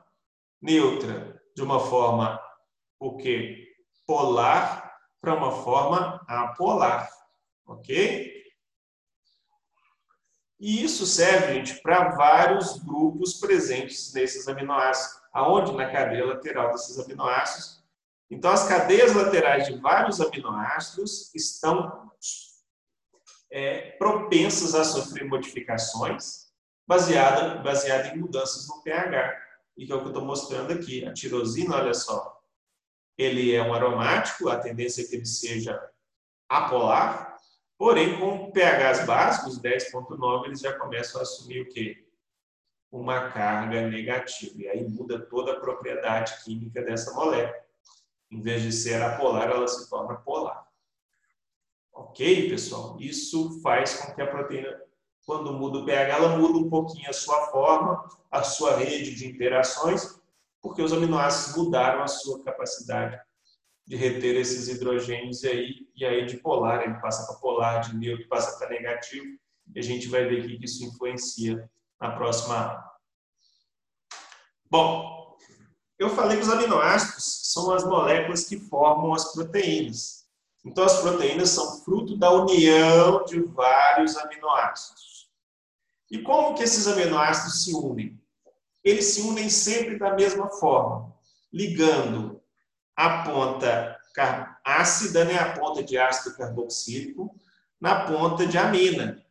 neutra, 0.61 1.41
de 1.55 1.61
uma 1.61 1.80
forma 1.80 2.41
o 2.99 3.18
quê? 3.18 3.68
Polar 4.05 4.95
para 5.22 5.36
uma 5.36 5.51
forma 5.51 6.24
apolar, 6.28 7.09
ok? 7.65 8.38
E 10.59 10.84
isso 10.84 11.05
serve, 11.05 11.53
gente, 11.53 11.82
para 11.82 12.15
vários 12.15 12.80
grupos 12.80 13.36
presentes 13.36 14.11
nesses 14.13 14.47
aminoácidos. 14.47 15.22
Aonde? 15.32 15.72
Na 15.74 15.91
cadeia 15.91 16.26
lateral 16.26 16.72
desses 16.72 16.97
aminoácidos. 16.97 17.76
Então, 18.30 18.51
as 18.51 18.67
cadeias 18.67 19.13
laterais 19.13 19.67
de 19.67 19.78
vários 19.78 20.19
aminoácidos 20.19 21.34
estão 21.34 22.11
é, 23.49 23.91
propensas 23.91 24.75
a 24.75 24.84
sofrer 24.84 25.25
modificações 25.25 26.47
baseada, 26.88 27.61
baseada 27.61 28.09
em 28.09 28.17
mudanças 28.17 28.67
no 28.67 28.82
pH. 28.82 29.45
E 29.78 29.86
que 29.86 29.91
é 29.91 29.95
o 29.95 29.99
que 29.99 30.05
eu 30.05 30.09
estou 30.09 30.25
mostrando 30.25 30.73
aqui. 30.73 31.05
A 31.05 31.13
tirosina, 31.13 31.75
olha 31.75 31.93
só, 31.93 32.38
ele 33.17 33.53
é 33.53 33.61
um 33.61 33.73
aromático, 33.73 34.49
a 34.49 34.59
tendência 34.59 35.03
é 35.03 35.05
que 35.05 35.15
ele 35.15 35.25
seja 35.25 35.80
apolar, 36.49 37.38
porém, 37.78 38.17
com 38.19 38.51
pHs 38.51 39.05
básicos, 39.05 39.59
10.9, 39.59 40.45
eles 40.45 40.61
já 40.61 40.73
começam 40.78 41.19
a 41.19 41.23
assumir 41.23 41.61
o 41.61 41.69
quê? 41.69 42.07
Uma 42.91 43.30
carga 43.32 43.88
negativa. 43.88 44.55
E 44.57 44.67
aí 44.67 44.88
muda 44.88 45.19
toda 45.19 45.53
a 45.53 45.59
propriedade 45.59 46.43
química 46.43 46.82
dessa 46.82 47.13
molécula. 47.13 47.66
Em 48.30 48.41
vez 48.41 48.61
de 48.61 48.71
ser 48.71 49.01
apolar, 49.01 49.49
ela 49.49 49.67
se 49.67 49.89
torna 49.89 50.15
polar. 50.15 50.67
Ok, 51.93 52.49
pessoal? 52.49 52.97
Isso 52.99 53.61
faz 53.61 53.95
com 53.95 54.13
que 54.13 54.21
a 54.21 54.28
proteína, 54.28 54.69
quando 55.25 55.53
muda 55.53 55.80
o 55.80 55.86
pH, 55.86 56.13
ela 56.13 56.38
muda 56.38 56.59
um 56.59 56.69
pouquinho 56.69 57.09
a 57.09 57.13
sua 57.13 57.47
forma, 57.47 58.07
a 58.30 58.43
sua 58.43 58.75
rede 58.75 59.15
de 59.15 59.28
interações, 59.28 60.19
porque 60.61 60.82
os 60.82 60.93
aminoácidos 60.93 61.57
mudaram 61.57 62.03
a 62.03 62.07
sua 62.07 62.43
capacidade 62.43 63.19
de 63.86 63.95
reter 63.95 64.36
esses 64.36 64.67
hidrogênios 64.67 65.43
e 65.43 65.47
aí, 65.47 65.89
e 65.95 66.05
aí 66.05 66.25
de 66.25 66.38
polar, 66.38 66.84
ele 66.84 66.99
passa 66.99 67.25
para 67.25 67.39
polar, 67.39 67.80
de 67.80 67.95
neutro 67.95 68.28
passa 68.28 68.57
para 68.57 68.69
negativo, 68.69 69.39
e 69.73 69.80
a 69.80 69.82
gente 69.82 70.07
vai 70.07 70.25
ver 70.25 70.45
que 70.45 70.63
isso 70.63 70.84
influencia 70.84 71.69
na 71.99 72.11
próxima 72.11 72.57
aula. 72.57 72.91
Bom, 74.69 75.38
eu 75.97 76.09
falei 76.09 76.38
que 76.38 76.43
os 76.43 76.49
aminoácidos 76.49 77.46
são 77.65 77.73
as 77.73 77.83
moléculas 77.83 78.45
que 78.45 78.59
formam 78.59 79.13
as 79.13 79.33
proteínas. 79.33 80.25
Então, 80.65 80.83
as 80.83 80.99
proteínas 81.01 81.49
são 81.49 81.81
fruto 81.81 82.17
da 82.17 82.31
união 82.31 83.23
de 83.25 83.39
vários 83.41 84.17
aminoácidos. 84.17 85.29
E 86.09 86.19
como 86.19 86.55
que 86.55 86.63
esses 86.63 86.87
aminoácidos 86.87 87.63
se 87.63 87.73
unem? 87.73 88.17
eles 88.89 89.05
se 89.05 89.21
unem 89.21 89.49
sempre 89.49 89.99
da 89.99 90.13
mesma 90.13 90.49
forma, 90.49 91.13
ligando 91.51 92.41
a 92.95 93.23
ponta 93.23 93.97
ácida, 94.63 95.25
né, 95.25 95.37
a 95.37 95.53
ponta 95.53 95.83
de 95.83 95.97
ácido 95.97 96.35
carboxílico, 96.37 97.35
na 97.79 98.05
ponta 98.05 98.47
de 98.47 98.57
amina, 98.57 99.23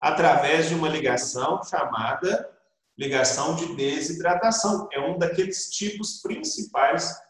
através 0.00 0.68
de 0.68 0.74
uma 0.74 0.88
ligação 0.88 1.62
chamada 1.62 2.48
ligação 2.96 3.56
de 3.56 3.74
desidratação. 3.74 4.88
É 4.92 5.00
um 5.00 5.18
daqueles 5.18 5.68
tipos 5.70 6.20
principais 6.20 7.20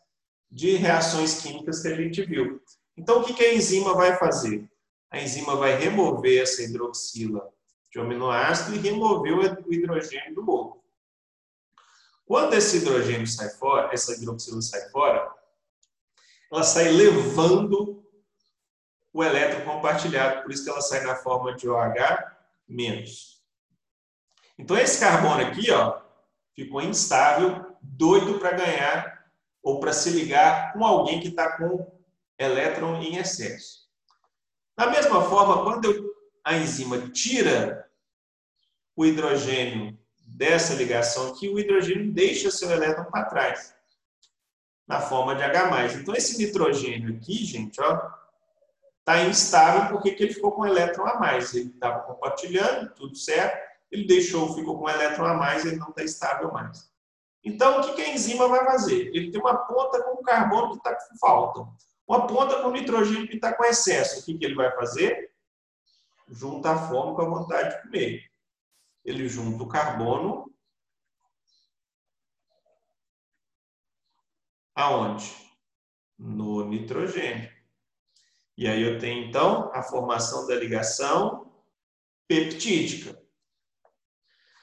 de 0.50 0.76
reações 0.76 1.40
químicas 1.40 1.80
que 1.80 1.88
a 1.88 1.96
gente 1.96 2.24
viu. 2.24 2.60
Então, 2.96 3.20
o 3.20 3.24
que 3.24 3.44
a 3.44 3.54
enzima 3.54 3.94
vai 3.94 4.18
fazer? 4.18 4.68
A 5.10 5.20
enzima 5.20 5.56
vai 5.56 5.76
remover 5.76 6.42
essa 6.42 6.62
hidroxila 6.62 7.48
de 7.90 7.98
aminoácido 7.98 8.74
e 8.76 8.78
remover 8.78 9.34
o 9.66 9.72
hidrogênio 9.72 10.34
do 10.34 10.50
outro. 10.50 10.80
Quando 12.24 12.54
esse 12.54 12.78
hidrogênio 12.78 13.26
sai 13.26 13.50
fora, 13.50 13.92
essa 13.92 14.12
hidroxila 14.12 14.62
sai 14.62 14.88
fora, 14.90 15.34
ela 16.52 16.62
sai 16.62 16.90
levando 16.90 18.04
o 19.12 19.24
elétron 19.24 19.64
compartilhado, 19.64 20.42
por 20.42 20.52
isso 20.52 20.64
que 20.64 20.70
ela 20.70 20.80
sai 20.80 21.02
na 21.02 21.16
forma 21.16 21.54
de 21.56 21.68
OH 21.68 22.30
menos. 22.68 23.42
Então 24.56 24.76
esse 24.76 25.00
carbono 25.00 25.44
aqui, 25.44 25.70
ó, 25.72 26.00
ficou 26.54 26.80
instável, 26.80 27.76
doido 27.82 28.38
para 28.38 28.56
ganhar 28.56 29.19
ou 29.62 29.80
para 29.80 29.92
se 29.92 30.10
ligar 30.10 30.72
com 30.72 30.84
alguém 30.84 31.20
que 31.20 31.28
está 31.28 31.56
com 31.56 31.86
elétron 32.38 32.96
em 33.02 33.16
excesso. 33.16 33.80
Da 34.76 34.90
mesma 34.90 35.22
forma, 35.22 35.62
quando 35.62 36.14
a 36.44 36.56
enzima 36.56 37.10
tira 37.10 37.88
o 38.96 39.04
hidrogênio 39.04 39.98
dessa 40.26 40.74
ligação 40.74 41.28
aqui, 41.28 41.48
o 41.48 41.58
hidrogênio 41.58 42.12
deixa 42.12 42.50
seu 42.50 42.70
elétron 42.70 43.04
para 43.04 43.26
trás, 43.26 43.74
na 44.86 45.00
forma 45.00 45.34
de 45.34 45.42
H+. 45.42 45.94
Então, 45.94 46.14
esse 46.14 46.38
nitrogênio 46.38 47.16
aqui, 47.16 47.44
gente, 47.44 47.80
ó, 47.80 48.10
está 48.98 49.22
instável 49.24 49.88
porque 49.90 50.16
ele 50.18 50.32
ficou 50.32 50.52
com 50.52 50.66
elétron 50.66 51.06
a 51.06 51.18
mais. 51.18 51.54
Ele 51.54 51.70
estava 51.70 52.00
compartilhando, 52.00 52.94
tudo 52.94 53.16
certo, 53.16 53.58
ele 53.90 54.06
deixou, 54.06 54.54
ficou 54.54 54.78
com 54.78 54.88
elétron 54.88 55.26
a 55.26 55.34
mais, 55.34 55.64
ele 55.64 55.76
não 55.76 55.90
está 55.90 56.02
estável 56.02 56.52
mais. 56.52 56.89
Então, 57.44 57.80
o 57.80 57.94
que 57.94 58.02
a 58.02 58.10
enzima 58.10 58.48
vai 58.48 58.64
fazer? 58.64 59.10
Ele 59.14 59.30
tem 59.30 59.40
uma 59.40 59.56
ponta 59.56 60.02
com 60.02 60.22
carbono 60.22 60.72
que 60.72 60.76
está 60.76 60.94
com 60.94 61.16
falta, 61.18 61.66
uma 62.06 62.26
ponta 62.26 62.62
com 62.62 62.70
nitrogênio 62.70 63.28
que 63.28 63.36
está 63.36 63.52
com 63.52 63.64
excesso. 63.64 64.20
O 64.20 64.24
que 64.24 64.44
ele 64.44 64.54
vai 64.54 64.70
fazer? 64.74 65.32
Junta 66.28 66.72
a 66.72 66.88
fome 66.88 67.16
com 67.16 67.22
a 67.22 67.28
vontade 67.28 67.76
de 67.76 67.82
comer 67.82 68.30
ele 69.04 69.28
junta 69.28 69.62
o 69.62 69.68
carbono 69.68 70.52
aonde? 74.74 75.34
No 76.18 76.66
nitrogênio. 76.68 77.50
E 78.56 78.68
aí 78.68 78.82
eu 78.82 78.98
tenho 78.98 79.26
então 79.26 79.70
a 79.72 79.82
formação 79.82 80.46
da 80.46 80.54
ligação 80.54 81.50
peptídica. 82.28 83.20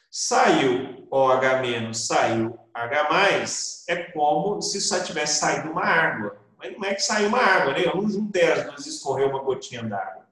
Saiu 0.09 1.07
OH-, 1.11 1.93
saiu 1.93 2.57
H+, 2.83 3.45
é 3.87 3.95
como 4.11 4.61
se 4.61 4.79
só 4.79 5.03
tivesse 5.03 5.39
saído 5.39 5.71
uma 5.71 5.83
água. 5.83 6.39
Mas 6.57 6.73
não 6.73 6.83
é 6.85 6.95
que 6.95 7.01
saiu 7.01 7.27
uma 7.27 7.39
água, 7.39 7.73
né? 7.73 7.91
Um 7.93 8.09
juntei 8.09 8.51
as 8.51 8.65
duas 8.65 8.85
escorreu 8.85 9.29
uma 9.29 9.43
gotinha 9.43 9.83
d'água. 9.83 10.27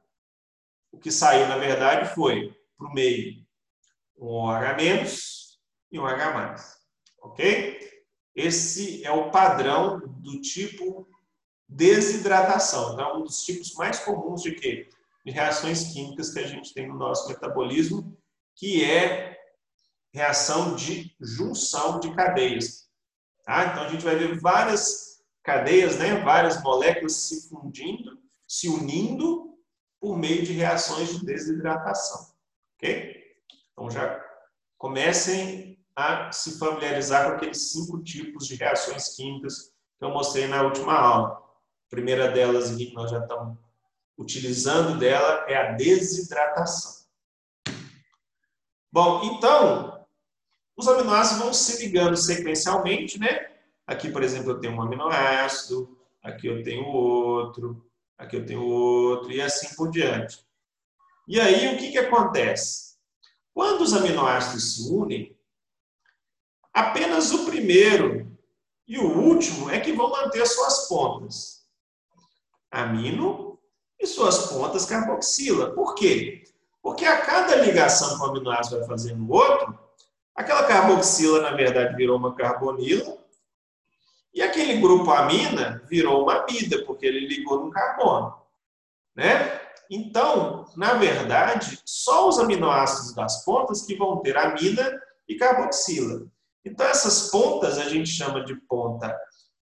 O 0.92 0.98
que 0.98 1.12
saiu, 1.12 1.48
na 1.48 1.58
verdade, 1.58 2.14
foi 2.14 2.56
para 2.78 2.88
o 2.88 2.94
meio 2.94 3.46
um 4.18 4.28
OH- 4.28 4.78
e 5.92 6.00
um 6.00 6.06
H+. 6.06 6.80
Ok? 7.22 7.80
Esse 8.36 9.06
é 9.06 9.12
o 9.12 9.30
padrão 9.30 10.00
do 10.00 10.42
tipo 10.42 11.08
desidratação. 11.68 12.94
Então, 12.94 13.20
um 13.20 13.24
dos 13.24 13.44
tipos 13.44 13.74
mais 13.76 14.00
comuns 14.00 14.42
de 14.42 14.52
quê? 14.54 14.90
De 15.26 15.32
reações 15.32 15.92
químicas 15.92 16.32
que 16.32 16.40
a 16.40 16.48
gente 16.48 16.74
tem 16.74 16.88
no 16.88 16.96
nosso 16.96 17.28
metabolismo, 17.28 18.16
que 18.56 18.84
é 18.84 19.35
reação 20.16 20.76
de 20.76 21.14
junção 21.20 22.00
de 22.00 22.14
cadeias. 22.16 22.90
Tá? 23.44 23.66
Então, 23.66 23.84
a 23.84 23.90
gente 23.90 24.04
vai 24.04 24.16
ver 24.16 24.40
várias 24.40 25.22
cadeias, 25.44 25.98
né? 25.98 26.22
várias 26.22 26.64
moléculas 26.64 27.14
se 27.14 27.50
fundindo, 27.50 28.18
se 28.48 28.70
unindo 28.70 29.54
por 30.00 30.18
meio 30.18 30.44
de 30.44 30.54
reações 30.54 31.10
de 31.10 31.26
desidratação. 31.26 32.34
Ok? 32.76 33.24
Então 33.74 33.92
já 33.92 34.24
comecem 34.78 35.78
a 35.96 36.32
se 36.32 36.58
familiarizar 36.58 37.28
com 37.28 37.36
aqueles 37.36 37.72
cinco 37.72 38.02
tipos 38.02 38.48
de 38.48 38.56
reações 38.56 39.16
químicas 39.16 39.74
que 39.98 40.06
eu 40.06 40.12
mostrei 40.12 40.48
na 40.48 40.62
última 40.64 40.94
aula. 40.94 41.30
A 41.30 41.90
primeira 41.90 42.30
delas 42.30 42.74
que 42.76 42.94
nós 42.94 43.12
já 43.12 43.20
estamos 43.20 43.58
utilizando 44.18 44.98
dela 44.98 45.46
é 45.48 45.58
a 45.58 45.72
desidratação. 45.74 47.06
Bom, 48.92 49.22
então, 49.26 49.95
os 50.78 50.88
aminoácidos 50.88 51.42
vão 51.42 51.54
se 51.54 51.86
ligando 51.86 52.18
sequencialmente, 52.18 53.20
né? 53.20 53.50
Aqui, 53.88 54.10
por 54.10 54.24
exemplo, 54.24 54.52
eu 54.52 54.60
tenho 54.60 54.74
um 54.74 54.82
aminoácido, 54.82 55.98
aqui 56.22 56.48
eu 56.48 56.64
tenho 56.64 56.86
outro, 56.86 57.86
aqui 58.18 58.36
eu 58.36 58.46
tenho 58.46 58.64
outro, 58.64 59.32
e 59.32 59.42
assim 59.42 59.74
por 59.76 59.90
diante. 59.90 60.46
E 61.28 61.40
aí, 61.40 61.74
o 61.74 61.78
que, 61.78 61.92
que 61.92 61.98
acontece? 61.98 62.96
Quando 63.54 63.82
os 63.82 63.94
aminoácidos 63.94 64.76
se 64.76 64.90
unem, 64.92 65.38
apenas 66.74 67.32
o 67.32 67.46
primeiro 67.46 68.38
e 68.88 69.00
o 69.00 69.18
último 69.18 69.70
é 69.70 69.80
que 69.80 69.94
vão 69.94 70.12
manter 70.12 70.46
suas 70.46 70.88
pontas. 70.88 71.66
Amino 72.70 73.58
e 74.00 74.06
suas 74.06 74.48
pontas 74.48 74.86
carboxila. 74.86 75.74
Por 75.74 75.96
quê? 75.96 76.44
Porque 76.82 77.06
a 77.06 77.22
cada 77.22 77.56
ligação 77.56 78.18
que 78.18 78.24
o 78.24 78.26
aminoácido 78.26 78.80
vai 78.80 78.88
fazer 78.88 79.16
no 79.16 79.32
outro, 79.32 79.85
aquela 80.36 80.64
carboxila, 80.64 81.42
na 81.42 81.52
verdade, 81.56 81.96
virou 81.96 82.18
uma 82.18 82.36
carbonila, 82.36 83.18
E 84.34 84.42
aquele 84.42 84.82
grupo 84.82 85.10
amina 85.12 85.82
virou 85.90 86.24
uma 86.24 86.42
amida, 86.42 86.84
porque 86.86 87.06
ele 87.06 87.26
ligou 87.26 87.64
no 87.64 87.72
carbono. 87.72 88.36
Né? 89.16 89.62
Então, 89.90 90.66
na 90.76 90.96
verdade, 90.96 91.80
só 91.86 92.28
os 92.28 92.38
aminoácidos 92.38 93.14
das 93.14 93.46
pontas 93.46 93.84
que 93.84 93.96
vão 93.96 94.22
ter 94.22 94.38
amina 94.38 95.02
e 95.28 95.36
carboxila. 95.36 96.28
Então, 96.66 96.86
essas 96.86 97.30
pontas 97.30 97.78
a 97.78 97.88
gente 97.88 98.10
chama 98.10 98.44
de 98.44 98.56
ponta 98.56 99.18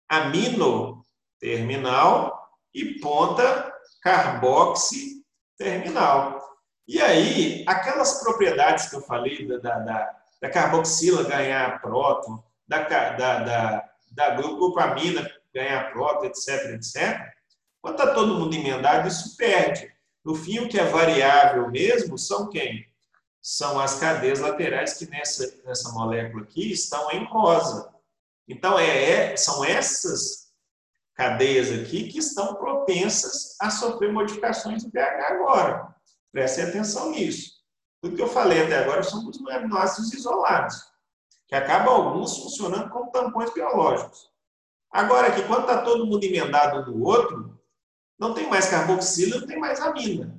amino 0.09 1.03
terminal 1.41 2.49
e 2.75 3.01
ponta 3.01 3.73
carboxi 4.03 5.25
terminal. 5.57 6.39
E 6.87 7.01
aí, 7.01 7.64
aquelas 7.66 8.23
propriedades 8.23 8.91
que 8.91 8.97
eu 8.97 9.01
falei 9.01 9.47
da, 9.47 9.59
da, 9.59 9.79
da, 9.79 10.20
da 10.41 10.49
carboxila 10.49 11.24
ganhar 11.24 11.80
próton, 11.80 12.43
da, 12.66 12.82
da, 12.82 13.38
da, 13.41 13.91
da 14.11 14.30
glucopamina 14.30 15.28
ganhar 15.53 15.93
próton, 15.93 16.26
etc, 16.26 16.70
etc, 16.74 17.30
quando 17.80 17.99
está 17.99 18.14
todo 18.14 18.38
mundo 18.38 18.55
emendado, 18.55 19.09
isso 19.09 19.36
perde. 19.36 19.91
No 20.24 20.34
fim, 20.34 20.59
o 20.59 20.68
que 20.68 20.78
é 20.78 20.84
variável 20.84 21.70
mesmo 21.70 22.18
são 22.18 22.49
quem? 22.49 22.86
São 23.41 23.80
as 23.80 23.99
cadeias 23.99 24.38
laterais 24.38 24.95
que 24.95 25.07
nessa, 25.07 25.61
nessa 25.64 25.91
molécula 25.93 26.43
aqui 26.43 26.70
estão 26.72 27.11
em 27.11 27.24
rosa. 27.24 27.91
Então, 28.47 28.78
é, 28.78 29.32
é, 29.32 29.36
são 29.36 29.64
essas 29.64 30.51
cadeias 31.14 31.72
aqui 31.72 32.09
que 32.09 32.18
estão 32.18 32.55
propensas 32.55 33.57
a 33.61 33.70
sofrer 33.70 34.12
modificações 34.12 34.84
do 34.84 34.91
pH 34.91 35.28
agora. 35.28 35.95
Prestem 36.30 36.64
atenção 36.64 37.11
nisso. 37.11 37.60
Tudo 38.03 38.17
que 38.17 38.23
eu 38.23 38.29
falei 38.29 38.65
até 38.65 38.79
agora 38.79 39.03
são 39.03 39.29
os 39.29 39.47
aminoácidos 39.49 40.13
isolados, 40.15 40.77
que 41.47 41.55
acabam 41.55 41.95
alguns 41.95 42.39
funcionando 42.39 42.89
como 42.91 43.11
tampões 43.11 43.53
biológicos. 43.53 44.31
Agora, 44.91 45.29
aqui, 45.29 45.43
quando 45.47 45.63
está 45.63 45.83
todo 45.83 46.07
mundo 46.07 46.25
emendado 46.25 46.81
um 46.81 46.97
no 46.97 47.05
outro, 47.05 47.61
não 48.19 48.35
tem 48.35 48.49
mais 48.49 48.69
carboxila, 48.69 49.41
não 49.41 49.47
tem 49.47 49.59
mais 49.59 49.81
amina. 49.81 50.39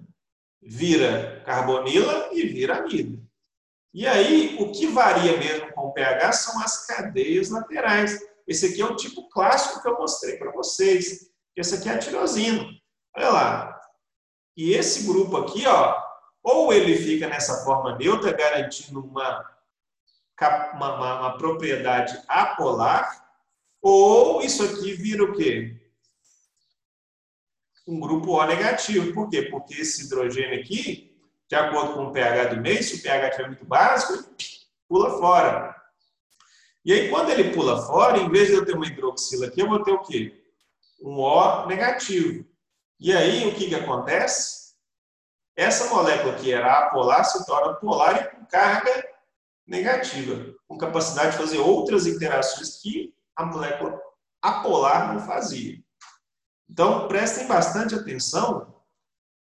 Vira 0.62 1.42
carbonila 1.46 2.30
e 2.32 2.46
vira 2.48 2.78
amida. 2.78 3.20
E 3.94 4.08
aí, 4.08 4.58
o 4.60 4.72
que 4.72 4.88
varia 4.88 5.38
mesmo 5.38 5.72
com 5.74 5.88
o 5.88 5.94
pH 5.94 6.32
são 6.34 6.62
as 6.62 6.86
cadeias 6.86 7.50
laterais. 7.50 8.20
Esse 8.48 8.68
aqui 8.68 8.82
é 8.82 8.86
o 8.86 8.96
tipo 8.96 9.30
clássico 9.30 9.82
que 9.82 9.88
eu 9.88 9.98
mostrei 9.98 10.38
para 10.38 10.52
vocês. 10.52 11.30
Esse 11.56 11.76
aqui 11.76 11.90
é 11.90 11.94
a 11.94 12.00
tirosina. 12.00 12.66
Olha 13.16 13.30
lá. 13.30 13.82
E 14.56 14.74
esse 14.74 15.04
grupo 15.04 15.38
aqui, 15.38 15.66
ó, 15.66 16.11
ou 16.44 16.74
ele 16.74 16.96
fica 16.96 17.28
nessa 17.28 17.64
forma 17.64 17.98
neutra, 17.98 18.32
garantindo 18.32 19.00
uma, 19.04 19.50
uma, 20.74 20.96
uma, 20.96 21.20
uma 21.20 21.38
propriedade 21.38 22.20
apolar, 22.28 23.26
ou 23.82 24.42
isso 24.42 24.64
aqui 24.64 24.94
vira 24.94 25.24
o 25.24 25.34
quê? 25.34 25.82
um 27.88 28.00
grupo 28.00 28.32
O 28.32 28.46
negativo. 28.46 29.14
Por 29.14 29.30
quê? 29.30 29.44
Porque 29.44 29.76
esse 29.76 30.06
hidrogênio 30.06 30.60
aqui, 30.60 31.16
de 31.48 31.56
acordo 31.56 31.94
com 31.94 32.06
o 32.06 32.12
pH 32.12 32.56
do 32.56 32.62
meio, 32.62 32.84
se 32.84 32.96
o 32.96 33.02
pH 33.02 33.30
estiver 33.30 33.48
muito 33.48 33.66
básico, 33.66 34.36
pula 34.88 35.18
fora. 35.20 35.76
E 36.84 36.94
aí, 36.94 37.10
quando 37.10 37.30
ele 37.30 37.54
pula 37.54 37.82
fora, 37.86 38.18
em 38.18 38.30
vez 38.30 38.48
de 38.48 38.56
eu 38.56 38.66
ter 38.66 38.76
uma 38.76 38.88
hidroxila 38.88 39.48
aqui, 39.48 39.62
eu 39.62 39.70
vou 39.70 39.84
ter 39.84 39.92
o 39.92 40.00
quê? 40.00 40.42
Um 41.02 41.20
O 41.20 41.68
negativo. 41.68 42.46
E 43.00 43.14
aí, 43.14 43.48
o 43.48 43.56
que, 43.56 43.68
que 43.68 43.76
acontece? 43.76 44.61
Essa 45.56 45.94
molécula 45.94 46.36
que 46.36 46.52
era 46.52 46.80
apolar 46.80 47.24
se 47.26 47.46
torna 47.46 47.74
polar 47.76 48.22
e 48.22 48.36
com 48.36 48.46
carga 48.46 49.08
negativa, 49.68 50.54
com 50.68 50.78
capacidade 50.78 51.32
de 51.32 51.38
fazer 51.38 51.60
outras 51.60 52.06
interações 52.06 52.82
que 52.82 53.14
a 53.36 53.46
molécula 53.46 54.00
apolar 54.42 55.14
não 55.14 55.26
fazia. 55.26 55.78
Então, 56.70 57.08
prestem 57.08 57.48
bastante 57.48 57.96
atenção 57.96 58.74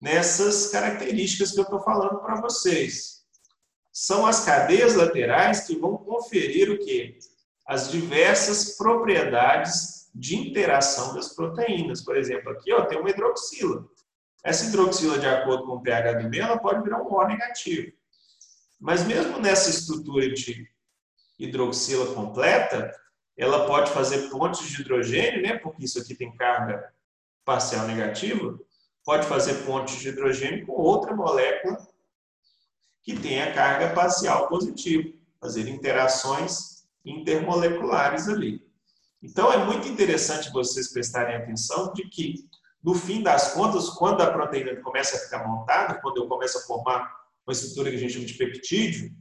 nessas 0.02 0.68
características 0.68 1.52
que 1.52 1.60
eu 1.60 1.64
estou 1.64 1.82
falando 1.82 2.20
para 2.20 2.40
vocês. 2.40 3.20
São 3.92 4.26
as 4.26 4.46
cadeias 4.46 4.96
laterais 4.96 5.62
que 5.62 5.78
vão 5.78 5.98
conferir 5.98 6.72
o 6.72 6.80
quê? 6.80 7.20
As 7.68 7.92
diversas 7.92 8.78
propriedades 8.78 10.10
de 10.16 10.38
interação 10.38 11.14
das 11.14 11.36
proteínas. 11.36 12.02
Por 12.02 12.16
exemplo, 12.16 12.52
aqui 12.52 12.72
ó, 12.74 12.86
tem 12.86 13.00
uma 13.00 13.10
hidroxila. 13.10 13.86
Essa 14.44 14.66
hidroxila, 14.66 15.20
de 15.20 15.28
acordo 15.28 15.66
com 15.66 15.74
o 15.74 15.82
pH 15.82 16.14
do 16.14 16.30
meio, 16.30 16.44
ela 16.44 16.58
pode 16.58 16.82
virar 16.84 17.02
um 17.02 17.12
O 17.12 17.28
negativo. 17.28 17.92
Mas 18.80 19.06
mesmo 19.06 19.40
nessa 19.40 19.70
estrutura 19.70 20.32
de 20.32 20.68
hidroxila 21.38 22.14
completa, 22.14 22.94
ela 23.38 23.66
pode 23.66 23.92
fazer 23.92 24.30
pontes 24.30 24.68
de 24.68 24.82
hidrogênio, 24.82 25.42
né? 25.42 25.58
Porque 25.58 25.86
isso 25.86 26.00
aqui 26.00 26.16
tem 26.16 26.36
carga 26.36 26.94
parcial 27.44 27.88
negativa, 27.88 28.60
pode 29.04 29.26
fazer 29.28 29.66
pontes 29.66 29.96
de 29.96 30.10
hidrogênio 30.10 30.66
com 30.66 30.74
outra 30.74 31.16
molécula 31.16 31.78
que 33.02 33.18
tenha 33.18 33.54
carga 33.54 33.94
parcial 33.94 34.48
positiva, 34.48 35.10
fazer 35.40 35.68
interações 35.68 36.84
intermoleculares 37.04 38.28
ali. 38.28 38.62
Então, 39.22 39.52
é 39.52 39.66
muito 39.66 39.88
interessante 39.88 40.52
vocês 40.52 40.92
prestarem 40.92 41.36
atenção 41.36 41.92
de 41.94 42.08
que, 42.08 42.48
no 42.84 42.96
fim 42.96 43.22
das 43.22 43.54
contas, 43.54 43.90
quando 43.90 44.22
a 44.22 44.32
proteína 44.32 44.82
começa 44.82 45.18
a 45.18 45.20
ficar 45.20 45.48
montada, 45.48 46.00
quando 46.02 46.18
eu 46.18 46.28
começo 46.28 46.58
a 46.58 46.62
formar 46.62 47.14
uma 47.46 47.54
estrutura 47.54 47.90
que 47.90 47.98
a 47.98 48.00
gente 48.00 48.14
chama 48.14 48.26
de 48.26 48.34
peptídeo, 48.36 49.12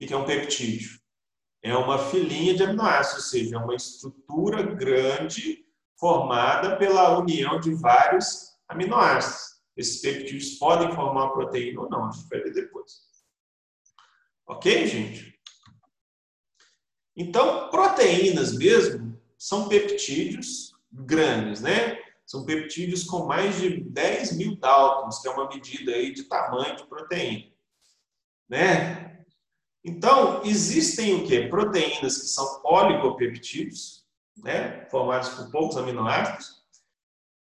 o 0.00 0.06
que 0.06 0.12
é 0.12 0.16
um 0.16 0.24
peptídeo? 0.24 0.98
É 1.62 1.76
uma 1.76 1.98
filinha 1.98 2.54
de 2.54 2.62
aminoácidos, 2.62 3.24
ou 3.24 3.30
seja, 3.30 3.56
é 3.56 3.58
uma 3.58 3.74
estrutura 3.74 4.62
grande 4.62 5.64
formada 5.98 6.76
pela 6.76 7.18
união 7.18 7.58
de 7.58 7.74
vários 7.74 8.56
aminoácidos. 8.68 9.56
Esses 9.76 10.00
peptídeos 10.00 10.54
podem 10.58 10.94
formar 10.94 11.24
uma 11.24 11.32
proteína 11.32 11.82
ou 11.82 11.90
não, 11.90 12.08
a 12.08 12.10
gente 12.10 12.28
vai 12.28 12.40
ver 12.40 12.52
depois. 12.52 12.92
Ok, 14.46 14.86
gente? 14.86 15.38
Então, 17.16 17.68
proteínas 17.70 18.56
mesmo 18.56 19.20
são 19.38 19.68
peptídeos 19.68 20.72
grandes, 20.92 21.60
né? 21.60 22.05
São 22.26 22.44
peptídeos 22.44 23.04
com 23.04 23.24
mais 23.24 23.60
de 23.60 23.80
10 23.84 24.36
mil 24.36 24.56
Daltons, 24.56 25.20
que 25.20 25.28
é 25.28 25.30
uma 25.30 25.48
medida 25.48 25.92
aí 25.92 26.12
de 26.12 26.24
tamanho 26.24 26.76
de 26.76 26.84
proteína. 26.86 27.52
Né? 28.48 29.24
Então, 29.84 30.42
existem 30.44 31.14
o 31.14 31.26
quê? 31.26 31.46
Proteínas 31.48 32.18
que 32.18 32.26
são 32.26 32.60
oligopeptídeos, 32.64 34.04
né, 34.36 34.86
formadas 34.90 35.28
por 35.30 35.50
poucos 35.50 35.76
aminoácidos, 35.76 36.56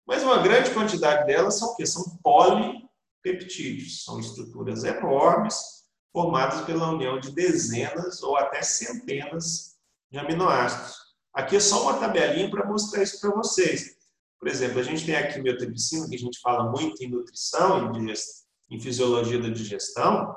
mas 0.07 0.22
uma 0.22 0.43
grande 0.43 0.70
quantidade 0.70 1.26
delas 1.26 1.59
são 1.59 1.70
o 1.70 1.76
quê? 1.76 1.87
São 1.87 2.05
polipeptídeos, 2.22 4.05
são 4.05 4.20
estruturas 4.20 4.85
enormes 4.85 5.85
formadas 6.12 6.61
pela 6.66 6.91
união 6.91 7.18
de 7.18 7.32
dezenas 7.32 8.22
ou 8.22 8.37
até 8.37 8.62
centenas 8.62 9.76
de 10.11 10.18
aminoácidos. 10.18 10.97
Aqui 11.32 11.57
é 11.57 11.61
só 11.61 11.82
uma 11.82 11.99
tabelinha 11.99 12.51
para 12.51 12.66
mostrar 12.66 13.03
isso 13.03 13.20
para 13.20 13.30
vocês. 13.30 13.93
Por 14.45 14.51
exemplo, 14.51 14.78
a 14.78 14.82
gente 14.82 15.07
tem 15.07 15.16
aqui 15.16 15.40
miotripsina, 15.40 16.07
que 16.07 16.16
a 16.16 16.18
gente 16.18 16.38
fala 16.38 16.70
muito 16.70 17.03
em 17.03 17.09
nutrição, 17.09 17.95
em, 17.97 18.12
em 18.70 18.78
fisiologia 18.78 19.40
da 19.40 19.49
digestão. 19.49 20.36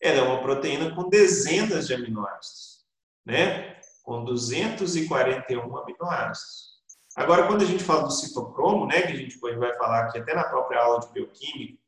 Ela 0.00 0.20
é 0.20 0.22
uma 0.22 0.40
proteína 0.40 0.94
com 0.94 1.10
dezenas 1.10 1.86
de 1.86 1.92
aminoácidos. 1.92 2.86
Né? 3.26 3.78
com 4.02 4.24
241 4.24 5.76
aminoácidos. 5.76 6.72
Agora, 7.14 7.46
quando 7.46 7.60
a 7.60 7.66
gente 7.66 7.84
fala 7.84 8.04
do 8.04 8.10
citocromo, 8.10 8.86
né, 8.86 9.02
que 9.02 9.12
a 9.12 9.16
gente 9.16 9.38
vai 9.38 9.76
falar 9.76 10.06
aqui 10.06 10.18
até 10.18 10.34
na 10.34 10.44
própria 10.44 10.80
aula 10.80 11.00
de 11.00 11.12
bioquímica, 11.12 11.78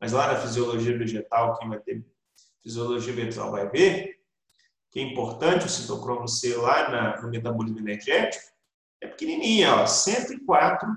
mas 0.00 0.12
lá 0.12 0.26
na 0.32 0.40
fisiologia 0.40 0.96
vegetal, 0.96 1.58
quem 1.58 1.68
vai 1.68 1.78
ter 1.80 2.02
fisiologia 2.62 3.12
vegetal 3.12 3.50
vai 3.50 3.68
ver, 3.68 4.16
que 4.90 5.00
é 5.00 5.02
importante 5.02 5.66
o 5.66 5.68
citocromo 5.68 6.26
ser 6.26 6.56
lá 6.56 6.88
na, 6.88 7.22
no 7.22 7.28
metabolismo 7.28 7.78
energético, 7.78 8.50
é 9.02 9.08
pequenininha, 9.08 9.76
ó, 9.76 9.86
104 9.86 10.88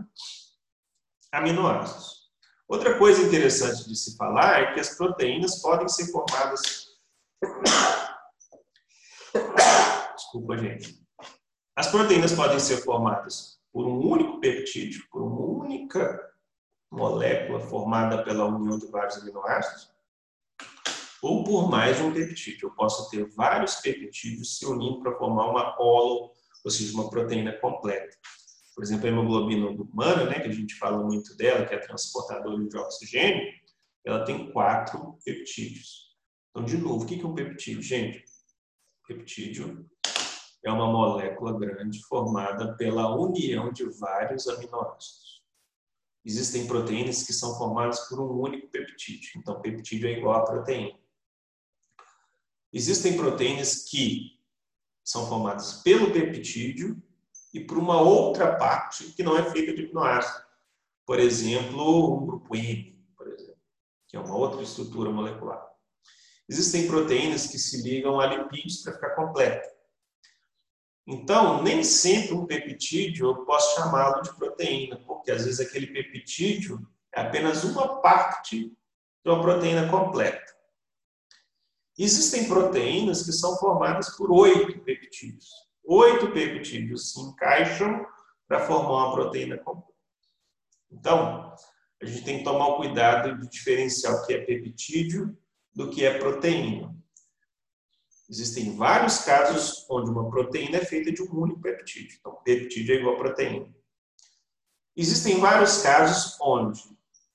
aminoácidos. 1.31 2.23
Outra 2.67 2.97
coisa 2.97 3.21
interessante 3.21 3.87
de 3.87 3.95
se 3.95 4.17
falar 4.17 4.61
é 4.61 4.73
que 4.73 4.79
as 4.79 4.95
proteínas 4.95 5.61
podem 5.61 5.87
ser 5.87 6.11
formadas 6.11 6.93
Desculpa, 10.15 10.57
gente. 10.57 11.01
As 11.75 11.87
proteínas 11.87 12.31
podem 12.33 12.59
ser 12.59 12.77
formadas 12.77 13.59
por 13.71 13.85
um 13.85 13.99
único 13.99 14.39
peptídeo, 14.39 15.03
por 15.11 15.21
uma 15.23 15.41
única 15.41 16.19
molécula 16.91 17.59
formada 17.59 18.23
pela 18.23 18.45
união 18.45 18.77
de 18.77 18.85
vários 18.87 19.17
aminoácidos, 19.17 19.91
ou 21.21 21.43
por 21.43 21.69
mais 21.69 21.99
um 21.99 22.13
peptídeo. 22.13 22.67
Eu 22.67 22.75
posso 22.75 23.09
ter 23.09 23.25
vários 23.31 23.75
peptídeos 23.75 24.57
se 24.59 24.65
unindo 24.65 25.01
para 25.01 25.17
formar 25.17 25.49
uma 25.49 25.75
holo, 25.79 26.31
ou 26.63 26.71
seja, 26.71 26.93
uma 26.93 27.09
proteína 27.09 27.53
completa. 27.59 28.17
Por 28.73 28.83
exemplo, 28.83 29.05
a 29.05 29.09
hemoglobina 29.09 29.67
humana, 29.69 30.25
né, 30.25 30.39
que 30.39 30.47
a 30.47 30.51
gente 30.51 30.75
fala 30.75 31.03
muito 31.03 31.35
dela, 31.35 31.65
que 31.65 31.75
é 31.75 31.77
transportadora 31.77 32.63
de 32.67 32.77
oxigênio, 32.77 33.53
ela 34.05 34.25
tem 34.25 34.51
quatro 34.51 35.17
peptídeos. 35.23 36.13
Então, 36.49 36.65
de 36.65 36.77
novo, 36.77 37.03
o 37.03 37.07
que 37.07 37.19
é 37.19 37.25
um 37.25 37.35
peptídeo, 37.35 37.81
gente? 37.81 38.23
Peptídeo 39.07 39.89
é 40.63 40.71
uma 40.71 40.87
molécula 40.87 41.57
grande 41.57 42.01
formada 42.03 42.75
pela 42.75 43.15
união 43.15 43.71
de 43.71 43.85
vários 43.99 44.47
aminoácidos. 44.47 45.43
Existem 46.25 46.65
proteínas 46.65 47.23
que 47.23 47.33
são 47.33 47.57
formadas 47.57 48.07
por 48.07 48.19
um 48.19 48.39
único 48.39 48.69
peptídeo. 48.69 49.31
Então, 49.35 49.61
peptídeo 49.61 50.07
é 50.07 50.13
igual 50.13 50.39
a 50.39 50.45
proteína. 50.45 50.97
Existem 52.71 53.17
proteínas 53.17 53.83
que 53.83 54.39
são 55.03 55.27
formadas 55.27 55.81
pelo 55.81 56.11
peptídeo 56.11 57.01
e 57.53 57.59
por 57.59 57.77
uma 57.77 58.01
outra 58.01 58.55
parte 58.55 59.11
que 59.13 59.23
não 59.23 59.37
é 59.37 59.43
feita 59.51 59.73
de 59.73 59.83
aminoácido. 59.83 60.43
Por 61.05 61.19
exemplo, 61.19 61.79
o 61.79 62.25
grupo 62.25 62.55
M, 62.55 62.97
por 63.15 63.27
exemplo, 63.27 63.61
que 64.07 64.15
é 64.15 64.19
uma 64.19 64.35
outra 64.35 64.61
estrutura 64.63 65.11
molecular. 65.11 65.61
Existem 66.47 66.87
proteínas 66.87 67.47
que 67.47 67.57
se 67.57 67.81
ligam 67.81 68.19
a 68.19 68.27
lipídios 68.27 68.81
para 68.81 68.93
ficar 68.93 69.15
completa. 69.15 69.71
Então, 71.05 71.61
nem 71.61 71.83
sempre 71.83 72.33
um 72.33 72.45
peptídeo 72.45 73.27
eu 73.27 73.45
posso 73.45 73.75
chamá-lo 73.75 74.21
de 74.21 74.33
proteína, 74.35 74.97
porque 75.05 75.31
às 75.31 75.43
vezes 75.43 75.59
aquele 75.59 75.87
peptídeo 75.87 76.79
é 77.13 77.21
apenas 77.21 77.63
uma 77.63 78.01
parte 78.01 78.69
de 79.23 79.29
uma 79.29 79.41
proteína 79.41 79.89
completa. 79.89 80.53
Existem 81.97 82.47
proteínas 82.47 83.23
que 83.23 83.31
são 83.31 83.57
formadas 83.57 84.15
por 84.15 84.31
oito 84.31 84.79
peptídeos. 84.79 85.49
Oito 85.85 86.31
peptídeos 86.31 87.11
se 87.11 87.19
encaixam 87.19 88.05
para 88.47 88.65
formar 88.65 89.07
uma 89.07 89.13
proteína 89.13 89.57
completa. 89.57 89.93
Então, 90.91 91.53
a 92.01 92.05
gente 92.05 92.23
tem 92.23 92.37
que 92.39 92.43
tomar 92.43 92.67
o 92.67 92.77
cuidado 92.77 93.39
de 93.39 93.49
diferenciar 93.49 94.13
o 94.15 94.25
que 94.25 94.33
é 94.33 94.39
peptídeo 94.39 95.37
do 95.73 95.89
que 95.89 96.05
é 96.05 96.17
proteína. 96.17 96.95
Existem 98.29 98.75
vários 98.75 99.19
casos 99.19 99.85
onde 99.89 100.09
uma 100.09 100.29
proteína 100.29 100.77
é 100.77 100.85
feita 100.85 101.11
de 101.11 101.21
um 101.21 101.31
único 101.35 101.61
peptídeo. 101.61 102.17
Então, 102.19 102.35
peptídeo 102.43 102.95
é 102.95 102.99
igual 102.99 103.15
a 103.15 103.19
proteína. 103.19 103.73
Existem 104.95 105.39
vários 105.39 105.81
casos 105.81 106.37
onde 106.41 106.81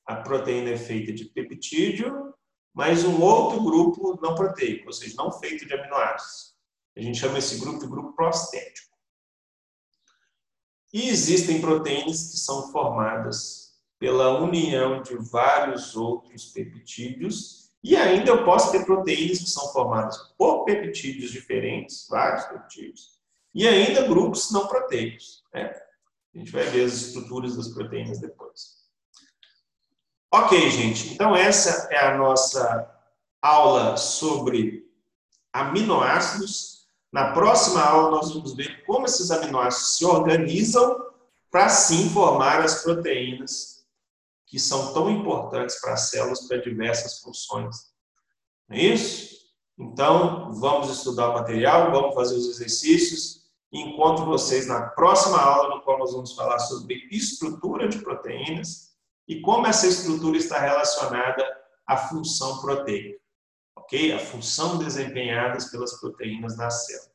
a 0.06 0.16
proteína 0.16 0.70
é 0.70 0.76
feita 0.76 1.12
de 1.12 1.26
peptídeo, 1.26 2.34
mas 2.78 3.02
um 3.02 3.20
outro 3.20 3.60
grupo 3.60 4.16
não 4.22 4.36
proteico, 4.36 4.86
ou 4.86 4.92
seja, 4.92 5.16
não 5.16 5.32
feito 5.32 5.66
de 5.66 5.74
aminoácidos. 5.74 6.54
A 6.96 7.00
gente 7.00 7.18
chama 7.18 7.38
esse 7.38 7.58
grupo 7.58 7.80
de 7.80 7.88
grupo 7.88 8.12
prostético. 8.12 8.96
E 10.94 11.08
existem 11.08 11.60
proteínas 11.60 12.30
que 12.30 12.36
são 12.36 12.70
formadas 12.70 13.72
pela 13.98 14.40
união 14.40 15.02
de 15.02 15.16
vários 15.16 15.96
outros 15.96 16.52
peptídeos 16.52 17.72
e 17.82 17.96
ainda 17.96 18.30
eu 18.30 18.44
posso 18.44 18.70
ter 18.70 18.86
proteínas 18.86 19.40
que 19.40 19.50
são 19.50 19.72
formadas 19.72 20.16
por 20.38 20.64
peptídeos 20.64 21.32
diferentes, 21.32 22.06
vários 22.08 22.44
peptídeos, 22.44 23.18
e 23.52 23.66
ainda 23.66 24.06
grupos 24.06 24.52
não 24.52 24.68
proteicos. 24.68 25.42
Né? 25.52 25.64
A 26.32 26.38
gente 26.38 26.52
vai 26.52 26.62
ver 26.62 26.84
as 26.84 26.92
estruturas 26.92 27.56
das 27.56 27.66
proteínas 27.66 28.20
depois. 28.20 28.77
Ok, 30.30 30.70
gente. 30.70 31.14
Então, 31.14 31.34
essa 31.34 31.88
é 31.90 31.98
a 31.98 32.16
nossa 32.16 32.94
aula 33.40 33.96
sobre 33.96 34.86
aminoácidos. 35.52 36.86
Na 37.10 37.32
próxima 37.32 37.82
aula, 37.82 38.10
nós 38.10 38.32
vamos 38.32 38.54
ver 38.54 38.84
como 38.84 39.06
esses 39.06 39.30
aminoácidos 39.30 39.96
se 39.96 40.04
organizam 40.04 41.06
para 41.50 41.68
sim 41.70 42.10
formar 42.10 42.60
as 42.60 42.82
proteínas 42.82 43.86
que 44.46 44.58
são 44.58 44.92
tão 44.92 45.10
importantes 45.10 45.80
para 45.80 45.94
as 45.94 46.10
células 46.10 46.46
para 46.46 46.58
diversas 46.58 47.20
funções. 47.20 47.88
Não 48.68 48.76
é 48.76 48.82
isso? 48.82 49.38
Então, 49.78 50.52
vamos 50.52 50.90
estudar 50.90 51.30
o 51.30 51.34
material, 51.34 51.90
vamos 51.90 52.14
fazer 52.14 52.36
os 52.36 52.48
exercícios 52.48 53.38
encontro 53.72 54.24
vocês 54.24 54.66
na 54.66 54.88
próxima 54.88 55.38
aula, 55.38 55.74
no 55.74 55.82
qual 55.82 55.98
nós 55.98 56.12
vamos 56.12 56.32
falar 56.34 56.58
sobre 56.58 57.06
estrutura 57.10 57.88
de 57.88 57.98
proteínas 57.98 58.87
e 59.28 59.40
como 59.42 59.66
essa 59.66 59.86
estrutura 59.86 60.38
está 60.38 60.58
relacionada 60.58 61.44
à 61.86 61.96
função 61.96 62.60
proteica. 62.60 63.18
Ok? 63.76 64.12
A 64.12 64.18
função 64.18 64.78
desempenhada 64.78 65.58
pelas 65.70 66.00
proteínas 66.00 66.56
na 66.56 66.70
célula. 66.70 67.12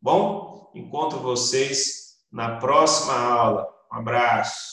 Bom, 0.00 0.70
encontro 0.74 1.18
vocês 1.18 2.18
na 2.30 2.56
próxima 2.58 3.14
aula. 3.14 3.68
Um 3.92 3.96
abraço. 3.96 4.70